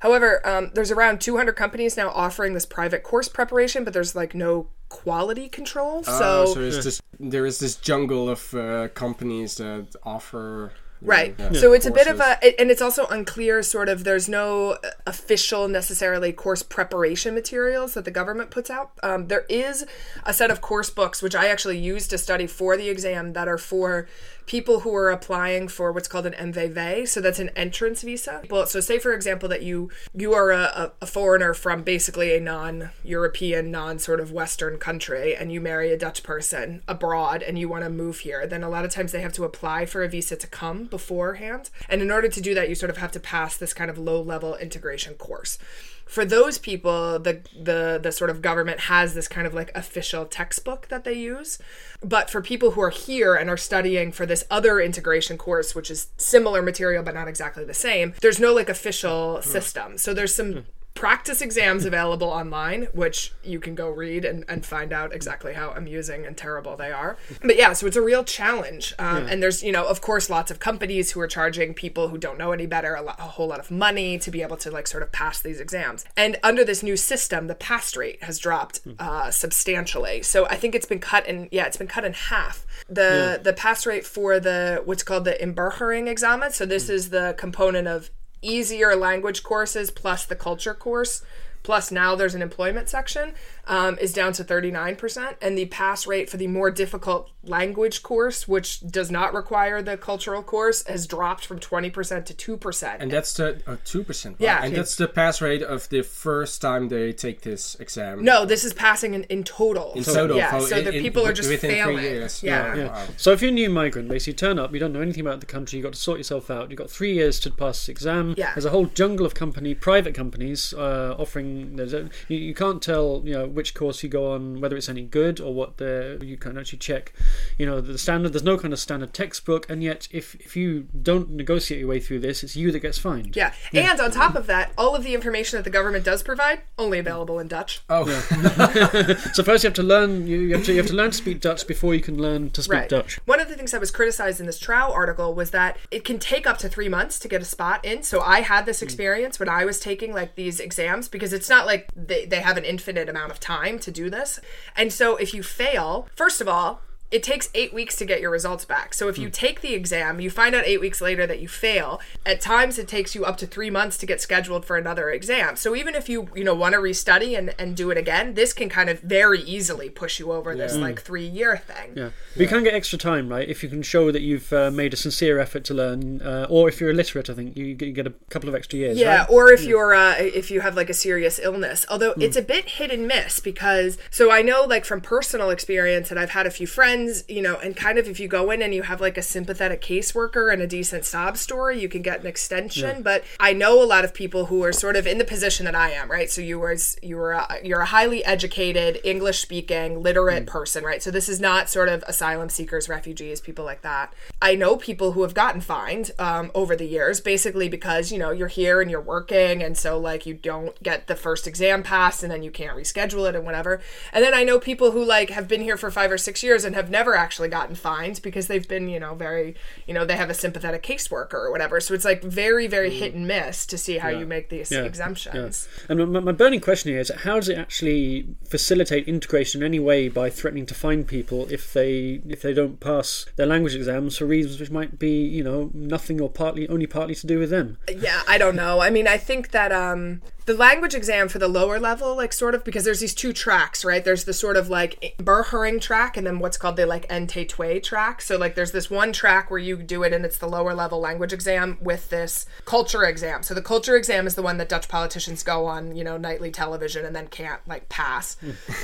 However, 0.00 0.46
um, 0.46 0.70
there's 0.74 0.90
around 0.90 1.20
200 1.20 1.54
companies 1.54 1.96
now 1.96 2.10
offering 2.10 2.54
this 2.54 2.66
private 2.66 3.02
course 3.02 3.28
preparation, 3.28 3.82
but 3.84 3.92
there's 3.92 4.14
like 4.14 4.34
no 4.34 4.68
quality 4.88 5.48
control. 5.48 6.04
So, 6.04 6.44
Oh, 6.46 6.54
so 6.54 6.60
it's 6.60 6.82
just 6.84 7.00
there 7.18 7.46
is 7.46 7.58
this 7.58 7.76
jungle 7.76 8.28
of 8.28 8.54
uh, 8.54 8.88
companies 8.88 9.56
that 9.56 9.88
offer. 10.02 10.72
Right. 11.02 11.34
yeah, 11.38 11.52
So 11.52 11.72
it's 11.72 11.86
a 11.86 11.90
bit 11.90 12.06
of 12.06 12.20
a, 12.20 12.60
and 12.60 12.70
it's 12.70 12.82
also 12.82 13.06
unclear, 13.06 13.62
sort 13.62 13.88
of, 13.88 14.04
there's 14.04 14.28
no 14.28 14.78
official 15.06 15.68
necessarily 15.68 16.32
course 16.32 16.62
preparation 16.62 17.34
materials 17.34 17.94
that 17.94 18.04
the 18.04 18.10
government 18.10 18.50
puts 18.50 18.70
out. 18.70 18.92
Um, 19.02 19.28
there 19.28 19.44
is 19.48 19.84
a 20.24 20.32
set 20.32 20.50
of 20.50 20.60
course 20.60 20.90
books, 20.90 21.22
which 21.22 21.34
I 21.34 21.48
actually 21.48 21.78
used 21.78 22.10
to 22.10 22.18
study 22.18 22.46
for 22.46 22.76
the 22.76 22.88
exam, 22.88 23.34
that 23.34 23.46
are 23.46 23.58
for 23.58 24.08
people 24.46 24.80
who 24.80 24.94
are 24.94 25.10
applying 25.10 25.68
for 25.68 25.92
what's 25.92 26.08
called 26.08 26.26
an 26.26 26.52
MVV. 26.52 27.06
So 27.08 27.20
that's 27.20 27.38
an 27.38 27.50
entrance 27.50 28.02
visa. 28.02 28.42
Well, 28.48 28.66
so 28.66 28.80
say, 28.80 28.98
for 28.98 29.12
example, 29.12 29.48
that 29.48 29.62
you, 29.62 29.90
you 30.14 30.32
are 30.32 30.52
a, 30.52 30.92
a- 31.00 31.06
foreigner 31.06 31.54
from 31.54 31.82
basically 31.82 32.36
a 32.36 32.40
non 32.40 32.90
European, 33.04 33.70
non 33.70 33.98
sort 33.98 34.20
of 34.20 34.32
Western 34.32 34.78
country, 34.78 35.34
and 35.36 35.52
you 35.52 35.60
marry 35.60 35.92
a 35.92 35.98
Dutch 35.98 36.22
person 36.22 36.82
abroad 36.88 37.42
and 37.42 37.58
you 37.58 37.68
want 37.68 37.84
to 37.84 37.90
move 37.90 38.20
here, 38.20 38.46
then 38.46 38.62
a 38.62 38.68
lot 38.68 38.84
of 38.84 38.90
times 38.90 39.12
they 39.12 39.20
have 39.20 39.32
to 39.34 39.44
apply 39.44 39.86
for 39.86 40.02
a 40.02 40.08
visa 40.08 40.36
to 40.36 40.46
come 40.46 40.84
beforehand. 40.84 41.70
And 41.88 42.00
in 42.02 42.10
order 42.10 42.28
to 42.28 42.40
do 42.40 42.54
that, 42.54 42.68
you 42.68 42.74
sort 42.74 42.90
of 42.90 42.98
have 42.98 43.12
to 43.12 43.20
pass 43.20 43.56
this 43.56 43.72
kind 43.74 43.90
of 43.90 43.98
low 43.98 44.20
level 44.20 44.56
integration 44.56 45.14
course. 45.14 45.58
For 46.06 46.24
those 46.24 46.56
people, 46.56 47.18
the 47.18 47.42
the 47.60 47.98
the 48.00 48.12
sort 48.12 48.30
of 48.30 48.40
government 48.40 48.80
has 48.80 49.14
this 49.14 49.26
kind 49.26 49.46
of 49.46 49.54
like 49.54 49.72
official 49.74 50.24
textbook 50.24 50.86
that 50.88 51.02
they 51.02 51.14
use. 51.14 51.58
But 52.00 52.30
for 52.30 52.40
people 52.40 52.70
who 52.70 52.80
are 52.80 52.90
here 52.90 53.34
and 53.34 53.50
are 53.50 53.56
studying 53.56 54.12
for 54.12 54.24
this 54.24 54.44
other 54.48 54.80
integration 54.80 55.36
course, 55.36 55.74
which 55.74 55.90
is 55.90 56.08
similar 56.16 56.62
material 56.62 57.02
but 57.02 57.14
not 57.14 57.26
exactly 57.26 57.64
the 57.64 57.74
same, 57.74 58.14
there's 58.22 58.38
no 58.38 58.54
like 58.54 58.68
official 58.68 59.36
hmm. 59.36 59.42
system. 59.42 59.98
So 59.98 60.14
there's 60.14 60.34
some 60.34 60.52
hmm. 60.52 60.60
Practice 60.96 61.40
exams 61.40 61.84
available 61.84 62.28
online, 62.28 62.88
which 62.92 63.32
you 63.44 63.60
can 63.60 63.74
go 63.76 63.88
read 63.88 64.24
and, 64.24 64.44
and 64.48 64.66
find 64.66 64.92
out 64.92 65.12
exactly 65.12 65.52
how 65.52 65.70
amusing 65.70 66.26
and 66.26 66.36
terrible 66.36 66.76
they 66.76 66.90
are. 66.90 67.16
But 67.42 67.56
yeah, 67.56 67.72
so 67.74 67.86
it's 67.86 67.96
a 67.96 68.02
real 68.02 68.24
challenge. 68.24 68.94
Um, 68.98 69.26
And 69.26 69.42
there's, 69.42 69.62
you 69.62 69.72
know, 69.72 69.86
of 69.86 70.00
course, 70.00 70.30
lots 70.30 70.50
of 70.50 70.58
companies 70.58 71.12
who 71.12 71.20
are 71.20 71.26
charging 71.26 71.74
people 71.74 72.08
who 72.08 72.18
don't 72.18 72.38
know 72.38 72.52
any 72.52 72.66
better 72.66 72.94
a, 72.94 73.02
lot, 73.02 73.18
a 73.18 73.22
whole 73.22 73.48
lot 73.48 73.60
of 73.60 73.70
money 73.70 74.18
to 74.18 74.30
be 74.30 74.40
able 74.42 74.56
to, 74.56 74.70
like, 74.70 74.86
sort 74.86 75.02
of 75.02 75.12
pass 75.12 75.42
these 75.42 75.60
exams. 75.60 76.04
And 76.16 76.38
under 76.42 76.64
this 76.64 76.82
new 76.82 76.96
system, 76.96 77.46
the 77.46 77.54
pass 77.54 77.96
rate 77.96 78.22
has 78.22 78.38
dropped 78.38 78.80
uh, 78.98 79.30
substantially. 79.30 80.22
So 80.22 80.46
I 80.46 80.56
think 80.56 80.74
it's 80.74 80.86
been 80.86 81.00
cut 81.00 81.26
in, 81.26 81.48
yeah, 81.52 81.66
it's 81.66 81.76
been 81.76 81.86
cut 81.86 82.04
in 82.04 82.14
half. 82.14 82.66
The, 82.88 83.40
the 83.42 83.52
pass 83.52 83.84
rate 83.84 84.06
for 84.06 84.40
the, 84.40 84.80
what's 84.84 85.02
called 85.02 85.24
the 85.24 85.36
Inburgering 85.40 86.08
examen. 86.08 86.52
So 86.52 86.64
this 86.64 86.88
is 86.88 87.10
the 87.10 87.34
component 87.36 87.86
of 87.88 88.10
easier 88.42 88.94
language 88.94 89.42
courses 89.42 89.90
plus 89.90 90.24
the 90.24 90.36
culture 90.36 90.74
course 90.74 91.22
plus 91.66 91.90
now 91.90 92.14
there's 92.14 92.34
an 92.36 92.42
employment 92.42 92.88
section 92.88 93.34
um, 93.66 93.98
is 93.98 94.12
down 94.12 94.32
to 94.32 94.44
39% 94.44 95.34
and 95.42 95.58
the 95.58 95.66
pass 95.66 96.06
rate 96.06 96.30
for 96.30 96.36
the 96.36 96.46
more 96.46 96.70
difficult 96.70 97.28
language 97.42 98.02
course 98.04 98.46
which 98.46 98.80
does 98.88 99.10
not 99.10 99.34
require 99.34 99.82
the 99.82 99.96
cultural 99.96 100.42
course 100.44 100.86
has 100.86 101.06
dropped 101.08 101.44
from 101.44 101.58
20% 101.58 102.24
to 102.24 102.56
2% 102.56 102.96
And 103.00 103.10
that's 103.10 103.34
the 103.34 103.60
uh, 103.66 103.76
two 103.84 104.04
percent. 104.04 104.36
Yeah. 104.38 104.60
and 104.62 104.74
that's 104.76 104.94
the 104.96 105.08
pass 105.08 105.42
rate 105.42 105.62
of 105.62 105.88
the 105.88 106.02
first 106.02 106.62
time 106.62 106.88
they 106.88 107.12
take 107.12 107.40
this 107.42 107.74
exam. 107.80 108.22
no 108.22 108.44
this 108.46 108.62
is 108.64 108.72
passing 108.72 109.14
in, 109.14 109.24
in 109.24 109.42
total 109.42 109.92
in 109.94 110.04
so, 110.04 110.14
total. 110.14 110.36
yeah 110.36 110.52
for- 110.52 110.60
so 110.60 110.76
in- 110.78 110.84
the 110.84 110.94
in- 110.96 111.02
people 111.02 111.26
are 111.26 111.32
just 111.32 111.48
within 111.50 111.70
failing 111.72 111.96
three 111.96 112.04
years. 112.04 112.42
yeah, 112.44 112.74
Yeah. 112.76 112.86
Wow. 112.92 113.06
So 113.16 113.32
if 113.32 113.42
you're 113.42 113.50
a 113.50 113.60
new 113.62 113.70
migrant, 113.70 114.08
basically 114.08 114.32
you 114.34 114.36
turn 114.36 114.58
up, 114.60 114.72
you 114.72 114.78
don't 114.78 114.92
know 114.92 115.00
anything 115.00 115.22
about 115.26 115.40
the 115.40 115.46
country, 115.46 115.78
you've 115.78 115.84
got 115.84 115.94
to 115.94 115.98
sort 116.08 116.18
yourself 116.18 116.48
out. 116.56 116.70
You've 116.70 116.78
got 116.78 116.90
three 116.90 117.14
years 117.14 117.40
to 117.40 117.50
pass 117.50 117.80
this 117.80 117.88
exam. 117.88 118.34
Yeah. 118.38 118.52
There's 118.54 118.64
a 118.64 118.70
whole 118.70 118.86
jungle 118.86 119.26
of 119.26 119.34
company, 119.34 119.74
private 119.74 120.14
companies 120.14 120.72
uh, 120.74 121.14
offering. 121.18 121.55
There's 121.76 121.92
a, 121.92 122.08
you, 122.28 122.38
you 122.38 122.54
can't 122.54 122.82
tell 122.82 123.22
you 123.24 123.32
know 123.34 123.46
which 123.46 123.74
course 123.74 124.02
you 124.02 124.08
go 124.08 124.32
on, 124.32 124.60
whether 124.60 124.76
it's 124.76 124.88
any 124.88 125.02
good 125.02 125.40
or 125.40 125.52
what 125.54 125.76
the 125.78 126.18
you 126.22 126.36
can 126.36 126.56
actually 126.58 126.78
check. 126.78 127.12
You 127.58 127.66
know 127.66 127.80
the 127.80 127.98
standard. 127.98 128.32
There's 128.32 128.42
no 128.42 128.58
kind 128.58 128.72
of 128.72 128.78
standard 128.80 129.12
textbook, 129.12 129.68
and 129.70 129.82
yet 129.82 130.08
if 130.10 130.34
if 130.36 130.56
you 130.56 130.86
don't 131.02 131.30
negotiate 131.30 131.80
your 131.80 131.88
way 131.88 132.00
through 132.00 132.20
this, 132.20 132.42
it's 132.42 132.56
you 132.56 132.72
that 132.72 132.80
gets 132.80 132.98
fined. 132.98 133.36
yeah 133.36 133.52
and 133.72 134.00
on 134.00 134.10
top 134.10 134.34
of 134.34 134.46
that 134.46 134.72
all 134.78 134.94
of 134.94 135.02
the 135.04 135.14
information 135.14 135.56
that 135.58 135.64
the 135.64 135.70
government 135.70 136.04
does 136.04 136.22
provide 136.22 136.60
only 136.78 136.98
available 136.98 137.38
in 137.38 137.48
dutch 137.48 137.80
Oh, 137.90 138.04
So 139.34 139.42
first 139.42 139.64
you 139.64 139.68
have 139.68 139.74
to 139.74 139.82
learn 139.82 140.26
you, 140.26 140.38
you 140.40 140.54
have 140.54 140.64
to 140.66 140.72
you 140.72 140.78
have 140.78 140.86
to 140.88 140.94
learn 140.94 141.10
to 141.10 141.16
speak 141.16 141.40
Dutch 141.40 141.66
before 141.66 141.94
you 141.94 142.00
can 142.00 142.20
learn 142.20 142.50
to 142.50 142.62
speak 142.62 142.88
Dutch. 142.88 143.18
One 143.26 143.40
of 143.40 143.48
the 143.48 143.54
things 143.54 143.70
that 143.72 143.80
was 143.80 143.90
criticized 143.90 144.40
in 144.40 144.46
this 144.46 144.58
Trouw 144.60 144.90
article 144.90 145.34
was 145.34 145.50
that 145.50 145.76
it 145.90 146.04
can 146.04 146.18
take 146.18 146.46
up 146.46 146.58
to 146.58 146.68
three 146.68 146.88
months 146.88 147.18
to 147.20 147.28
get 147.28 147.40
a 147.42 147.44
spot 147.44 147.84
in. 147.84 148.02
So 148.02 148.20
I 148.20 148.40
had 148.40 148.62
Hmm. 148.62 148.66
this 148.66 148.82
experience 148.82 149.38
when 149.38 149.48
I 149.48 149.64
was 149.64 149.78
taking 149.80 150.12
like 150.12 150.34
these 150.34 150.58
exams 150.60 151.08
because 151.08 151.32
it's 151.32 151.45
not 151.48 151.66
like 151.66 151.88
they, 151.94 152.26
they 152.26 152.40
have 152.40 152.56
an 152.56 152.64
infinite 152.64 153.08
amount 153.08 153.30
of 153.32 153.40
time 153.40 153.78
to 153.80 153.90
do 153.90 154.10
this. 154.10 154.40
And 154.76 154.92
so 154.92 155.16
if 155.16 155.34
you 155.34 155.42
fail, 155.42 156.08
first 156.14 156.40
of 156.40 156.48
all, 156.48 156.80
it 157.10 157.22
takes 157.22 157.48
eight 157.54 157.72
weeks 157.72 157.96
to 157.96 158.04
get 158.04 158.20
your 158.20 158.30
results 158.30 158.64
back. 158.64 158.92
So 158.92 159.06
Hmm. 159.06 159.10
if 159.10 159.18
you 159.18 159.30
take 159.30 159.60
the 159.60 159.74
exam, 159.74 160.20
you 160.20 160.28
find 160.30 160.54
out 160.54 160.64
eight 160.66 160.80
weeks 160.80 161.00
later 161.00 161.24
that 161.26 161.38
you 161.38 161.46
fail. 161.48 162.00
At 162.24 162.40
times, 162.40 162.78
it 162.78 162.88
takes 162.88 163.14
you 163.14 163.24
up 163.24 163.36
to 163.38 163.46
three 163.46 163.70
months 163.70 163.96
to 163.98 164.06
get 164.06 164.20
scheduled 164.20 164.64
for 164.64 164.76
another 164.76 165.10
exam. 165.10 165.54
So 165.56 165.76
even 165.76 165.94
if 165.94 166.08
you 166.08 166.28
you 166.34 166.42
know 166.44 166.54
want 166.54 166.74
to 166.74 166.80
restudy 166.80 167.38
and, 167.38 167.54
and 167.58 167.76
do 167.76 167.90
it 167.90 167.98
again, 167.98 168.34
this 168.34 168.52
can 168.52 168.68
kind 168.68 168.90
of 168.90 169.00
very 169.00 169.40
easily 169.42 169.88
push 169.88 170.18
you 170.18 170.32
over 170.32 170.54
this 170.56 170.74
like 170.76 171.00
three 171.00 171.26
year 171.26 171.56
thing. 171.56 171.92
Yeah, 171.94 172.10
but 172.34 172.40
you 172.42 172.48
can 172.48 172.64
get 172.64 172.74
extra 172.74 172.98
time, 172.98 173.28
right? 173.28 173.48
If 173.48 173.62
you 173.62 173.68
can 173.68 173.82
show 173.82 174.10
that 174.10 174.22
you've 174.22 174.52
uh, 174.52 174.70
made 174.72 174.92
a 174.92 174.96
sincere 174.96 175.38
effort 175.38 175.62
to 175.64 175.74
learn, 175.74 176.20
uh, 176.22 176.46
or 176.50 176.68
if 176.68 176.80
you're 176.80 176.90
illiterate, 176.90 177.30
I 177.30 177.34
think 177.34 177.56
you 177.56 177.74
get, 177.74 177.86
you 177.86 177.92
get 177.92 178.06
a 178.06 178.14
couple 178.30 178.48
of 178.48 178.54
extra 178.54 178.78
years. 178.80 178.98
Yeah, 178.98 179.18
right? 179.20 179.30
or 179.30 179.52
if 179.52 179.62
you're 179.62 179.94
uh, 179.94 180.14
if 180.18 180.50
you 180.50 180.60
have 180.62 180.74
like 180.76 180.90
a 180.90 180.94
serious 180.94 181.38
illness. 181.38 181.86
Although 181.88 182.14
it's 182.18 182.36
a 182.36 182.42
bit 182.42 182.64
hit 182.78 182.90
and 182.90 183.06
miss 183.06 183.38
because 183.38 183.96
so 184.10 184.32
I 184.32 184.42
know 184.42 184.62
like 184.64 184.84
from 184.84 185.00
personal 185.00 185.50
experience 185.50 186.08
that 186.08 186.18
I've 186.18 186.30
had 186.30 186.46
a 186.46 186.50
few 186.50 186.66
friends, 186.66 186.95
you 187.28 187.42
know, 187.42 187.56
and 187.56 187.76
kind 187.76 187.98
of 187.98 188.08
if 188.08 188.20
you 188.20 188.28
go 188.28 188.50
in 188.50 188.62
and 188.62 188.74
you 188.74 188.82
have 188.82 189.00
like 189.00 189.16
a 189.16 189.22
sympathetic 189.22 189.80
caseworker 189.80 190.52
and 190.52 190.62
a 190.62 190.66
decent 190.66 191.04
sob 191.04 191.36
story, 191.36 191.80
you 191.80 191.88
can 191.88 192.02
get 192.02 192.20
an 192.20 192.26
extension. 192.26 193.02
But 193.02 193.24
I 193.38 193.52
know 193.52 193.82
a 193.82 193.86
lot 193.86 194.04
of 194.04 194.14
people 194.14 194.46
who 194.46 194.62
are 194.64 194.72
sort 194.72 194.96
of 194.96 195.06
in 195.06 195.18
the 195.18 195.24
position 195.24 195.64
that 195.64 195.74
I 195.74 195.90
am, 195.90 196.10
right? 196.10 196.30
So 196.30 196.40
you 196.40 196.58
were 196.58 196.76
you 197.02 197.16
were 197.16 197.32
a, 197.32 197.58
you're 197.62 197.80
a 197.80 197.86
highly 197.86 198.24
educated, 198.24 199.00
English 199.04 199.40
speaking, 199.40 200.02
literate 200.02 200.46
person, 200.46 200.84
right? 200.84 201.02
So 201.02 201.10
this 201.10 201.28
is 201.28 201.40
not 201.40 201.68
sort 201.68 201.88
of 201.88 202.02
asylum 202.06 202.48
seekers, 202.48 202.88
refugees, 202.88 203.40
people 203.40 203.64
like 203.64 203.82
that. 203.82 204.12
I 204.40 204.54
know 204.54 204.76
people 204.76 205.12
who 205.12 205.22
have 205.22 205.34
gotten 205.34 205.60
fined 205.60 206.10
um, 206.18 206.50
over 206.54 206.76
the 206.76 206.86
years, 206.86 207.20
basically 207.20 207.68
because 207.68 208.12
you 208.12 208.18
know 208.18 208.30
you're 208.30 208.48
here 208.48 208.80
and 208.80 208.90
you're 208.90 209.00
working, 209.00 209.62
and 209.62 209.76
so 209.76 209.98
like 209.98 210.26
you 210.26 210.34
don't 210.34 210.80
get 210.82 211.06
the 211.06 211.16
first 211.16 211.46
exam 211.46 211.82
passed, 211.82 212.22
and 212.22 212.32
then 212.32 212.42
you 212.42 212.50
can't 212.50 212.76
reschedule 212.76 213.28
it 213.28 213.34
and 213.34 213.44
whatever. 213.44 213.80
And 214.12 214.24
then 214.24 214.34
I 214.34 214.44
know 214.44 214.58
people 214.58 214.92
who 214.92 215.04
like 215.04 215.30
have 215.30 215.48
been 215.48 215.60
here 215.60 215.76
for 215.76 215.90
five 215.90 216.10
or 216.10 216.18
six 216.18 216.42
years 216.42 216.64
and 216.64 216.74
have 216.74 216.85
never 216.90 217.14
actually 217.14 217.48
gotten 217.48 217.74
fined 217.74 218.20
because 218.22 218.46
they've 218.46 218.66
been 218.66 218.88
you 218.88 219.00
know 219.00 219.14
very 219.14 219.54
you 219.86 219.94
know 219.94 220.04
they 220.04 220.16
have 220.16 220.30
a 220.30 220.34
sympathetic 220.34 220.82
caseworker 220.82 221.34
or 221.34 221.50
whatever. 221.50 221.80
So 221.80 221.94
it's 221.94 222.04
like 222.04 222.22
very 222.22 222.66
very 222.66 222.90
hit 222.90 223.14
and 223.14 223.26
miss 223.26 223.66
to 223.66 223.78
see 223.78 223.98
how 223.98 224.08
you 224.08 224.26
make 224.26 224.48
these 224.48 224.70
Yeah, 224.70 224.82
exemptions. 224.82 225.68
And 225.88 226.12
my, 226.12 226.20
my 226.20 226.32
burning 226.32 226.60
question 226.60 226.90
here 226.92 227.00
is: 227.00 227.10
How 227.10 227.36
does 227.36 227.48
it 227.48 227.58
actually 227.58 228.26
facilitate 228.48 229.08
integration 229.08 229.62
in 229.62 229.66
any 229.66 229.78
way 229.78 230.08
by 230.08 230.30
threatening 230.30 230.66
to 230.66 230.74
fine 230.74 231.04
people 231.04 231.46
if 231.50 231.72
they 231.72 232.20
if 232.28 232.42
they 232.42 232.54
don't 232.54 232.80
pass 232.80 233.26
their 233.36 233.46
language 233.46 233.74
exams 233.74 234.18
for 234.18 234.26
reasons 234.26 234.60
which 234.60 234.70
might 234.70 234.98
be 234.98 235.24
you 235.24 235.42
know 235.44 235.70
nothing 235.74 236.20
or 236.20 236.30
partly 236.30 236.68
only 236.68 236.86
partly 236.86 237.14
to 237.14 237.26
do 237.26 237.38
with 237.38 237.50
them? 237.50 237.78
Yeah, 237.88 238.22
I 238.28 238.38
don't 238.38 238.56
know. 238.56 238.80
I 238.80 238.90
mean, 238.90 239.06
I 239.08 239.16
think 239.16 239.50
that 239.50 239.72
um 239.72 240.22
the 240.46 240.54
language 240.54 240.94
exam 240.94 241.28
for 241.28 241.40
the 241.40 241.48
lower 241.48 241.80
level, 241.80 242.14
like 242.14 242.32
sort 242.32 242.54
of 242.54 242.62
because 242.62 242.84
there's 242.84 243.00
these 243.00 243.14
two 243.14 243.32
tracks, 243.32 243.84
right? 243.84 244.04
There's 244.04 244.24
the 244.24 244.32
sort 244.32 244.56
of 244.56 244.70
like 244.70 245.16
Burhering 245.18 245.80
track 245.80 246.16
and 246.16 246.24
then 246.24 246.38
what's 246.38 246.56
called 246.56 246.76
the 246.76 246.86
like 246.86 247.08
NT2 247.08 247.82
track. 247.82 248.22
So 248.22 248.38
like 248.38 248.54
there's 248.54 248.70
this 248.70 248.88
one 248.88 249.12
track 249.12 249.50
where 249.50 249.58
you 249.58 249.76
do 249.76 250.04
it 250.04 250.12
and 250.12 250.24
it's 250.24 250.38
the 250.38 250.46
lower 250.46 250.72
level 250.72 251.00
language 251.00 251.32
exam 251.32 251.78
with 251.80 252.10
this 252.10 252.46
culture 252.64 253.02
exam. 253.02 253.42
So 253.42 253.54
the 253.54 253.62
culture 253.62 253.96
exam 253.96 254.24
is 254.24 254.36
the 254.36 254.42
one 254.42 254.56
that 254.58 254.68
Dutch 254.68 254.88
politicians 254.88 255.42
go 255.42 255.66
on, 255.66 255.96
you 255.96 256.04
know, 256.04 256.16
nightly 256.16 256.52
television 256.52 257.04
and 257.04 257.14
then 257.14 257.26
can't 257.26 257.60
like 257.66 257.88
pass. 257.88 258.36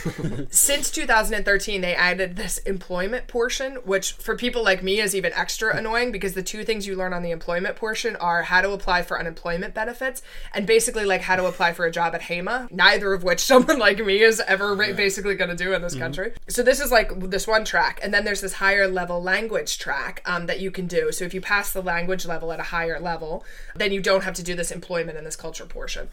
Since 0.51 0.91
2013, 0.91 1.81
they 1.81 1.95
added 1.95 2.35
this 2.35 2.59
employment 2.59 3.29
portion, 3.29 3.77
which 3.85 4.15
for 4.15 4.37
people 4.37 4.65
like 4.65 4.83
me 4.83 5.01
is 5.01 5.15
even 5.15 5.33
extra 5.35 5.77
annoying 5.77 6.11
because 6.11 6.35
the 6.35 6.43
two 6.43 6.65
things 6.65 6.89
you 6.89 6.97
learn 6.97 7.13
on 7.13 7.23
the 7.23 7.31
employment 7.31 7.77
portion 7.77 8.17
are 8.17 8.43
how 8.43 8.61
to 8.61 8.73
apply 8.73 9.03
for 9.03 9.21
unemployment 9.21 9.75
benefits 9.75 10.23
and 10.53 10.67
basically 10.67 11.05
like 11.05 11.21
how 11.21 11.37
to 11.37 11.52
apply 11.53 11.73
for 11.73 11.85
a 11.87 11.91
job 11.91 12.15
at 12.15 12.23
HEMA, 12.23 12.71
neither 12.73 13.13
of 13.13 13.23
which 13.23 13.41
someone 13.53 13.79
like 13.79 14.05
me 14.05 14.23
is 14.23 14.41
ever 14.41 14.75
ra- 14.75 14.93
basically 14.93 15.35
going 15.35 15.51
to 15.51 15.57
do 15.57 15.73
in 15.75 15.83
this 15.83 15.95
country. 15.95 16.33
So 16.49 16.63
this 16.63 16.81
is 16.81 16.91
like 16.91 17.09
this 17.31 17.47
one 17.47 17.65
track, 17.65 18.01
and 18.03 18.13
then 18.13 18.25
there's 18.25 18.41
this 18.41 18.55
higher 18.55 18.89
level 18.89 19.23
language 19.23 19.79
track 19.79 20.23
um, 20.27 20.47
that 20.47 20.61
you 20.61 20.71
can 20.71 20.87
do. 20.87 21.13
So 21.13 21.25
if 21.25 21.35
you 21.35 21.41
pass 21.41 21.73
the 21.73 21.83
language 21.83 22.27
level 22.27 22.53
at 22.53 22.61
a 22.61 22.65
higher 22.65 22.99
level, 23.01 23.45
then 23.77 23.93
you 23.93 24.01
don't 24.01 24.25
have 24.25 24.35
to 24.35 24.43
do 24.43 24.55
this 24.55 24.71
employment 24.71 25.17
and 25.19 25.27
this 25.27 25.37
culture 25.37 25.67
portion. 25.67 26.09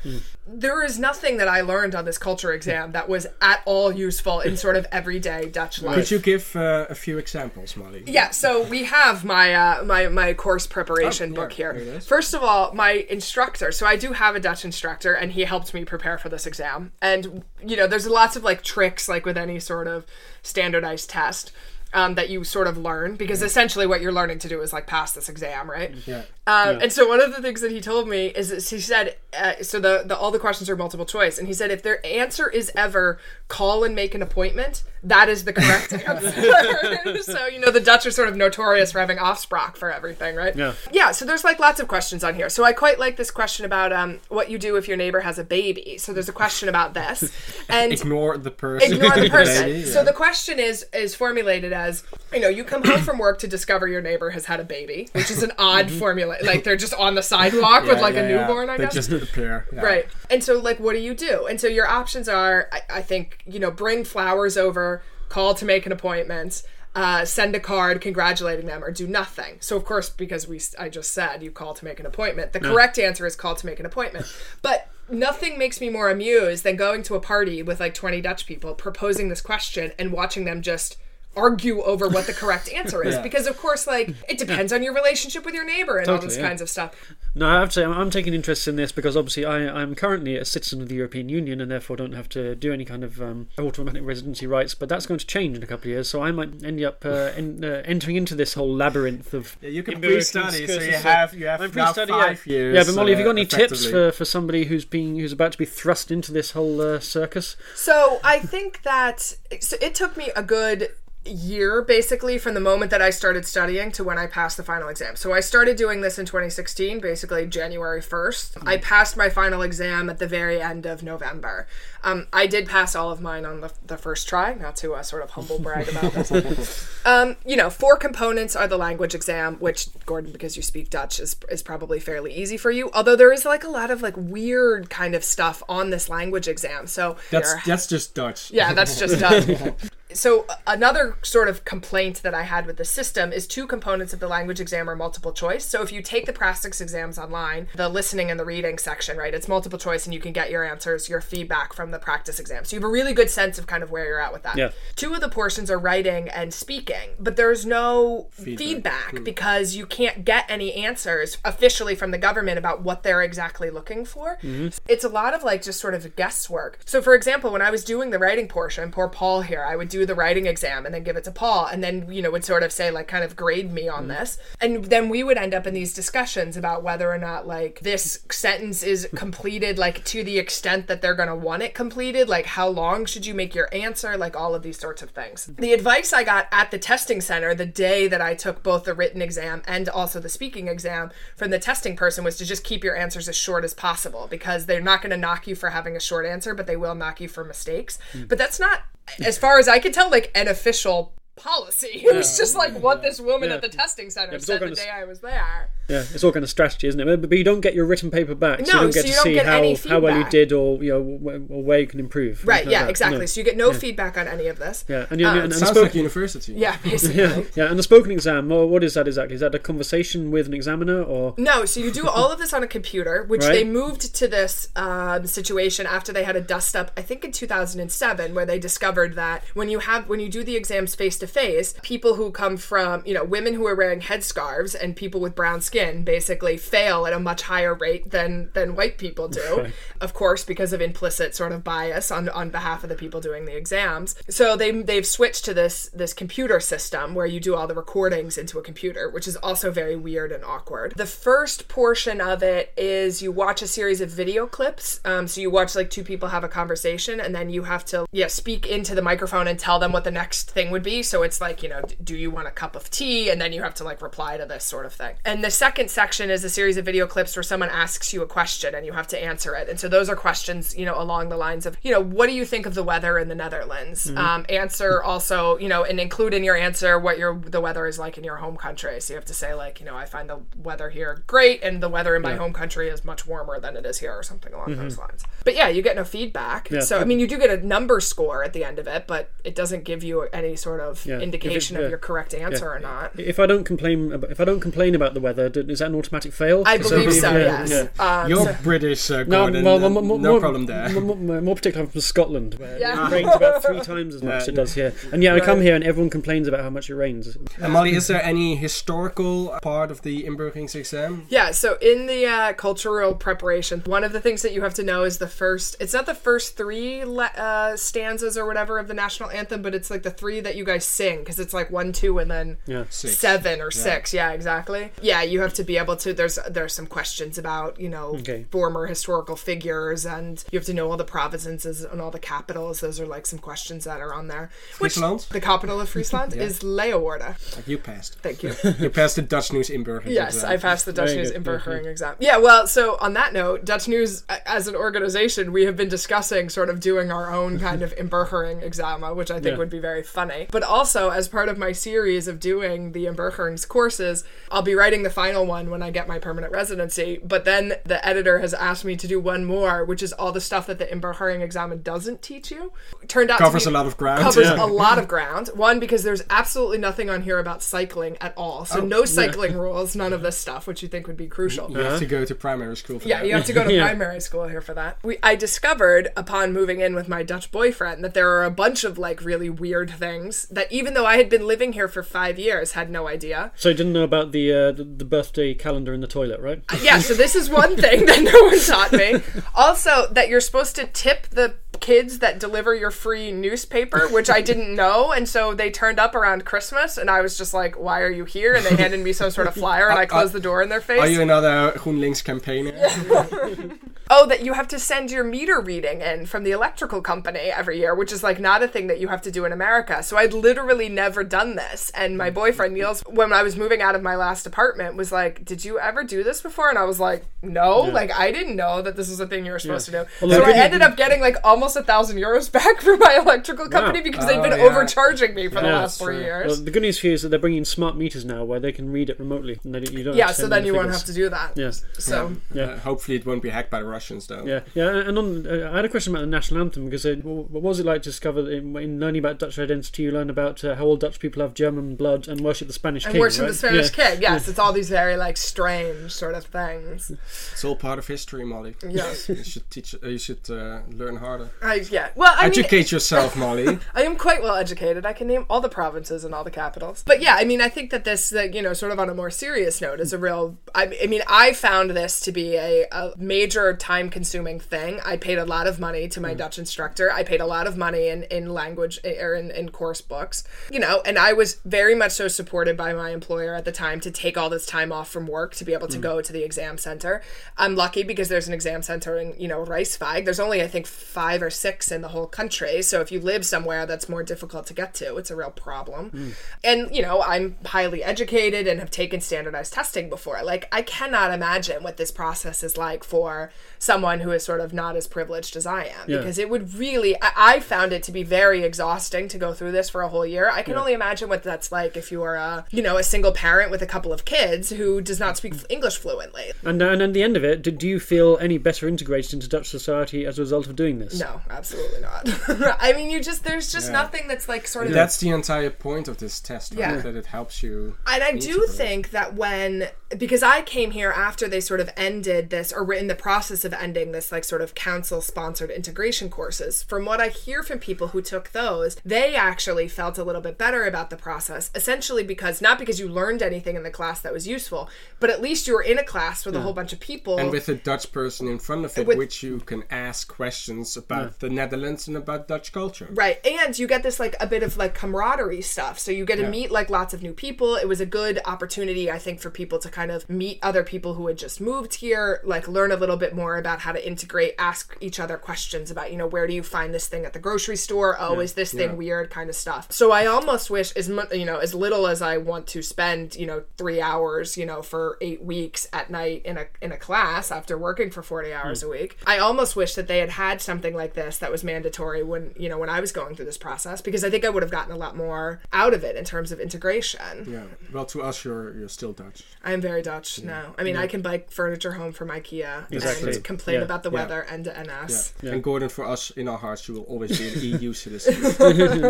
There 0.48 0.84
is 0.84 1.00
nothing 1.00 1.38
that 1.38 1.48
I 1.48 1.62
learned 1.62 1.96
on 1.96 2.06
this 2.06 2.18
culture 2.18 2.52
exam 2.54 2.92
that 2.92 3.08
was 3.08 3.28
at 3.42 3.62
all 3.66 3.92
useful 3.92 4.42
in 4.42 4.58
sort 4.58 4.76
of 4.76 4.86
everyday 4.92 5.50
Dutch 5.50 5.82
life. 5.82 5.96
Could 5.96 6.12
you 6.12 6.20
give 6.20 6.56
uh, 6.56 6.86
a 6.90 6.96
few 6.96 7.18
examples, 7.18 7.78
Molly? 7.78 8.04
Yeah, 8.06 8.32
so 8.32 8.64
we 8.64 8.84
have 8.86 9.24
my 9.24 9.54
uh, 9.54 9.84
my 9.84 10.08
my 10.08 10.34
course 10.34 10.68
preparation 10.68 11.32
Oh, 11.32 11.36
book 11.36 11.58
yeah, 11.58 11.74
here. 11.74 12.02
First 12.02 12.34
of 12.34 12.44
all, 12.44 12.74
my 12.74 12.92
instructor. 13.10 13.72
So 13.72 13.86
I 13.86 13.96
do 13.96 14.14
have 14.14 14.36
a 14.36 14.40
Dutch 14.40 14.66
instructor, 14.66 15.14
and 15.14 15.29
he 15.32 15.44
helped 15.44 15.74
me 15.74 15.86
prepare 15.86 16.18
for 16.18 16.30
this 16.30 16.46
exam. 16.46 16.92
And 17.02 17.44
you 17.66 17.76
know, 17.76 17.88
there's 17.88 18.08
lots 18.08 18.36
of 18.36 18.44
like 18.44 18.64
tricks, 18.64 19.08
like 19.08 19.26
with 19.26 19.38
any 19.38 19.60
sort 19.60 19.88
of 19.88 20.06
standardized 20.42 21.10
test. 21.10 21.52
Um, 21.92 22.14
that 22.14 22.30
you 22.30 22.44
sort 22.44 22.68
of 22.68 22.78
learn 22.78 23.16
because 23.16 23.42
essentially 23.42 23.88
what 23.88 24.00
you're 24.00 24.12
learning 24.12 24.38
to 24.40 24.48
do 24.48 24.62
is 24.62 24.72
like 24.72 24.86
pass 24.86 25.14
this 25.14 25.28
exam, 25.28 25.68
right? 25.68 25.92
Yeah. 26.06 26.22
Um, 26.50 26.80
And 26.82 26.92
so 26.92 27.08
one 27.08 27.22
of 27.22 27.36
the 27.36 27.42
things 27.42 27.62
that 27.62 27.72
he 27.72 27.80
told 27.82 28.08
me 28.08 28.28
is 28.28 28.50
that 28.50 28.64
he 28.76 28.80
said, 28.82 29.16
uh, 29.38 29.54
so 29.62 29.80
the, 29.80 30.04
the 30.06 30.18
all 30.18 30.32
the 30.32 30.40
questions 30.40 30.70
are 30.70 30.76
multiple 30.76 31.06
choice, 31.06 31.38
and 31.38 31.48
he 31.48 31.54
said 31.54 31.70
if 31.70 31.84
their 31.84 32.04
answer 32.06 32.50
is 32.50 32.72
ever 32.76 33.20
call 33.48 33.84
and 33.84 33.94
make 33.94 34.16
an 34.16 34.22
appointment, 34.24 34.84
that 35.04 35.30
is 35.30 35.44
the 35.46 35.54
correct 35.54 35.94
answer. 36.08 37.22
so 37.22 37.46
you 37.48 37.60
know 37.60 37.70
the 37.72 37.80
Dutch 37.80 38.06
are 38.08 38.12
sort 38.12 38.28
of 38.30 38.36
notorious 38.36 38.92
for 38.92 39.00
having 39.00 39.18
afspraak 39.18 39.78
for 39.78 39.92
everything, 39.92 40.36
right? 40.36 40.56
Yeah. 40.56 40.74
Yeah. 40.92 41.12
So 41.12 41.26
there's 41.26 41.44
like 41.44 41.60
lots 41.60 41.80
of 41.80 41.88
questions 41.88 42.24
on 42.24 42.34
here. 42.34 42.50
So 42.50 42.64
I 42.64 42.74
quite 42.74 42.98
like 42.98 43.18
this 43.18 43.30
question 43.30 43.66
about 43.66 43.94
um, 43.94 44.20
what 44.30 44.50
you 44.50 44.58
do 44.58 44.76
if 44.78 44.88
your 44.88 44.98
neighbor 44.98 45.20
has 45.20 45.38
a 45.38 45.44
baby. 45.44 45.98
So 46.00 46.12
there's 46.12 46.30
a 46.30 46.34
question 46.34 46.68
about 46.68 46.96
this, 46.96 47.32
and 47.70 47.94
Ignore 47.94 48.40
the 48.40 48.52
person. 48.52 48.94
ignore 48.94 49.16
the 49.16 49.30
person. 49.30 49.66
Baby, 49.66 49.86
So 49.86 50.04
the 50.04 50.14
question 50.14 50.58
is 50.60 50.88
is 50.92 51.14
formulated 51.14 51.72
as 51.72 52.04
you 52.34 52.40
know 52.40 52.50
you 52.50 52.64
come 52.64 52.84
home 52.84 53.02
from 53.02 53.20
work 53.20 53.38
to 53.40 53.48
discover 53.48 53.88
your 53.88 54.02
neighbor 54.02 54.32
has 54.32 54.46
had 54.46 54.60
a 54.60 54.64
baby, 54.64 55.08
which 55.14 55.30
is 55.30 55.44
an 55.44 55.52
odd 55.60 55.92
formula. 55.92 56.38
Like 56.50 56.64
they're 56.64 56.78
just 56.78 56.94
on 56.94 57.16
the 57.16 57.22
sidewalk 57.22 57.84
with 57.84 58.02
like 58.02 58.16
yeah, 58.16 58.22
a 58.22 58.30
yeah. 58.30 58.42
newborn. 58.42 58.70
I 58.70 58.78
they 58.78 58.86
guess. 58.86 58.94
just 58.94 59.12
appear. 59.12 59.68
Yeah. 59.74 59.82
Right. 59.82 60.08
And 60.30 60.44
so, 60.44 60.60
like, 60.60 60.80
what 60.80 60.94
do 60.94 61.00
you 61.00 61.14
do? 61.14 61.46
And 61.48 61.60
so, 61.60 61.68
your 61.68 61.88
options 61.88 62.28
are, 62.30 62.70
I, 62.72 62.82
I 62.90 63.02
think, 63.02 63.40
you 63.46 63.60
know, 63.60 63.72
bring 63.72 64.04
flowers 64.04 64.58
over, 64.58 65.04
call 65.28 65.54
to 65.56 65.66
make 65.66 65.86
an 65.86 65.92
appointment, 65.92 66.64
uh, 66.96 67.26
send 67.26 67.56
a 67.56 67.60
card 67.60 68.02
congratulating 68.02 68.66
them, 68.66 68.84
or 68.84 68.92
do 68.92 69.08
nothing. 69.08 69.58
So, 69.60 69.76
of 69.76 69.86
course, 69.86 70.10
because 70.10 70.48
we, 70.48 70.60
I 70.78 70.90
just 70.90 71.12
said 71.12 71.44
you 71.44 71.52
call 71.52 71.74
to 71.74 71.86
make 71.86 72.00
an 72.00 72.06
appointment, 72.06 72.54
the 72.54 72.60
correct 72.60 72.98
answer 72.98 73.26
is 73.26 73.36
call 73.36 73.56
to 73.56 73.66
make 73.66 73.80
an 73.80 73.86
appointment. 73.86 74.26
But 74.62 74.90
nothing 75.10 75.58
makes 75.58 75.82
me 75.82 75.90
more 75.90 76.10
amused 76.10 76.64
than 76.64 76.76
going 76.76 77.04
to 77.04 77.16
a 77.16 77.20
party 77.20 77.62
with 77.62 77.80
like 77.80 77.94
20 77.94 78.22
Dutch 78.22 78.46
people, 78.46 78.74
proposing 78.74 79.30
this 79.30 79.42
question, 79.42 79.92
and 80.00 80.12
watching 80.12 80.46
them 80.46 80.62
just 80.62 80.98
argue 81.40 81.82
over 81.82 82.08
what 82.08 82.28
the 82.28 82.34
correct 82.34 82.70
answer 82.72 83.04
is 83.04 83.18
because 83.24 83.48
of 83.48 83.58
course 83.58 83.88
like 83.88 84.14
it 84.28 84.38
depends 84.38 84.74
on 84.74 84.84
your 84.84 84.94
relationship 84.94 85.46
with 85.46 85.54
your 85.54 85.66
neighbor 85.66 85.98
and 85.98 86.08
all 86.08 86.16
Totally, 86.16 86.30
this 86.30 86.38
yeah. 86.38 86.48
kinds 86.48 86.62
of 86.62 86.70
stuff 86.70 86.96
No, 87.36 87.48
I 87.48 87.60
have 87.60 87.70
to 87.70 87.74
say, 87.74 87.84
I'm, 87.84 87.94
I'm 87.94 88.10
taking 88.10 88.34
interest 88.34 88.68
in 88.68 88.76
this 88.76 88.92
because 88.92 89.16
obviously 89.16 89.46
I, 89.46 89.58
I'm 89.82 89.96
currently 89.96 90.36
a 90.36 90.46
citizen 90.46 90.82
of 90.82 90.90
the 90.90 90.96
European 90.96 91.30
Union 91.30 91.62
and 91.62 91.72
therefore 91.72 91.96
don't 91.96 92.14
have 92.14 92.30
to 92.30 92.56
do 92.56 92.74
any 92.74 92.86
kind 92.86 93.04
of 93.04 93.22
um, 93.22 93.48
automatic 93.58 94.04
residency 94.04 94.48
rights. 94.48 94.76
But 94.76 94.90
that's 94.90 95.06
going 95.06 95.20
to 95.20 95.26
change 95.26 95.56
in 95.56 95.64
a 95.64 95.68
couple 95.68 95.84
of 95.84 95.90
years, 95.90 96.10
so 96.10 96.22
I 96.22 96.32
might 96.32 96.64
end 96.64 96.84
up 96.84 97.06
uh, 97.06 97.10
en- 97.36 97.64
uh, 97.64 97.84
entering 97.86 98.16
into 98.16 98.36
this 98.36 98.54
whole 98.54 98.74
labyrinth 98.74 99.34
of. 99.34 99.58
Yeah, 99.62 99.70
you 99.70 99.84
can 99.84 100.02
pre-study, 100.02 100.68
so 100.68 100.80
you 100.82 100.94
have 100.94 101.34
you 101.34 101.48
have 101.48 101.62
I'm 101.62 101.72
now 101.74 101.94
five 101.94 102.46
yeah. 102.46 102.54
years. 102.54 102.76
Yeah, 102.76 102.84
but 102.86 102.96
Molly, 102.96 103.12
have 103.12 103.20
you 103.20 103.26
got 103.26 103.36
uh, 103.36 103.40
any 103.40 103.46
tips 103.46 103.86
for, 103.86 104.12
for 104.12 104.26
somebody 104.26 104.66
who's 104.66 104.86
being 104.86 105.18
who's 105.18 105.32
about 105.32 105.52
to 105.54 105.58
be 105.58 105.66
thrust 105.66 106.12
into 106.12 106.32
this 106.32 106.52
whole 106.52 106.82
uh, 106.82 107.00
circus? 107.00 107.56
So 107.76 108.20
I 108.24 108.40
think 108.40 108.84
that 108.84 109.20
so 109.62 109.78
it 109.82 109.96
took 109.96 110.18
me 110.18 110.32
a 110.36 110.44
good 110.44 110.90
year 111.26 111.82
basically 111.82 112.38
from 112.38 112.54
the 112.54 112.60
moment 112.60 112.90
that 112.92 113.02
I 113.02 113.10
started 113.10 113.46
studying 113.46 113.92
to 113.92 114.04
when 114.04 114.18
I 114.18 114.26
passed 114.26 114.58
the 114.58 114.64
final 114.64 114.88
exam. 114.88 115.16
So 115.16 115.34
I 115.34 115.42
started 115.42 115.76
doing 115.76 116.02
this 116.02 116.18
in 116.18 116.26
2016, 116.26 117.00
basically 117.00 117.46
January 117.46 118.02
1st. 118.02 118.64
I 118.66 118.78
passed 118.78 119.18
my 119.18 119.30
final 119.30 119.62
exam 119.62 120.10
at 120.10 120.18
the 120.20 120.28
very 120.28 120.62
end 120.62 120.86
of 120.86 121.04
November. 121.04 121.68
Um, 122.04 122.28
I 122.32 122.48
did 122.48 122.68
pass 122.68 122.96
all 122.96 123.12
of 123.12 123.20
mine 123.22 123.46
on 123.46 123.60
the, 123.62 123.72
the 123.86 123.98
first 123.98 124.30
try, 124.30 124.54
not 124.54 124.78
to 124.78 124.94
uh, 124.94 125.04
sort 125.04 125.22
of 125.22 125.32
humble 125.32 125.60
brag 125.60 125.90
about 125.90 126.14
this. 126.14 126.88
um, 127.06 127.36
you 127.46 127.58
know, 127.58 127.70
four 127.70 127.98
components 127.98 128.56
are 128.56 128.68
the 128.68 128.78
language 128.78 129.14
exam, 129.14 129.58
which 129.58 129.88
Gordon, 130.06 130.32
because 130.32 130.56
you 130.56 130.64
speak 130.64 130.90
Dutch, 130.90 131.20
is 131.20 131.36
is 131.50 131.62
probably 131.62 132.00
fairly 132.00 132.34
easy 132.34 132.56
for 132.56 132.72
you. 132.72 132.90
Although 132.94 133.18
there 133.18 133.34
is 133.34 133.44
like 133.44 133.66
a 133.66 133.70
lot 133.70 133.92
of 133.92 134.02
like 134.02 134.16
weird 134.16 134.90
kind 134.90 135.14
of 135.14 135.24
stuff 135.26 135.62
on 135.68 135.90
this 135.90 136.08
language 136.08 136.48
exam. 136.48 136.88
So 136.88 137.18
That's 137.30 137.52
there- 137.54 137.64
that's 137.66 137.88
just 137.88 138.16
Dutch. 138.16 138.50
yeah, 138.52 138.74
that's 138.74 138.98
just 138.98 139.20
done. 139.20 139.76
so 140.14 140.46
another 140.66 141.18
sort 141.22 141.48
of 141.48 141.66
complaint 141.66 142.22
that 142.24 142.34
I 142.34 142.44
had 142.44 142.66
with 142.66 142.78
the 142.78 142.86
system 142.86 143.32
is 143.32 143.46
two 143.48 143.68
components 143.68 144.14
of 144.14 144.20
the 144.20 144.28
language 144.28 144.60
exam 144.60 144.90
are 144.90 144.96
multiple 144.96 145.32
choice. 145.32 145.66
So 145.66 145.82
if 145.82 145.92
you 145.92 146.02
take 146.02 146.26
the 146.26 146.34
practice 146.34 146.82
exams 146.82 147.18
online, 147.20 147.68
the 147.76 147.90
listening 147.90 148.32
and 148.32 148.40
the 148.40 148.46
reading 148.46 148.78
section, 148.78 149.18
right, 149.18 149.34
it's 149.34 149.48
multiple 149.48 149.78
choice 149.78 150.06
and 150.06 150.14
you 150.14 150.20
can 150.20 150.34
get 150.34 150.50
your 150.50 150.64
answers, 150.64 151.10
your 151.10 151.22
feedback 151.22 151.74
from 151.74 151.92
the 151.92 152.00
practice 152.00 152.40
exam. 152.40 152.66
So 152.66 152.76
you 152.76 152.80
have 152.82 152.88
a 152.90 152.92
really 152.92 153.14
good 153.14 153.30
sense 153.30 153.58
of 153.60 153.68
kind 153.68 153.84
of 153.84 153.92
where 153.92 154.06
you're 154.06 154.20
at 154.22 154.34
with 154.34 154.44
that. 154.44 154.58
Yeah. 154.58 154.72
Two 154.96 155.14
of 155.14 155.22
the 155.22 155.30
portions 155.30 155.70
are 155.70 155.78
writing 155.80 156.28
and 156.30 156.54
speaking, 156.54 157.10
but 157.20 157.36
there's 157.36 157.66
no 157.66 158.28
feedback, 158.32 159.18
Hmm. 159.18 159.24
because 159.24 159.76
you 159.76 159.86
can't 159.86 160.26
get 160.26 160.46
any 160.50 160.74
answers 160.74 161.38
officially 161.46 161.96
from 161.96 162.12
the 162.12 162.18
government 162.18 162.58
about 162.58 162.82
what 162.82 163.04
they're 163.04 163.22
exactly 163.22 163.70
looking 163.70 164.06
for. 164.06 164.38
Mm-hmm. 164.42 164.70
It's 164.88 165.04
a 165.04 165.10
lot 165.10 165.34
of 165.34 165.44
like 165.44 165.62
just 165.62 165.80
sort 165.80 165.94
of 165.94 166.16
guesswork. 166.16 166.80
So, 166.86 167.02
for 167.02 167.14
example, 167.16 167.52
when 167.52 167.62
I 167.62 167.70
was 167.70 167.84
doing 167.84 168.10
the 168.10 168.20
writing 168.20 168.48
portion, 168.48 168.92
poor 168.92 169.08
Paul 169.08 169.42
here, 169.42 169.64
I 169.64 169.76
would 169.76 169.90
do 169.90 169.99
the 170.06 170.16
writing 170.16 170.46
exam 170.46 170.86
and 170.86 170.94
then 170.94 171.04
give 171.04 171.16
it 171.16 171.24
to 171.26 171.32
Paul, 171.32 171.66
and 171.66 171.84
then, 171.84 172.12
you 172.12 172.22
know, 172.22 172.32
would 172.32 172.46
sort 172.46 172.64
of 172.64 172.72
say, 172.72 172.92
like, 172.92 173.08
kind 173.08 173.24
of 173.24 173.36
grade 173.36 173.72
me 173.72 173.88
on 173.88 174.06
mm. 174.06 174.20
this. 174.20 174.38
And 174.60 174.86
then 174.86 175.10
we 175.10 175.24
would 175.24 175.38
end 175.38 175.54
up 175.54 175.68
in 175.68 175.74
these 175.74 175.94
discussions 175.94 176.58
about 176.58 176.84
whether 176.84 177.12
or 177.12 177.18
not, 177.18 177.48
like, 177.48 177.80
this 177.82 178.20
sentence 178.32 178.84
is 178.84 179.08
completed, 179.16 179.78
like, 179.78 180.04
to 180.06 180.24
the 180.24 180.38
extent 180.38 180.88
that 180.88 181.02
they're 181.02 181.16
going 181.16 181.30
to 181.30 181.36
want 181.36 181.64
it 181.64 181.74
completed. 181.74 182.30
Like, 182.30 182.46
how 182.46 182.68
long 182.68 183.06
should 183.06 183.26
you 183.26 183.34
make 183.34 183.56
your 183.56 183.70
answer? 183.74 184.18
Like, 184.18 184.36
all 184.36 184.56
of 184.56 184.64
these 184.64 184.80
sorts 184.80 185.02
of 185.02 185.12
things. 185.12 185.46
The 185.46 185.74
advice 185.74 186.14
I 186.14 186.24
got 186.24 186.48
at 186.52 186.72
the 186.72 186.80
testing 186.80 187.22
center 187.22 187.54
the 187.54 187.66
day 187.66 188.08
that 188.08 188.22
I 188.22 188.36
took 188.36 188.64
both 188.64 188.86
the 188.86 188.94
written 188.94 189.22
exam 189.22 189.62
and 189.68 189.90
also 189.90 190.20
the 190.20 190.30
speaking 190.30 190.68
exam 190.68 191.12
from 191.36 191.52
the 191.52 191.60
testing 191.60 191.96
person 191.96 192.24
was 192.24 192.38
to 192.38 192.46
just 192.46 192.64
keep 192.64 192.84
your 192.84 192.96
answers 192.96 193.28
as 193.28 193.36
short 193.36 193.64
as 193.64 193.74
possible 193.74 194.28
because 194.30 194.66
they're 194.66 194.82
not 194.82 195.02
going 195.02 195.12
to 195.12 195.18
knock 195.18 195.48
you 195.48 195.56
for 195.56 195.70
having 195.70 195.96
a 195.96 196.00
short 196.00 196.26
answer, 196.26 196.54
but 196.54 196.68
they 196.68 196.78
will 196.78 196.96
knock 196.96 197.22
you 197.22 197.28
for 197.28 197.44
mistakes. 197.44 198.00
Mm. 198.14 198.28
But 198.28 198.38
that's 198.38 198.60
not, 198.60 198.84
as 199.24 199.38
far 199.38 199.60
as 199.60 199.68
I 199.68 199.80
can 199.80 199.92
tell, 199.92 200.10
like 200.10 200.32
an 200.36 200.48
official 200.48 201.14
policy. 201.40 202.06
It 202.10 202.16
was 202.16 202.38
just 202.38 202.56
like 202.56 202.74
what 202.80 203.02
this 203.02 203.20
woman 203.20 203.50
Yeah. 203.50 203.56
at 203.56 203.62
the 203.62 203.70
testing 203.70 204.10
center 204.10 204.36
it's 204.36 204.46
said 204.46 204.58
the 204.62 204.66
gonna 204.68 204.76
day 204.76 204.88
s- 204.90 205.02
I 205.02 205.04
was 205.06 205.20
there. 205.22 205.70
Yeah, 205.88 206.04
it's 206.14 206.24
all 206.24 206.32
kind 206.32 206.44
of 206.44 206.50
strategy, 206.52 206.88
isn't 206.88 207.00
it? 207.00 207.06
But, 207.06 207.30
but 207.30 207.38
you 207.38 207.44
don't 207.44 207.62
get 207.62 207.74
your 207.74 207.86
written 207.86 208.12
paper 208.12 208.36
back, 208.36 208.60
so 208.66 208.72
No, 208.74 208.80
you 208.86 208.92
don't 208.92 208.94
get 208.94 209.02
so 209.02 209.02
to 209.02 209.08
you 209.10 209.14
don't 209.16 209.24
see 209.24 209.34
get 209.34 209.46
how, 209.48 209.58
any 209.58 209.74
how 209.76 210.00
well 210.00 210.14
you 210.14 210.24
feedback. 210.26 210.32
did 210.32 210.52
or 210.54 210.84
you 210.84 210.92
know 210.92 211.02
wh- 211.48 211.52
or 211.52 211.64
where 211.64 211.80
you 211.80 211.88
can 211.88 212.00
improve. 212.00 212.46
Right, 212.46 212.58
anything 212.58 212.66
like 212.68 212.72
yeah, 212.74 212.84
that, 212.84 212.90
exactly. 212.90 213.20
no. 213.20 213.26
So 213.26 213.40
you 213.40 213.46
get 213.46 213.58
no 213.58 213.74
feedback 213.74 214.18
on 214.18 214.28
any 214.28 214.48
of 214.48 214.60
this. 214.60 214.86
Yeah, 214.88 215.06
and, 215.10 215.20
you, 215.20 215.26
Um, 215.28 215.34
and, 215.36 215.44
and 215.46 215.52
the 215.52 215.58
Sounds 215.58 215.72
spoke- 215.72 215.84
like 215.84 215.96
university. 215.96 216.54
Yeah, 216.54 216.78
basically. 216.84 217.18
yeah, 217.22 217.42
yeah, 217.56 217.70
and 217.70 217.80
the 217.80 217.84
spoken 217.84 218.12
exam. 218.12 218.50
Well, 218.50 218.68
what 218.68 218.84
is 218.84 218.94
that 218.94 219.08
exactly? 219.08 219.34
Is 219.36 219.42
that 219.42 219.56
a 219.56 219.60
conversation 219.60 220.30
with 220.32 220.46
an 220.46 220.54
examiner 220.54 221.02
or? 221.02 221.34
No, 221.38 221.66
so 221.66 221.80
you 221.80 221.92
do 221.92 222.08
all 222.08 222.32
of 222.32 222.38
this 222.40 222.54
on 222.54 222.62
a 222.64 222.68
computer, 222.68 223.24
which 223.24 223.42
Right. 223.44 223.54
they 223.54 223.64
moved 223.64 224.14
to 224.16 224.28
this 224.28 224.70
um, 224.76 225.26
situation 225.26 225.86
after 225.88 226.14
they 226.14 226.24
had 226.24 226.36
a 226.36 226.42
dust 226.42 226.76
up, 226.76 226.92
I 226.98 227.02
think 227.02 227.24
in 227.26 227.32
2007, 227.32 228.36
where 228.36 228.46
they 228.46 228.60
discovered 228.60 229.16
that 229.16 229.44
when 229.54 229.70
you 229.70 229.80
have 229.80 230.08
when 230.08 230.20
you 230.20 230.30
do 230.30 230.44
the 230.44 230.56
exams 230.56 230.94
face 230.96 231.18
to 231.20 231.28
face, 231.30 231.74
people 231.82 232.16
who 232.16 232.32
come 232.32 232.58
from 232.58 233.04
you 233.06 233.14
know 233.14 233.24
women 233.24 233.54
who 233.54 233.66
are 233.68 233.76
wearing 233.76 234.02
headscarves 234.02 234.76
and 234.80 234.96
people 234.96 235.22
with 235.22 235.36
brown 235.36 235.62
skin 235.62 236.04
basically 236.04 236.58
fail 236.58 237.06
at 237.06 237.14
a 237.14 237.20
much 237.20 237.44
higher 237.44 237.74
rate 237.74 238.12
than 238.12 238.50
than 238.54 238.76
white 238.76 238.98
people 238.98 239.28
do, 239.28 239.72
of 240.02 240.14
course 240.14 240.44
because 240.44 240.74
of 240.74 240.82
implicit 240.82 241.36
sort 241.36 241.52
of 241.52 241.64
bias 241.64 242.12
on 242.12 242.30
on 242.30 242.50
behalf 242.50 242.84
of 242.84 242.90
the 242.90 242.96
people 242.96 243.22
doing 243.22 243.46
the 243.46 243.56
exams. 243.56 244.16
So 244.30 244.56
they 244.56 244.72
they've 244.72 245.06
switched 245.06 245.46
to 245.46 245.54
this 245.54 245.90
this 245.94 246.14
computer 246.14 246.60
system 246.60 247.16
where 247.16 247.26
you 247.26 247.40
do 247.40 247.56
all 247.56 247.68
the 247.68 247.76
recordings 247.76 248.38
into 248.38 248.58
a 248.60 248.62
computer, 248.62 249.10
which 249.10 249.28
is 249.28 249.36
also 249.38 249.72
very 249.72 249.96
weird 249.96 250.32
and 250.32 250.44
awkward. 250.44 250.94
The 250.96 251.06
first 251.06 251.68
portion 251.68 252.22
of 252.22 252.44
it 252.44 252.74
is 252.78 253.22
you 253.22 253.32
watch 253.32 253.62
a 253.62 253.68
series 253.68 254.02
of 254.02 254.10
video 254.10 254.48
clips. 254.48 255.00
Um, 255.06 255.28
so 255.28 255.42
you 255.42 255.50
watch 255.50 255.76
like 255.76 255.90
two 255.90 256.04
people 256.04 256.30
have 256.30 256.44
a 256.44 256.50
conversation, 256.50 257.20
and 257.20 257.34
then 257.34 257.50
you 257.50 257.64
have 257.64 257.86
to 257.86 258.06
yeah 258.12 258.28
speak 258.28 258.66
into 258.66 258.96
the 258.96 259.02
microphone 259.02 259.48
and 259.48 259.60
tell 259.60 259.80
them 259.80 259.92
what 259.92 260.04
the 260.04 260.12
next 260.12 260.52
thing 260.52 260.72
would 260.72 260.84
be. 260.84 261.04
So 261.10 261.24
it's 261.24 261.42
like 261.42 261.64
you 261.64 261.70
know, 261.70 261.82
do 262.04 262.16
you 262.16 262.32
want 262.32 262.48
a 262.48 262.52
cup 262.52 262.76
of 262.76 262.90
tea? 262.90 263.30
And 263.30 263.42
then 263.42 263.54
you 263.54 263.62
have 263.64 263.74
to 263.76 263.84
like 263.84 264.02
reply 264.02 264.38
to 264.38 264.46
this 264.46 264.64
sort 264.64 264.86
of 264.86 264.94
thing. 264.94 265.16
And 265.26 265.44
the 265.44 265.52
second 265.52 265.90
section 265.90 266.30
is 266.30 266.44
a 266.44 266.50
series 266.50 266.78
of 266.78 266.86
video 266.86 267.08
clips 267.08 267.36
where 267.36 267.44
someone 267.44 267.70
asks 267.70 268.14
you 268.14 268.22
a 268.22 268.28
question 268.28 268.76
and 268.76 268.86
you 268.86 268.94
have 268.94 269.08
to 269.08 269.22
answer 269.22 269.56
it. 269.56 269.70
And 269.70 269.80
so 269.80 269.88
those 269.88 270.10
are 270.10 270.16
questions, 270.16 270.78
you 270.78 270.86
know, 270.86 271.00
along 271.00 271.30
the 271.30 271.38
lines 271.38 271.66
of, 271.66 271.78
you 271.82 271.92
know, 271.92 272.00
what 272.00 272.28
do 272.28 272.34
you 272.34 272.46
think 272.46 272.66
of 272.66 272.76
the 272.76 272.84
weather 272.84 273.18
in 273.18 273.28
the 273.28 273.36
Netherlands? 273.36 274.08
Mm-hmm. 274.08 274.18
Um, 274.18 274.46
answer 274.50 275.02
also, 275.10 275.58
you 275.58 275.68
know, 275.68 275.84
and 275.84 276.00
include 276.00 276.34
in 276.34 276.44
your 276.44 276.56
answer 276.56 277.00
what 277.00 277.18
your 277.18 277.40
the 277.40 277.62
weather 277.62 277.88
is 277.88 277.98
like 277.98 278.18
in 278.18 278.24
your 278.24 278.38
home 278.38 278.58
country. 278.58 279.00
So 279.02 279.14
you 279.14 279.16
have 279.16 279.26
to 279.26 279.34
say 279.34 279.54
like, 279.54 279.80
you 279.80 279.86
know, 279.86 279.96
I 279.96 280.06
find 280.06 280.30
the 280.30 280.40
weather 280.58 280.90
here 280.90 281.24
great, 281.28 281.64
and 281.64 281.82
the 281.82 281.90
weather 281.90 282.16
in 282.16 282.22
my 282.22 282.36
home 282.36 282.54
country 282.54 282.90
is 282.90 283.04
much 283.04 283.26
warmer 283.26 283.60
than 283.60 283.76
it 283.76 283.86
is 283.86 284.00
here, 284.00 284.14
or 284.14 284.24
something 284.24 284.54
along 284.54 284.76
those 284.76 284.98
lines. 284.98 285.24
But 285.44 285.56
yeah, 285.56 285.68
you 285.70 285.82
get 285.82 285.96
no 285.96 286.04
feedback. 286.04 286.66
Mm-hmm. 286.66 286.76
Yeah. 286.76 286.82
So 286.82 287.00
I 287.00 287.06
mean, 287.06 287.20
you 287.20 287.28
do 287.28 287.38
get 287.38 287.50
a 287.50 287.66
number 287.66 288.00
score 288.00 288.44
at 288.44 288.54
the 288.54 288.64
end 288.64 288.80
of 288.80 288.88
it, 288.88 289.08
but 289.08 289.32
it 289.44 289.56
doesn't 289.56 289.84
give 289.84 290.04
you 290.04 290.24
any 290.34 290.56
sort 290.56 290.80
of 290.80 290.99
Yeah. 291.06 291.16
If 291.16 291.22
it- 291.22 291.24
indication 291.24 291.78
yeah. 291.78 291.84
of 291.84 291.90
your 291.90 292.00
correct 292.00 292.34
answer 292.34 292.70
or 292.72 292.80
not. 292.80 293.18
If 293.20 293.40
I 293.40 293.46
don't 293.46 293.64
complain, 293.64 294.12
about, 294.12 294.32
if 294.32 294.40
I 294.40 294.46
don't 294.46 294.60
complain 294.60 294.96
about 294.96 295.14
the 295.14 295.20
weather, 295.20 295.50
d- 295.50 295.66
is 295.68 295.80
that 295.80 295.88
an 295.88 295.96
automatic 295.96 296.34
fail? 296.34 296.64
I 296.66 296.78
believe 296.78 297.14
so. 297.14 297.32
yeah, 297.38 297.66
yes. 297.66 297.90
yeah. 297.98 298.22
Um, 298.24 298.30
You're 298.30 298.46
so- 298.46 298.56
British, 298.64 299.10
uh, 299.12 299.24
No, 299.24 299.44
Gordon. 299.46 299.64
well, 299.66 299.84
uh, 299.86 299.90
more, 299.90 300.02
more, 300.02 300.20
no 300.20 300.40
problem 300.40 300.66
there. 300.66 300.90
More, 300.90 301.16
more, 301.16 301.42
more 301.42 301.56
particularly, 301.56 301.88
I'm 301.88 301.92
from 301.92 302.02
Scotland, 302.02 302.56
where 302.56 302.80
Yeah. 302.80 303.08
it 303.08 303.12
rains 303.12 303.34
about 303.36 303.64
three 303.64 303.80
times 303.92 304.16
as 304.16 304.24
much 304.24 304.34
as 304.44 304.48
it 304.48 304.56
does 304.56 304.74
here. 304.74 304.94
And 305.12 305.24
yeah, 305.24 305.36
I 305.36 305.40
come 305.40 305.62
here 305.62 305.76
and 305.76 305.84
everyone 305.84 306.10
complains 306.10 306.48
about 306.48 306.62
how 306.62 306.70
much 306.70 306.90
it 306.90 306.96
rains. 306.96 307.38
And 307.62 307.74
Molly, 307.74 307.94
is 307.96 308.08
there 308.08 308.22
any 308.24 308.56
historical 308.56 309.58
part 309.62 309.92
of 309.92 310.02
the 310.02 310.24
inburgeringsexam? 310.24 311.26
Yeah, 311.30 311.52
so 311.52 311.78
in 311.82 312.08
the 312.08 312.26
uh, 312.26 312.54
cultural 312.54 313.14
preparation, 313.16 313.82
one 313.86 314.04
of 314.04 314.12
the 314.14 314.20
things 314.22 314.42
that 314.42 314.54
you 314.54 314.62
have 314.62 314.74
to 314.76 314.84
know 314.84 315.04
is 315.04 315.18
the 315.20 315.28
first, 315.28 315.76
it's 315.80 315.94
not 315.94 316.06
the 316.06 316.16
first 316.16 316.58
three 316.58 317.06
le- 317.06 317.26
uh, 317.38 317.76
stanzas 317.78 318.38
or 318.38 318.46
whatever 318.46 318.80
of 318.80 318.88
the 318.88 318.94
national 318.94 319.30
anthem, 319.32 319.62
but 319.62 319.74
it's 319.76 319.90
like 319.90 320.04
the 320.04 320.12
three 320.12 320.40
that 320.40 320.56
you 320.56 320.64
guys 320.66 320.86
sing, 320.90 321.20
because 321.20 321.40
it's 321.40 321.54
like 321.54 321.70
one, 321.72 321.92
two, 321.92 322.20
and 322.20 322.30
then 322.30 322.58
Yeah. 322.66 322.84
Six. 322.90 323.18
seven 323.18 323.62
or 323.62 323.72
six. 323.72 324.14
Yeah, 324.14 324.32
exactly. 324.32 324.92
Yeah, 325.02 325.22
you 325.22 325.42
have 325.42 325.54
to 325.56 325.64
be 325.64 325.78
able 325.78 325.96
to, 325.98 326.14
there's 326.14 326.38
there's 326.50 326.74
some 326.74 326.88
questions 326.88 327.38
about, 327.38 327.80
you 327.80 327.90
know, 327.90 328.16
Okay. 328.20 328.46
former 328.52 328.86
historical 328.88 329.36
figures, 329.36 330.06
and 330.06 330.44
you 330.52 330.60
have 330.60 330.66
to 330.66 330.74
know 330.74 330.90
all 330.92 330.98
the 330.98 331.04
provinces 331.06 331.84
and 331.84 332.02
all 332.02 332.12
the 332.12 332.20
capitals. 332.20 332.80
Those 332.82 333.00
are 333.00 333.06
like 333.06 333.26
some 333.26 333.40
questions 333.40 333.84
that 333.86 334.02
are 334.02 334.14
on 334.14 334.28
there. 334.28 334.50
Which, 334.80 334.94
Friesland? 334.96 335.28
the 335.32 335.42
capital 335.42 335.80
of 335.80 335.90
Friesland 335.90 336.34
is 336.48 336.60
Leeuwarden. 336.60 337.36
You 337.68 337.78
passed. 337.78 338.18
Thank 338.22 338.44
you. 338.44 338.54
You 338.80 338.90
passed 338.90 339.16
the 339.18 339.22
Dutch 339.22 339.52
News 339.52 339.70
inburgering 339.70 340.12
Yes, 340.14 340.36
exam. 340.36 340.52
I 340.52 340.58
passed 340.58 340.86
the 340.86 340.94
Dutch 340.94 341.08
Very 341.10 341.18
News 341.20 341.32
good, 341.32 341.44
Inburgering 341.44 341.86
exam. 341.86 342.16
Yeah, 342.20 342.38
well, 342.38 342.66
so 342.68 342.98
on 343.02 343.14
that 343.14 343.34
note, 343.34 343.66
Dutch 343.66 343.88
News 343.88 344.24
as 344.46 344.68
an 344.68 344.76
organization, 344.76 345.52
we 345.52 345.66
have 345.66 345.76
been 345.76 345.90
discussing 345.90 346.50
sort 346.50 346.70
of 346.70 346.80
doing 346.80 347.12
our 347.12 347.32
own 347.34 347.60
kind 347.60 347.82
of 347.82 347.94
Inburgering 347.98 348.62
exam, 348.64 349.04
uh, 349.04 349.14
which 349.14 349.32
I 349.32 349.36
think 349.36 349.54
Yeah. 349.54 349.58
would 349.58 349.70
be 349.70 349.80
very 349.80 350.04
funny. 350.04 350.48
But 350.52 350.64
also, 350.64 350.79
as 350.86 351.28
part 351.28 351.50
of 351.50 351.58
my 351.58 351.72
series 351.72 352.28
of 352.28 352.40
doing 352.40 352.92
the 352.94 353.06
Inburgerings 353.06 353.68
courses, 353.68 354.24
I'll 354.52 354.62
be 354.62 354.76
writing 354.76 355.04
the 355.04 355.10
final 355.10 355.46
one 355.46 355.70
when 355.70 355.82
I 355.84 355.92
get 355.92 356.08
my 356.08 356.20
permanent 356.20 356.54
residency. 356.54 357.20
But 357.24 357.46
then 357.46 357.74
the 357.86 358.06
editor 358.06 358.40
has 358.40 358.54
asked 358.54 358.86
me 358.86 358.96
to 358.96 359.08
do 359.08 359.20
one 359.20 359.46
more, 359.46 359.84
which 359.86 360.02
is 360.04 360.14
all 360.14 360.32
the 360.32 360.42
stuff 360.42 360.68
that 360.68 360.78
the 360.80 360.86
Inburgering 360.86 361.42
exam 361.42 361.78
doesn't 361.82 362.22
teach 362.22 362.52
you. 362.52 362.72
Turned 363.08 363.30
out 363.30 363.38
to 363.38 363.44
Covers 363.44 363.66
be- 363.66 363.70
a 363.72 363.74
lot 363.74 363.86
of 363.86 363.98
ground. 363.98 364.22
covers 364.22 364.48
yeah. 364.48 364.64
a 364.64 364.66
lot 364.66 364.98
of 364.98 365.08
ground. 365.08 365.50
One 365.54 365.80
because 365.80 366.04
there's 366.04 366.24
absolutely 366.30 366.78
nothing 366.78 367.10
on 367.10 367.22
here 367.24 367.40
about 367.40 367.62
cycling 367.62 368.18
at 368.22 368.34
all. 368.38 368.62
Oh, 368.62 368.64
So 368.66 368.80
no 368.80 369.06
cycling 369.06 369.58
rules, 369.58 369.96
none 369.96 370.14
of 370.14 370.22
this 370.22 370.38
stuff, 370.38 370.66
which 370.68 370.82
you 370.82 370.88
think 370.90 371.08
would 371.08 371.18
be 371.18 371.28
crucial. 371.28 371.70
You 371.72 371.80
have 371.80 372.00
to 372.00 372.06
go 372.06 372.26
to 372.26 372.36
primary 372.36 372.76
school 372.78 373.00
for 373.00 373.08
Yeah, 373.08 373.20
that. 373.20 373.28
you 373.28 373.34
have 373.34 373.46
to 373.46 373.54
go 373.54 373.64
to 373.64 373.74
Yeah. 373.80 373.84
primary 373.86 374.20
school 374.22 374.48
here 374.48 374.62
for 374.62 374.74
that. 374.74 374.98
We, 375.04 375.18
I 375.22 375.36
discovered 375.36 376.10
upon 376.16 376.54
moving 376.54 376.80
in 376.82 376.96
with 376.96 377.08
my 377.08 377.24
Dutch 377.24 377.52
boyfriend 377.52 378.04
that 378.04 378.14
there 378.14 378.30
are 378.30 378.44
a 378.46 378.52
bunch 378.52 378.84
of 378.84 378.98
like 378.98 379.22
really 379.24 379.50
weird 379.50 379.90
things 379.92 380.46
that 380.50 380.69
even 380.70 380.94
though 380.94 381.06
I 381.06 381.18
had 381.18 381.30
been 381.30 381.48
living 381.48 381.74
here 381.74 381.88
for 381.88 382.04
five 382.04 382.40
years, 382.40 382.74
had 382.74 382.90
no 382.90 383.08
idea. 383.08 383.52
So 383.56 383.70
you 383.70 383.76
didn't 383.76 383.94
know 383.94 384.04
about 384.04 384.32
the, 384.32 384.52
uh, 384.52 384.72
the 384.72 384.84
the 384.84 385.06
birthday 385.06 385.54
calendar 385.54 385.94
in 385.94 386.02
the 386.02 386.08
toilet, 386.08 386.40
right? 386.40 386.62
Uh, 386.70 386.78
yeah, 386.82 387.00
so 387.00 387.14
this 387.14 387.36
is 387.36 387.50
one 387.50 387.76
thing 387.86 388.06
that 388.06 388.22
no 388.22 388.44
one 388.44 388.60
taught 388.60 388.92
me. 388.92 389.22
Also, 389.56 390.08
that 390.12 390.30
you're 390.30 390.42
supposed 390.42 390.76
to 390.76 390.86
tip 390.86 391.28
the 391.30 391.56
kids 391.80 392.20
that 392.20 392.40
deliver 392.40 392.76
your 392.76 392.92
free 392.92 393.32
newspaper, 393.32 394.08
which 394.10 394.30
I 394.30 394.42
didn't 394.42 394.76
know, 394.76 395.12
and 395.12 395.28
so 395.28 395.54
they 395.54 395.72
turned 395.72 396.00
up 396.00 396.16
around 396.16 396.46
Christmas, 396.46 396.98
and 396.98 397.10
I 397.10 397.22
was 397.22 397.38
just 397.38 397.54
like, 397.54 397.80
"Why 397.80 398.02
are 398.02 398.12
you 398.12 398.26
here?" 398.26 398.56
And 398.56 398.66
they 398.66 398.76
handed 398.76 399.00
me 399.00 399.14
some 399.14 399.32
sort 399.32 399.48
of 399.48 399.56
flyer, 399.56 399.90
and 399.90 399.98
uh, 399.98 400.02
I 400.02 400.04
uh, 400.04 400.08
closed 400.08 400.34
the 400.34 400.40
door 400.40 400.62
in 400.62 400.70
their 400.70 400.82
face. 400.82 401.00
Are 401.00 401.08
you 401.08 401.22
another 401.22 401.74
GroenLinks 401.78 402.24
campaigner? 402.24 402.74
Oh, 404.12 404.26
that 404.26 404.44
you 404.44 404.54
have 404.54 404.68
to 404.70 404.80
send 404.80 405.12
your 405.12 405.24
meter 405.24 405.62
reading 405.62 406.02
in 406.02 406.26
from 406.26 406.44
the 406.44 406.50
electrical 406.52 407.00
company 407.02 407.40
every 407.40 407.78
year, 407.80 407.94
which 407.94 408.12
is 408.12 408.24
like 408.24 408.40
not 408.40 408.64
a 408.64 408.68
thing 408.68 408.88
that 408.88 409.00
you 409.00 409.08
have 409.10 409.22
to 409.22 409.32
do 409.32 409.46
in 409.46 409.52
America. 409.52 410.02
So 410.02 410.18
I'd 410.18 410.34
literally 410.34 410.90
never 410.90 411.24
done 411.24 411.56
this. 411.56 411.92
And 411.92 412.18
my 412.18 412.32
boyfriend, 412.32 412.74
Niels, 412.74 413.02
when 413.08 413.32
I 413.32 413.44
was 413.44 413.56
moving 413.56 413.82
out 413.84 413.94
of 413.94 414.02
my 414.02 414.16
last 414.16 414.48
apartment, 414.48 414.96
was 414.96 415.12
like, 415.12 415.46
Did 415.46 415.64
you 415.64 415.80
ever 415.80 416.04
do 416.04 416.24
this 416.24 416.42
before? 416.42 416.70
And 416.70 416.78
I 416.80 416.86
was 416.86 417.00
like, 417.00 417.26
No, 417.44 417.82
like 417.82 418.12
I 418.12 418.32
didn't 418.32 418.56
know 418.56 418.82
that 418.82 418.96
this 418.96 419.10
was 419.10 419.20
a 419.20 419.28
thing 419.28 419.46
you 419.46 419.52
were 419.52 419.60
supposed 419.60 419.86
to 419.86 419.92
do. 419.92 420.06
Well, 420.22 420.32
so 420.32 420.44
I 420.44 420.54
ended 420.54 420.82
up 420.82 420.98
getting 420.98 421.20
like 421.22 421.36
almost 421.44 421.76
a 421.76 421.84
thousand 421.84 422.18
euros 422.18 422.52
back 422.60 422.82
for 422.82 422.98
my 422.98 423.20
electrical 423.22 423.70
company 423.70 424.02
because 424.02 424.26
they've 424.26 424.40
Oh, 424.40 424.44
been 424.50 424.58
yeah. 424.58 424.66
overcharging 424.66 425.36
me 425.36 425.50
for 425.50 425.56
the 425.62 425.68
last 425.68 426.00
three 426.00 426.16
true. 426.16 426.24
years. 426.24 426.48
Well, 426.48 426.66
the 426.66 426.72
good 426.72 426.82
news 426.82 427.00
here 427.00 427.14
is 427.14 427.22
that 427.22 427.30
they're 427.30 427.38
bringing 427.38 427.64
smart 427.64 427.96
meters 427.96 428.26
now 428.26 428.44
where 428.44 428.60
they 428.60 428.72
can 428.72 428.92
read 428.92 429.10
it 429.12 429.20
remotely. 429.20 429.60
And 429.64 429.76
they, 429.76 429.82
you 429.92 430.04
don't 430.04 430.16
yeah, 430.16 430.32
so 430.32 430.48
then 430.48 430.66
you 430.66 430.72
the 430.72 430.78
won't 430.80 430.90
have 430.92 431.06
to 431.06 431.14
do 431.14 431.30
that. 431.30 431.52
Yeah. 431.56 431.72
So 432.00 432.36
Yeah. 432.54 432.64
Uh, 432.64 432.80
hopefully 432.80 433.18
it 433.18 433.26
won't 433.28 433.44
be 433.44 433.50
hacked 433.50 433.70
by 433.70 433.80
the 433.80 433.86
Russians, 433.86 433.99
though. 434.08 434.46
Yeah, 434.46 434.62
yeah, 434.74 434.90
and 434.90 435.18
on, 435.18 435.48
uh, 435.48 435.72
I 435.72 435.78
had 435.78 435.86
a 435.86 435.90
question 435.90 436.14
about 436.14 436.22
the 436.22 436.28
national 436.28 436.62
anthem 436.62 436.86
because 436.86 437.06
uh, 437.06 437.16
wh- 437.16 437.52
what 437.52 437.64
was 437.64 437.80
it 437.80 437.86
like 437.86 438.02
to 438.04 438.10
discover 438.10 438.50
in, 438.52 438.76
in 438.78 439.00
learning 439.00 439.20
about 439.20 439.40
Dutch 439.40 439.60
identity? 439.60 440.04
You 440.04 440.12
learn 440.12 440.30
about 440.30 440.64
uh, 440.64 440.76
how 440.76 440.86
all 440.86 440.98
Dutch 440.98 441.20
people 441.20 441.42
have 441.42 441.54
German 441.54 441.96
blood 441.96 442.28
and 442.28 442.42
worship 442.42 442.68
the 442.68 442.74
Spanish 442.74 443.06
and 443.06 443.14
king. 443.14 443.22
worship 443.22 443.42
right? 443.42 443.48
the 443.50 443.54
Spanish 443.54 443.98
yeah. 443.98 444.12
king. 444.12 444.22
Yes, 444.22 444.48
it's 444.48 444.60
all 444.60 444.74
these 444.74 444.90
very 444.90 445.18
like 445.18 445.38
strange 445.38 446.12
sort 446.12 446.36
of 446.36 446.46
things. 446.46 447.12
It's 447.12 447.64
all 447.64 447.76
part 447.76 448.00
of 448.00 448.08
history, 448.08 448.46
Molly. 448.46 448.76
Yes. 448.88 449.30
you 449.30 449.44
should 449.44 449.70
teach. 449.70 449.96
Uh, 449.96 450.08
you 450.08 450.18
should 450.18 450.50
uh, 450.50 450.82
learn 450.90 451.18
harder. 451.18 451.50
I, 451.62 451.86
yeah. 451.92 452.10
Well, 452.16 452.34
I 452.36 452.44
mean, 452.44 452.52
Educate 452.52 452.92
yourself, 452.92 453.36
Molly. 453.38 453.80
I 453.94 454.04
am 454.04 454.16
quite 454.16 454.42
well 454.42 454.56
educated. 454.56 455.06
I 455.06 455.14
can 455.14 455.28
name 455.28 455.46
all 455.50 455.62
the 455.62 455.70
provinces 455.70 456.24
and 456.24 456.34
all 456.34 456.44
the 456.44 456.52
capitals. 456.52 457.04
But 457.06 457.22
yeah, 457.22 457.36
I 457.36 457.46
mean, 457.46 457.62
I 457.62 457.70
think 457.70 457.92
that 457.92 458.04
this, 458.04 458.34
uh, 458.34 458.44
you 458.44 458.62
know, 458.62 458.74
sort 458.74 458.92
of 458.92 459.00
on 459.00 459.10
a 459.10 459.16
more 459.16 459.30
serious 459.30 459.82
note, 459.82 460.00
is 460.00 460.14
a 460.14 460.18
real. 460.18 460.58
I, 460.74 460.98
I 461.04 461.08
mean, 461.08 461.22
I 461.28 461.54
found 461.54 461.92
this 461.92 462.20
to 462.22 462.32
be 462.32 462.56
a, 462.56 462.86
a 462.92 463.14
major 463.18 463.74
time 463.90 464.12
consuming 464.12 464.60
thing. 464.60 465.00
I 465.04 465.18
paid 465.18 465.40
a 465.40 465.46
lot 465.46 465.66
of 465.66 465.80
money 465.80 466.08
to 466.10 466.22
my 466.22 466.34
hmm. 466.34 466.38
Dutch 466.38 466.60
instructor. 466.60 467.12
I 467.12 467.24
paid 467.24 467.42
a 467.42 467.48
lot 467.48 467.66
of 467.66 467.76
money 467.76 468.08
in, 468.08 468.22
in 468.24 468.54
language 468.54 469.00
eh, 469.04 469.20
or 469.20 469.34
in, 469.34 469.50
in 469.50 469.70
course 469.70 470.00
books, 470.00 470.44
you 470.72 470.80
know, 470.80 471.02
and 471.08 471.18
I 471.18 471.34
was 471.34 471.56
very 471.66 471.96
much 471.96 472.12
so 472.12 472.28
supported 472.28 472.78
by 472.78 472.94
my 472.94 473.10
employer 473.10 473.56
at 473.56 473.66
the 473.66 473.72
time 473.72 474.00
to 474.02 474.12
take 474.12 474.38
all 474.38 474.48
this 474.48 474.68
time 474.68 474.92
off 474.92 475.10
from 475.10 475.26
work 475.26 475.56
to 475.56 475.66
be 475.66 475.74
able 475.74 475.88
to 475.88 475.98
hmm. 475.98 476.04
go 476.04 476.22
to 476.22 476.32
the 476.32 476.44
exam 476.44 476.78
center. 476.78 477.24
I'm 477.58 477.76
lucky 477.76 478.04
because 478.04 478.30
there's 478.30 478.48
an 478.48 478.54
exam 478.54 478.84
center 478.84 479.18
in, 479.18 479.34
you 479.40 479.48
know, 479.48 479.66
Rijswijk. 479.66 480.24
There's 480.24 480.40
only, 480.40 480.62
I 480.62 480.68
think, 480.68 480.86
five 480.86 481.42
or 481.42 481.50
six 481.50 481.92
in 481.92 482.02
the 482.02 482.10
whole 482.10 482.28
country. 482.28 482.84
So 482.84 483.02
if 483.02 483.12
you 483.12 483.20
live 483.20 483.44
somewhere 483.44 483.88
that's 483.88 484.08
more 484.08 484.22
difficult 484.22 484.68
to 484.68 484.76
get 484.76 484.94
to, 484.96 485.16
it's 485.18 485.32
a 485.32 485.36
real 485.36 485.50
problem. 485.50 486.12
Hmm. 486.12 486.30
And, 486.64 486.96
you 486.96 487.02
know, 487.02 487.24
I'm 487.24 487.56
highly 487.66 488.04
educated 488.04 488.68
and 488.68 488.80
have 488.80 488.92
taken 488.92 489.20
standardized 489.20 489.74
testing 489.74 490.10
before. 490.10 490.40
Like, 490.44 490.68
I 490.72 490.84
cannot 490.84 491.34
imagine 491.34 491.82
what 491.82 491.98
this 491.98 492.12
process 492.12 492.62
is 492.62 492.78
like 492.78 493.04
for 493.04 493.52
someone 493.80 494.20
who 494.20 494.32
is 494.32 494.44
sort 494.44 494.60
of 494.60 494.74
not 494.74 494.96
as 494.96 495.08
privileged 495.08 495.56
as 495.56 495.66
I 495.66 495.86
am. 495.86 496.08
Yeah. 496.08 496.18
Because 496.18 496.38
it 496.38 496.50
would 496.50 496.76
really, 496.76 497.20
I, 497.22 497.32
I 497.38 497.60
found 497.62 497.94
it 497.94 498.04
to 498.04 498.12
be 498.12 498.24
very 498.24 498.64
exhausting 498.64 499.28
to 499.30 499.38
go 499.38 499.54
through 499.54 499.72
this 499.72 499.90
for 499.90 500.02
a 500.02 500.10
whole 500.10 500.26
year. 500.26 500.50
I 500.52 500.62
can 500.62 500.76
only 500.76 500.94
imagine 500.94 501.30
what 501.30 501.44
that's 501.44 501.72
like 501.72 501.96
if 501.98 502.12
you 502.12 502.22
are 502.22 502.36
a, 502.36 502.66
you 502.70 502.84
know, 502.84 502.98
a 502.98 503.04
single 503.04 503.32
parent 503.32 503.72
with 503.72 503.82
a 503.82 503.88
couple 503.88 504.12
of 504.12 504.26
kids 504.26 504.70
who 504.70 505.02
does 505.02 505.20
not 505.20 505.38
speak 505.38 505.56
English 505.70 505.98
fluently. 505.98 506.52
And, 506.64 506.82
uh, 506.82 506.90
and 506.90 507.02
at 507.02 507.14
the 507.14 507.24
end 507.24 507.38
of 507.38 507.44
it, 507.44 507.62
do, 507.62 507.72
do 507.72 507.88
you 507.88 508.00
feel 508.00 508.38
any 508.40 508.58
better 508.58 508.88
integrated 508.88 509.34
into 509.34 509.48
Dutch 509.48 509.70
society 509.70 510.26
as 510.26 510.38
a 510.38 510.42
result 510.42 510.68
of 510.68 510.76
doing 510.76 511.00
this? 511.00 511.20
No, 511.20 511.42
absolutely 511.50 512.02
not. 512.02 512.30
I 512.80 512.94
mean, 512.94 513.10
you 513.10 513.22
just, 513.22 513.46
there's 513.46 513.72
just 513.72 513.92
nothing 513.92 514.28
that's 514.28 514.50
like 514.50 514.68
sort 514.68 514.88
of 514.88 514.94
That's 514.94 515.18
the 515.18 515.30
entire 515.30 515.70
point 515.70 516.08
of 516.10 516.18
this 516.18 516.42
test, 516.42 516.74
right? 516.74 516.80
Yeah. 516.80 516.98
That 516.98 517.16
it 517.16 517.28
helps 517.28 517.64
you. 517.64 517.96
And 518.06 518.24
I 518.24 518.34
do 518.34 518.66
think 518.68 519.12
that 519.12 519.36
when, 519.36 519.88
because 520.18 520.42
I 520.44 520.62
came 520.62 520.92
here 520.92 521.12
after 521.12 521.48
they 521.48 521.62
sort 521.62 521.80
of 521.80 521.90
ended 521.96 522.50
this, 522.50 522.74
or 522.74 522.84
were 522.84 522.94
in 522.94 523.08
the 523.08 523.16
process 523.16 523.64
of 523.64 523.74
ending 523.74 524.12
this, 524.12 524.32
like 524.32 524.44
sort 524.44 524.62
of 524.62 524.74
council 524.74 525.22
sponsored 525.22 525.70
integration 525.70 526.30
courses, 526.30 526.84
from 526.84 527.06
what 527.06 527.22
I 527.22 527.30
hear 527.30 527.62
from 527.64 527.80
people 527.80 528.08
who 528.10 528.22
took 528.22 528.52
those, 528.52 528.96
they 529.06 529.36
actually 529.36 529.88
felt 529.88 530.18
a 530.18 530.24
little 530.24 530.42
bit 530.42 530.58
better 530.58 530.86
about 530.86 531.10
the 531.10 531.16
process, 531.18 531.70
essentially 531.76 532.24
because 532.24 532.62
not 532.62 532.80
because 532.80 533.00
you 533.00 533.08
learned 533.08 533.42
anything 533.42 533.76
in 533.76 533.84
the 533.84 533.92
class 533.92 534.20
that 534.22 534.34
was 534.34 534.48
useful, 534.48 534.90
but 535.20 535.30
at 535.30 535.42
least 535.42 535.68
you 535.68 535.74
were 535.74 535.84
in 535.84 536.00
a 536.00 536.04
class 536.04 536.46
with 536.46 536.56
a 536.56 536.62
whole 536.62 536.74
bunch 536.74 536.92
of 536.94 537.00
people. 537.00 537.38
And 537.38 537.52
with 537.52 537.70
a 537.70 537.76
Dutch 537.76 538.12
person 538.12 538.48
in 538.48 538.58
front 538.60 538.86
of 538.86 538.98
it, 538.98 539.06
With- 539.06 539.18
which 539.18 539.44
you 539.44 539.60
can 539.60 539.84
ask 539.92 540.28
questions 540.28 540.98
about 540.98 541.40
the 541.40 541.50
Netherlands 541.50 542.08
and 542.08 542.18
about 542.18 542.48
Dutch 542.48 542.72
culture. 542.72 543.08
Right. 543.12 543.46
And 543.46 543.78
you 543.78 543.88
get 543.88 544.04
this 544.04 544.20
like 544.20 544.36
a 544.40 544.48
bit 544.48 544.64
of 544.64 544.78
like 544.78 544.96
camaraderie 544.96 545.62
stuff. 545.62 546.00
So 546.00 546.12
you 546.12 546.26
get 546.26 546.38
to 546.38 546.44
Yeah. 546.44 546.50
meet 546.50 546.72
like 546.72 546.90
lots 546.90 547.14
of 547.14 547.22
new 547.22 547.34
people. 547.34 547.76
It 547.76 547.88
was 547.88 548.02
a 548.02 548.06
good 548.06 548.40
opportunity, 548.46 549.12
I 549.12 549.20
think, 549.20 549.40
for 549.40 549.50
people 549.50 549.78
to 549.80 549.90
kind 550.00 550.12
of 550.12 550.30
meet 550.30 550.58
other 550.64 550.82
people 550.82 551.16
who 551.16 551.28
had 551.28 551.38
just 551.38 551.60
moved 551.60 551.96
here, 551.96 552.40
like 552.46 552.70
learn 552.70 552.90
a 552.90 552.96
little 552.96 553.18
bit 553.18 553.36
more 553.36 553.58
about 553.58 553.80
how 553.82 553.92
to 553.92 554.08
integrate, 554.08 554.54
ask 554.58 554.96
each 555.02 555.20
other 555.20 555.36
questions 555.38 555.92
about, 555.92 556.10
you 556.10 556.18
know, 556.18 556.26
where 556.26 556.48
do 556.48 556.54
you 556.54 556.64
find 556.64 556.94
this 556.94 557.10
thing 557.10 557.26
at 557.26 557.34
the 557.34 557.40
grocery 557.40 557.76
store? 557.76 558.16
Oh, 558.18 558.40
is 558.40 558.54
this 558.54 558.72
thing 558.72 558.92
Yeah. 558.92 558.96
weird 558.96 559.30
kind 559.30 559.50
of 559.50 559.58
stuff. 559.58 559.88
So 559.90 560.14
I 560.14 560.26
almost 560.26 560.70
wish 560.70 560.94
as 560.96 561.10
much, 561.10 561.34
you 561.34 561.44
know, 561.44 561.58
as 561.58 561.74
little 561.74 562.08
as 562.08 562.22
I 562.22 562.38
want 562.38 562.66
to 562.68 562.82
spend, 562.82 563.36
you 563.36 563.46
know, 563.46 563.64
3 563.78 564.00
hours, 564.00 564.56
you 564.56 564.66
know, 564.66 564.82
for 564.82 565.18
8 565.20 565.44
weeks 565.44 565.86
at 565.92 566.10
night 566.10 566.44
in 566.46 566.58
a 566.58 566.68
in 566.82 566.94
a 566.94 566.98
class 566.98 567.52
after 567.52 567.78
working 567.78 568.10
for 568.10 568.24
40 568.24 568.54
hours 568.54 568.82
hmm. 568.82 568.88
a 568.88 568.92
week. 568.92 569.18
I 569.28 569.38
almost 569.40 569.76
wish 569.76 569.96
that 569.96 570.08
they 570.08 570.20
had 570.20 570.30
had 570.30 570.62
something 570.62 570.96
like 570.96 571.14
this 571.14 571.38
that 571.40 571.52
was 571.52 571.62
mandatory 571.62 572.24
when, 572.24 572.54
you 572.58 572.70
know, 572.70 572.78
when 572.78 572.90
I 572.90 573.02
was 573.02 573.12
going 573.12 573.36
through 573.36 573.50
this 573.52 573.58
process 573.58 574.00
because 574.00 574.24
I 574.24 574.30
think 574.30 574.46
I 574.46 574.50
would 574.50 574.64
have 574.64 574.72
gotten 574.72 574.94
a 574.94 574.98
lot 575.06 575.18
more 575.18 575.60
out 575.74 575.94
of 575.94 576.06
it 576.06 576.16
in 576.16 576.24
terms 576.24 576.54
of 576.54 576.62
integration. 576.62 577.36
Yeah. 577.52 577.66
Well, 577.92 578.06
to 578.06 578.22
us, 578.22 578.46
you're 578.46 578.74
you're 578.78 578.88
still 578.88 579.12
Dutch. 579.12 579.44
I 579.62 579.74
am 579.74 579.82
very 579.90 580.02
Dutch 580.14 580.30
now. 580.44 580.66
I 580.80 580.84
mean, 580.88 580.98
I 581.04 581.08
can 581.14 581.22
buy 581.30 581.36
furniture 581.60 581.94
home 582.00 582.12
from 582.20 582.28
IKEA 582.30 582.74
Exactly. 582.92 583.34
and 583.36 583.44
complain 583.52 583.78
Yeah. 583.78 583.88
about 583.90 584.02
the 584.04 584.12
Yeah. 584.12 584.20
weather 584.20 584.42
and 584.54 584.64
NS. 584.68 585.34
Yeah. 585.42 585.54
And 585.54 585.64
Gordon, 585.68 585.90
for 585.98 586.06
us 586.14 586.32
in 586.42 586.46
our 586.48 586.58
hearts, 586.66 586.82
you 586.88 586.94
will 586.96 587.08
always 587.14 587.32
be 587.40 587.46
an 587.50 587.56
EU 587.82 587.92
citizen. 587.94 588.36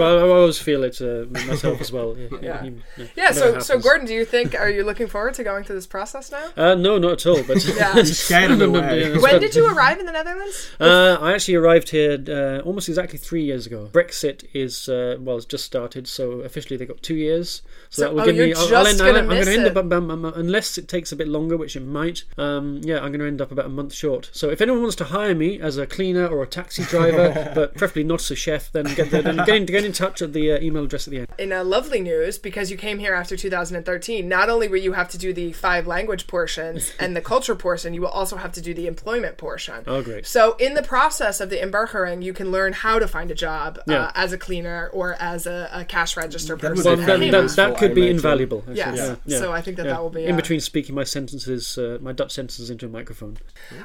well, 0.01 0.17
I 0.19 0.29
always 0.39 0.57
feel 0.67 0.81
it 0.89 0.95
uh, 1.01 1.25
myself 1.49 1.77
as 1.81 1.91
well. 1.91 2.09
Yeah. 2.49 2.63
Yeah. 2.63 2.69
yeah. 2.97 3.05
Yeah, 3.21 3.31
so 3.41 3.45
so. 3.59 3.73
Gordon, 3.87 4.05
do 4.11 4.13
you 4.19 4.25
think 4.33 4.47
are 4.63 4.69
you 4.77 4.83
looking 4.89 5.07
forward 5.07 5.33
to 5.39 5.43
going 5.43 5.63
through 5.65 5.75
this 5.81 5.87
process 5.97 6.25
now? 6.37 6.45
Uh, 6.63 6.75
no, 6.75 6.91
not 6.97 7.13
at 7.19 7.25
all. 7.31 7.43
But 7.43 7.57
Yeah. 7.65 8.03
Scared 8.03 8.61
away. 8.61 9.17
When 9.25 9.39
did 9.45 9.53
you 9.57 9.65
arrive 9.73 9.97
in 9.99 10.05
the 10.09 10.15
Netherlands? 10.19 10.57
Uh, 10.79 11.17
I 11.19 11.33
actually 11.35 11.55
arrived 11.63 11.89
here 11.97 12.13
uh, 12.37 12.59
almost 12.67 12.87
exactly 12.89 13.19
three 13.19 13.43
years 13.43 13.63
ago. 13.69 13.89
Brexit 13.91 14.39
is 14.53 14.87
uh, 14.87 15.17
well, 15.25 15.37
it's 15.37 15.45
just 15.55 15.65
started, 15.65 16.07
so 16.07 16.23
officially 16.49 16.77
they 16.77 16.85
got 16.85 17.01
two 17.09 17.15
years. 17.27 17.47
So, 17.89 17.95
So- 17.95 18.01
that 18.03 18.13
will 18.13 18.21
oh, 18.21 18.25
give 18.25 18.35
me. 18.37 18.53
I'll, 18.53 18.67
just 18.67 18.73
I'll 18.73 18.87
end, 18.87 18.99
gonna 18.99 19.19
I'm 19.19 19.27
miss 19.27 19.45
going 19.45 19.57
to 19.59 19.67
end 19.67 19.77
it. 19.77 19.77
up 19.77 19.91
um, 19.93 20.33
unless 20.69 20.77
it 20.77 20.87
takes 20.87 21.11
a 21.11 21.15
bit 21.15 21.27
longer, 21.27 21.57
which 21.57 21.75
it 21.75 21.79
might. 21.85 22.23
Um, 22.37 22.81
yeah, 22.83 22.97
I'm 22.97 23.11
going 23.11 23.19
to 23.19 23.27
end 23.27 23.41
up 23.41 23.51
about 23.51 23.65
a 23.65 23.69
month 23.69 23.93
short. 23.93 24.29
So 24.33 24.49
if 24.49 24.61
anyone 24.61 24.81
wants 24.81 24.95
to 24.97 25.05
hire 25.05 25.33
me 25.33 25.59
as 25.59 25.77
a 25.77 25.87
cleaner 25.87 26.27
or 26.27 26.43
a 26.43 26.47
taxi 26.47 26.83
driver, 26.83 27.51
but 27.55 27.75
preferably 27.75 28.03
not 28.03 28.19
as 28.21 28.31
a 28.31 28.35
chef, 28.35 28.71
then 28.71 28.85
get 28.95 29.09
the, 29.09 29.21
then 29.21 29.37
get, 29.37 29.49
in, 29.49 29.65
get 29.65 29.83
in 29.85 29.91
touch 29.93 30.21
at 30.21 30.33
the 30.33 30.51
uh, 30.53 30.59
email 30.61 30.83
address 30.83 31.07
at 31.07 31.11
the 31.11 31.19
end. 31.19 31.27
In 31.39 31.51
a 31.51 31.63
lovely 31.63 32.01
news, 32.01 32.37
because 32.37 32.69
you 32.69 32.77
came 32.77 32.99
here 32.99 33.13
after 33.15 33.35
2013, 33.35 34.27
not 34.29 34.49
only 34.49 34.67
will 34.67 34.77
you 34.77 34.93
have 34.93 35.09
to 35.09 35.17
do 35.17 35.33
the 35.33 35.51
five 35.53 35.87
language 35.87 36.27
portions 36.27 36.93
and 36.99 37.15
the 37.15 37.21
culture 37.21 37.55
portion, 37.55 37.93
you 37.95 38.01
will 38.01 38.09
also 38.09 38.35
have 38.37 38.51
to 38.53 38.61
do 38.61 38.73
the 38.73 38.85
employment 38.85 39.37
portion. 39.37 39.83
Oh, 39.87 40.03
great. 40.03 40.27
So, 40.27 40.55
in 40.57 40.75
the 40.75 40.83
process 40.83 41.41
of 41.41 41.49
the 41.49 41.57
Inburgering, 41.57 42.21
you 42.23 42.33
can 42.33 42.51
learn 42.51 42.73
how 42.73 42.99
to 42.99 43.07
find 43.07 43.31
a 43.31 43.35
job 43.35 43.79
Yeah. 43.87 44.05
uh, 44.05 44.11
as 44.15 44.33
a 44.33 44.37
cleaner 44.37 44.89
or 44.93 45.15
as 45.19 45.47
a, 45.47 45.69
a 45.73 45.85
cash 45.85 46.15
register 46.15 46.55
person. 46.57 46.75
be 46.75 46.81
Well, 46.83 46.95
that, 46.97 47.31
that, 47.31 47.55
that 47.55 47.77
could 47.77 47.91
I 47.91 47.93
be 47.93 48.01
imagine. 48.01 48.15
invaluable. 48.17 48.59
actually. 48.59 48.75
Yes. 48.77 48.97
Yeah, 48.97 49.15
yeah. 49.25 49.37
So 49.39 49.51
I 49.51 49.61
think 49.61 49.77
that 49.77 49.85
Yeah. 49.85 49.93
that 49.93 50.01
will 50.03 50.09
be 50.09 50.25
in 50.25 50.33
uh, 50.33 50.37
between 50.59 50.65
speaking 50.83 50.95
my 50.95 51.03
sentences, 51.03 51.77
uh, 51.77 51.97
my 52.01 52.11
Dutch 52.11 52.31
sentences 52.31 52.69
into 52.69 52.85
a 52.85 52.89
microphone. 52.89 53.37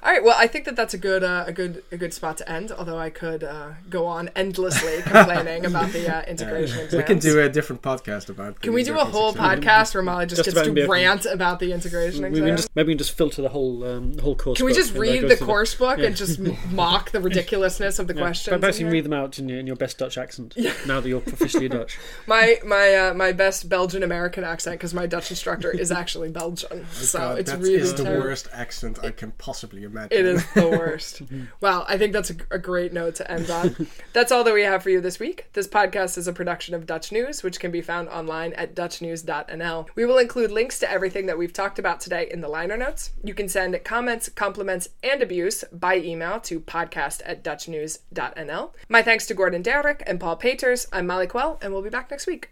All 0.03 0.13
right. 0.13 0.23
Well, 0.23 0.35
I 0.39 0.47
think 0.47 0.65
that 0.65 0.77
that's 0.77 0.95
a 0.95 0.99
good, 0.99 1.23
uh, 1.23 1.45
a 1.47 1.53
good, 1.53 1.83
a 1.93 1.97
good 1.97 2.13
spot 2.13 2.39
to 2.39 2.51
end. 2.51 2.73
Although 2.73 2.99
I 2.99 3.11
could 3.11 3.45
uh, 3.45 3.71
go 3.89 4.07
on 4.07 4.31
endlessly 4.35 5.03
complaining 5.07 5.67
about 5.67 5.91
the 5.93 6.09
uh, 6.15 6.23
integration 6.23 6.79
exams. 6.81 6.95
we 6.95 7.03
can 7.03 7.19
do 7.19 7.41
a 7.41 7.49
different 7.49 7.83
podcast 7.83 8.29
about. 8.29 8.61
Can 8.61 8.73
we 8.73 8.83
do 8.83 8.99
a 8.99 9.05
whole 9.05 9.31
exams. 9.31 9.65
podcast 9.65 9.95
where 9.95 10.03
Molly 10.03 10.27
just, 10.27 10.45
Just 10.45 10.55
gets 10.57 10.67
about 10.69 10.75
to 10.77 10.83
MBA. 10.87 10.89
rant 10.89 11.27
about 11.27 11.61
the 11.61 11.73
integration 11.73 12.23
We 12.23 12.29
exam? 12.29 12.47
can 12.47 12.57
just, 12.57 12.69
maybe 12.75 12.87
we 12.89 12.93
can 12.95 12.99
just 12.99 13.17
filter 13.17 13.43
the 13.43 13.49
whole 13.49 13.85
um, 13.85 14.13
the 14.15 14.23
whole 14.23 14.37
course. 14.37 14.57
Can 14.59 14.67
we 14.67 14.73
just 14.73 14.95
read 14.95 15.23
the 15.29 15.37
through 15.37 15.47
course 15.47 15.75
book 15.75 15.99
Yeah. 15.99 16.07
and 16.07 16.17
just 16.17 16.41
m- 16.45 16.57
mock 16.73 17.11
the 17.11 17.21
ridiculousness 17.21 17.99
of 17.99 18.07
the 18.09 18.15
Yeah. 18.15 18.21
questions? 18.21 18.53
But 18.55 18.61
perhaps 18.61 18.79
you 18.81 18.87
can 18.87 18.93
read 18.93 19.05
them 19.05 19.13
out 19.13 19.39
in 19.39 19.49
your, 19.49 19.59
in 19.59 19.67
your 19.67 19.77
best 19.77 19.99
Dutch 19.99 20.19
accent. 20.19 20.57
Now 20.87 21.01
that 21.01 21.09
you're 21.09 21.23
officially 21.27 21.69
Dutch. 21.69 21.99
My 22.27 22.59
my 22.65 22.95
uh, 22.95 23.15
my 23.15 23.33
best 23.33 23.69
Belgian 23.69 24.03
American 24.03 24.45
accent 24.45 24.79
because 24.79 24.95
my 24.95 25.07
Dutch 25.07 25.31
instructor 25.31 25.71
is 25.71 25.91
actually 25.93 26.31
Belgian, 26.31 26.64
Oh 26.71 26.83
so 26.93 27.19
God, 27.19 27.39
it's 27.39 27.51
that 27.51 27.61
really 27.61 27.75
is 27.75 27.95
the 27.95 28.05
terrible. 28.05 28.27
worst 28.27 28.49
accent 28.53 28.99
I 29.03 29.11
can 29.11 29.33
possibly 29.33 29.85
imagine. 29.85 30.19
It 30.19 30.25
is 30.27 30.45
the 30.55 30.69
worst. 30.69 31.23
well, 31.61 31.85
I 31.89 31.99
think 31.99 32.13
that's 32.13 32.31
a, 32.31 32.37
a 32.51 32.59
great 32.59 32.93
note 32.93 33.17
to 33.17 33.31
end 33.31 33.51
on. 33.51 33.87
That's 34.13 34.33
all 34.33 34.45
that 34.45 34.55
we 34.55 34.63
have 34.63 34.83
for 34.83 34.91
you 34.91 35.01
this 35.01 35.19
week. 35.19 35.47
This 35.53 35.69
podcast 35.69 36.17
is 36.19 36.29
a 36.29 36.33
production 36.33 36.75
of 36.75 36.87
Dutch 36.87 37.13
News, 37.13 37.43
which 37.43 37.61
can 37.61 37.71
be 37.71 37.81
found 37.81 38.09
online 38.09 38.53
at 38.55 38.75
dutchnews.nl. 38.75 39.89
We 39.95 40.05
will 40.07 40.19
include 40.19 40.51
links 40.51 40.79
to 40.81 40.91
everything 40.91 41.27
that 41.27 41.39
we've 41.39 41.53
talked 41.53 41.79
about 41.79 42.01
today 42.01 42.29
in 42.31 42.41
the 42.41 42.49
liner 42.49 42.77
notes. 42.77 43.13
You 43.23 43.35
can 43.35 43.49
send 43.49 43.79
comments, 43.85 44.29
compliments, 44.29 44.89
and 45.03 45.23
abuse 45.23 45.65
by 45.73 45.97
email 45.97 46.41
to 46.41 46.61
podcast 46.61 47.23
at 47.25 47.43
dutchnews.nl. 47.45 48.73
My 48.89 49.03
thanks 49.03 49.27
to 49.27 49.35
Gordon 49.35 49.63
Darroch 49.63 50.03
and 50.07 50.21
Paul 50.21 50.37
Paters. 50.37 50.87
I'm 50.93 51.07
Molly 51.07 51.27
Quell, 51.27 51.59
and 51.63 51.73
we'll 51.73 51.83
be 51.83 51.91
back 51.91 52.11
next 52.11 52.27
week. 52.27 52.51